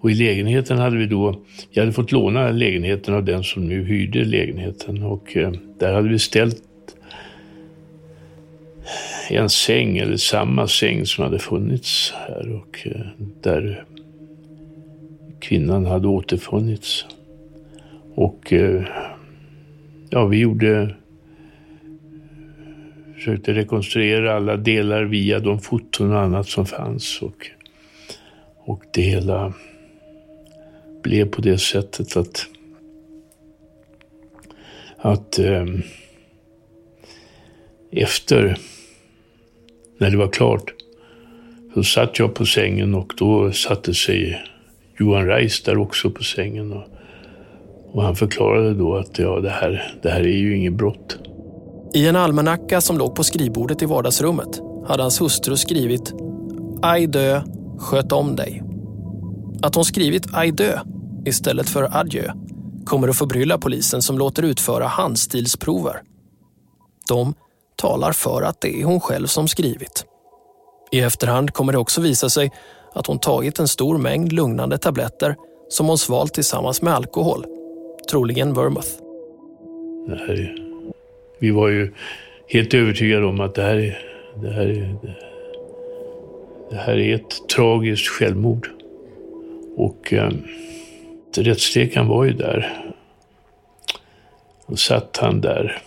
Och 0.00 0.10
i 0.10 0.14
lägenheten 0.14 0.78
hade 0.78 0.96
vi 0.96 1.06
då, 1.06 1.42
jag 1.70 1.82
hade 1.82 1.92
fått 1.92 2.12
låna 2.12 2.50
lägenheten 2.50 3.14
av 3.14 3.24
den 3.24 3.44
som 3.44 3.68
nu 3.68 3.84
hyrde 3.84 4.24
lägenheten 4.24 5.02
och 5.02 5.36
eh, 5.36 5.52
där 5.78 5.94
hade 5.94 6.08
vi 6.08 6.18
ställt 6.18 6.62
en 9.30 9.50
säng, 9.50 9.98
eller 9.98 10.16
samma 10.16 10.66
säng 10.66 11.06
som 11.06 11.24
hade 11.24 11.38
funnits 11.38 12.12
här 12.16 12.52
och 12.52 12.86
eh, 12.86 13.00
där 13.42 13.84
kvinnan 15.40 15.86
hade 15.86 16.08
återfunnits. 16.08 17.04
Och 18.14 18.52
eh, 18.52 18.84
ja, 20.10 20.26
vi 20.26 20.38
gjorde 20.38 20.94
försökte 23.18 23.54
rekonstruera 23.54 24.36
alla 24.36 24.56
delar 24.56 25.04
via 25.04 25.38
de 25.38 25.60
foton 25.60 26.12
och 26.12 26.20
annat 26.20 26.48
som 26.48 26.66
fanns. 26.66 27.22
Och, 27.22 27.46
och 28.56 28.82
det 28.92 29.02
hela 29.02 29.52
blev 31.02 31.28
på 31.28 31.40
det 31.40 31.58
sättet 31.58 32.16
att, 32.16 32.46
att 34.96 35.38
eh, 35.38 35.66
efter, 37.90 38.56
när 39.98 40.10
det 40.10 40.16
var 40.16 40.28
klart, 40.28 40.74
så 41.74 41.82
satt 41.82 42.18
jag 42.18 42.34
på 42.34 42.46
sängen 42.46 42.94
och 42.94 43.12
då 43.16 43.52
satte 43.52 43.94
sig 43.94 44.42
Johan 44.98 45.26
Reis 45.26 45.62
där 45.62 45.78
också 45.78 46.10
på 46.10 46.24
sängen. 46.24 46.72
Och, 46.72 46.84
och 47.92 48.02
han 48.02 48.16
förklarade 48.16 48.74
då 48.74 48.96
att 48.96 49.18
ja, 49.18 49.40
det, 49.40 49.50
här, 49.50 49.92
det 50.02 50.10
här 50.10 50.20
är 50.20 50.38
ju 50.38 50.56
inget 50.56 50.72
brott. 50.72 51.27
I 51.94 52.06
en 52.06 52.16
almanacka 52.16 52.80
som 52.80 52.98
låg 52.98 53.14
på 53.14 53.24
skrivbordet 53.24 53.82
i 53.82 53.86
vardagsrummet 53.86 54.60
hade 54.86 55.02
hans 55.02 55.20
hustru 55.20 55.56
skrivit 55.56 56.12
Aj 56.82 57.06
dö, 57.06 57.42
sköt 57.78 58.12
om 58.12 58.36
dig. 58.36 58.62
Att 59.62 59.74
hon 59.74 59.84
skrivit 59.84 60.26
aj 60.32 60.52
dö 60.52 60.78
istället 61.26 61.68
för 61.68 61.96
adjö 61.96 62.32
kommer 62.84 63.08
att 63.08 63.18
förbrylla 63.18 63.58
polisen 63.58 64.02
som 64.02 64.18
låter 64.18 64.42
utföra 64.42 64.86
handstilsprover. 64.86 66.02
De 67.08 67.34
talar 67.76 68.12
för 68.12 68.42
att 68.42 68.60
det 68.60 68.80
är 68.80 68.84
hon 68.84 69.00
själv 69.00 69.26
som 69.26 69.48
skrivit. 69.48 70.04
I 70.90 71.00
efterhand 71.00 71.52
kommer 71.52 71.72
det 71.72 71.78
också 71.78 72.00
visa 72.00 72.30
sig 72.30 72.50
att 72.94 73.06
hon 73.06 73.18
tagit 73.18 73.58
en 73.58 73.68
stor 73.68 73.98
mängd 73.98 74.32
lugnande 74.32 74.78
tabletter 74.78 75.36
som 75.68 75.86
hon 75.86 75.98
svalt 75.98 76.34
tillsammans 76.34 76.82
med 76.82 76.94
alkohol, 76.94 77.44
troligen 78.10 78.54
vermouth. 78.54 78.88
Nej. 80.06 80.67
Vi 81.38 81.50
var 81.50 81.68
ju 81.68 81.92
helt 82.48 82.74
övertygade 82.74 83.26
om 83.26 83.40
att 83.40 83.54
det 83.54 83.62
här 83.62 83.76
är, 83.76 83.98
det 84.42 84.50
här 84.50 84.66
är, 84.66 84.96
det 86.70 86.76
här 86.76 86.98
är 86.98 87.14
ett 87.14 87.48
tragiskt 87.56 88.08
självmord. 88.08 88.70
Och 89.76 90.12
eh, 90.12 90.30
rättsläkaren 91.36 92.08
var 92.08 92.24
ju 92.24 92.32
där. 92.32 92.84
Och 94.66 94.78
satt 94.78 95.16
han 95.16 95.40
där 95.40 95.78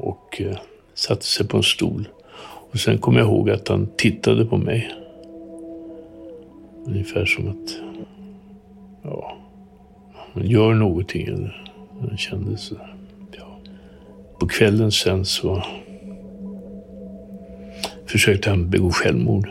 och 0.00 0.40
eh, 0.40 0.56
satte 0.94 1.24
sig 1.24 1.48
på 1.48 1.56
en 1.56 1.62
stol. 1.62 2.08
Och 2.72 2.78
sen 2.78 2.98
kom 2.98 3.16
jag 3.16 3.26
ihåg 3.26 3.50
att 3.50 3.68
han 3.68 3.88
tittade 3.96 4.44
på 4.44 4.56
mig. 4.56 4.92
Ungefär 6.86 7.26
som 7.26 7.48
att, 7.48 7.76
ja, 9.02 9.36
han 10.34 10.46
gör 10.46 10.74
någonting. 10.74 11.26
Eller, 11.26 11.72
han 12.00 12.16
kände 12.16 12.56
så. 12.56 12.76
På 14.40 14.48
kvällen 14.48 14.92
sen 14.92 15.24
så 15.24 15.64
försökte 18.06 18.50
han 18.50 18.70
begå 18.70 18.90
självmord. 18.90 19.48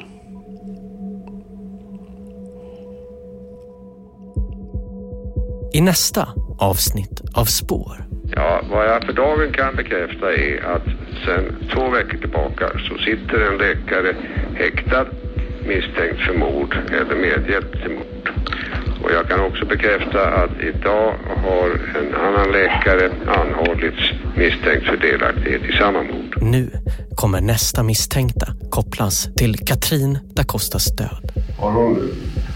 I 5.74 5.82
nästa 5.82 6.28
avsnitt 6.60 7.22
av 7.34 7.46
Spår 7.46 8.10
Ja, 8.36 8.62
vad 8.72 8.86
jag 8.86 9.06
för 9.06 9.14
dagen 9.14 9.52
kan 9.54 9.76
bekräfta 9.76 10.34
är 10.34 10.64
att 10.76 10.86
sedan 11.26 11.56
två 11.74 11.90
veckor 11.90 12.18
tillbaka 12.18 12.70
så 12.90 12.98
sitter 12.98 13.52
en 13.52 13.58
läkare 13.58 14.16
häktad 14.54 15.06
misstänkt 15.68 16.22
för 16.28 16.34
mord 16.34 16.78
eller 16.92 17.16
medhjälp 17.16 17.72
till 17.72 17.92
mord. 17.92 18.09
Och 19.04 19.12
jag 19.12 19.28
kan 19.28 19.40
också 19.40 19.66
bekräfta 19.66 20.28
att 20.28 20.52
idag 20.62 21.16
har 21.44 21.70
en 22.00 22.16
annan 22.16 22.52
läkare 22.52 23.12
anhållits 23.28 24.02
misstänkt 24.36 24.86
för 24.86 24.98
delaktighet 24.98 25.62
i 25.64 25.78
samma 25.78 26.04
mord. 26.04 26.38
Nu 26.42 26.72
kommer 27.16 27.42
nästa 27.42 27.84
misstänkta 27.84 28.48
kopplas 28.70 29.30
till 29.38 29.58
Katrin 29.58 30.20
da 30.36 30.44
Costas 30.44 30.96
död. 30.96 31.32
Har 31.60 31.72
hon 31.72 32.12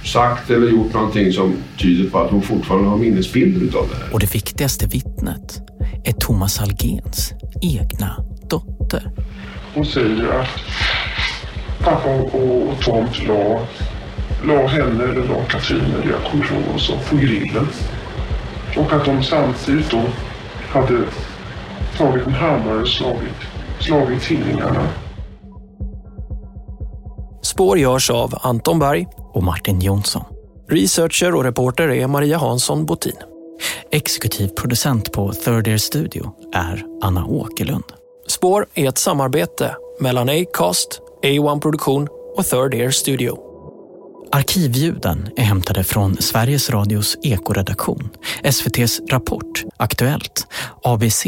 sagt 0.06 0.50
eller 0.50 0.68
gjort 0.68 0.94
någonting 0.94 1.32
som 1.32 1.54
tyder 1.78 2.10
på 2.10 2.20
att 2.20 2.32
hon 2.32 2.42
fortfarande 2.42 2.90
har 2.90 2.98
minnesbilder 2.98 3.66
utav 3.66 3.90
det 3.90 3.96
här? 3.96 4.14
Och 4.14 4.20
det 4.20 4.36
viktigaste 4.36 4.88
vittnet 4.88 5.62
är 6.06 6.14
Thomas 6.14 6.62
Algens 6.62 7.34
egna 7.62 8.16
dotter. 8.50 9.12
Hon 9.74 9.86
säger 9.86 10.40
att 10.40 10.48
pappa 11.84 12.10
och, 12.10 12.36
och 12.36 12.82
Tom 12.82 13.08
la, 13.28 13.68
la 14.44 14.68
henne 14.68 15.04
eller 15.04 15.28
la 15.28 15.44
Katrin, 15.50 15.82
eller 15.82 16.12
jag 16.12 16.32
kommer 16.32 16.46
ihåg 16.46 16.64
vad 16.72 16.82
som, 16.82 17.00
på 17.10 17.16
grillen. 17.16 17.68
Och 18.78 18.94
att 18.94 19.06
de 19.06 19.24
samtidigt 19.24 19.92
då 19.92 20.02
hade 20.70 20.98
tagit 21.98 22.28
en 22.28 22.34
hammare 22.34 22.82
och 22.82 22.88
slagit, 22.88 23.36
slagit 23.80 24.22
tidningarna. 24.22 24.88
Spår 27.42 27.78
görs 27.78 28.10
av 28.10 28.34
Anton 28.42 28.80
Berg 28.80 29.08
och 29.34 29.44
Martin 29.44 29.80
Jonsson. 29.80 30.24
Researcher 30.70 31.36
och 31.36 31.44
reporter 31.44 31.90
är 31.90 32.08
Maria 32.08 32.38
Hansson 32.38 32.86
Botin. 32.86 33.16
Exekutiv 33.92 34.48
producent 34.48 35.12
på 35.12 35.32
Third 35.32 35.68
Ear 35.68 35.78
Studio 35.78 36.32
är 36.54 36.86
Anna 37.02 37.26
Åkerlund. 37.26 37.84
Spår 38.28 38.66
är 38.74 38.90
ett 38.90 38.98
samarbete 38.98 39.76
mellan 40.00 40.30
Acast, 40.30 41.02
A1 41.24 41.62
Produktion 41.62 42.08
och 42.36 42.46
Third 42.46 42.74
Ear 42.74 42.90
Studio. 42.90 43.43
Arkivljuden 44.36 45.30
är 45.36 45.44
hämtade 45.44 45.84
från 45.84 46.18
Sveriges 46.18 46.70
Radios 46.70 47.18
ekoredaktion, 47.24 48.10
SVTs 48.44 49.02
Rapport, 49.10 49.64
Aktuellt, 49.78 50.48
ABC 50.84 51.26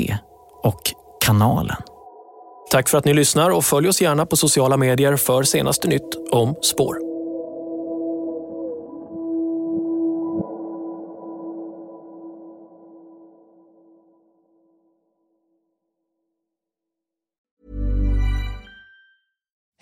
och 0.63 0.81
Kanalen. 1.25 1.77
Tack 2.71 2.89
för 2.89 2.97
att 2.97 3.05
ni 3.05 3.13
lyssnar 3.13 3.49
och 3.49 3.65
följ 3.65 3.87
oss 3.87 4.01
gärna 4.01 4.25
på 4.25 4.35
sociala 4.35 4.77
medier 4.77 5.15
för 5.17 5.43
senaste 5.43 5.87
nytt 5.87 6.31
om 6.31 6.55
spår. 6.61 7.14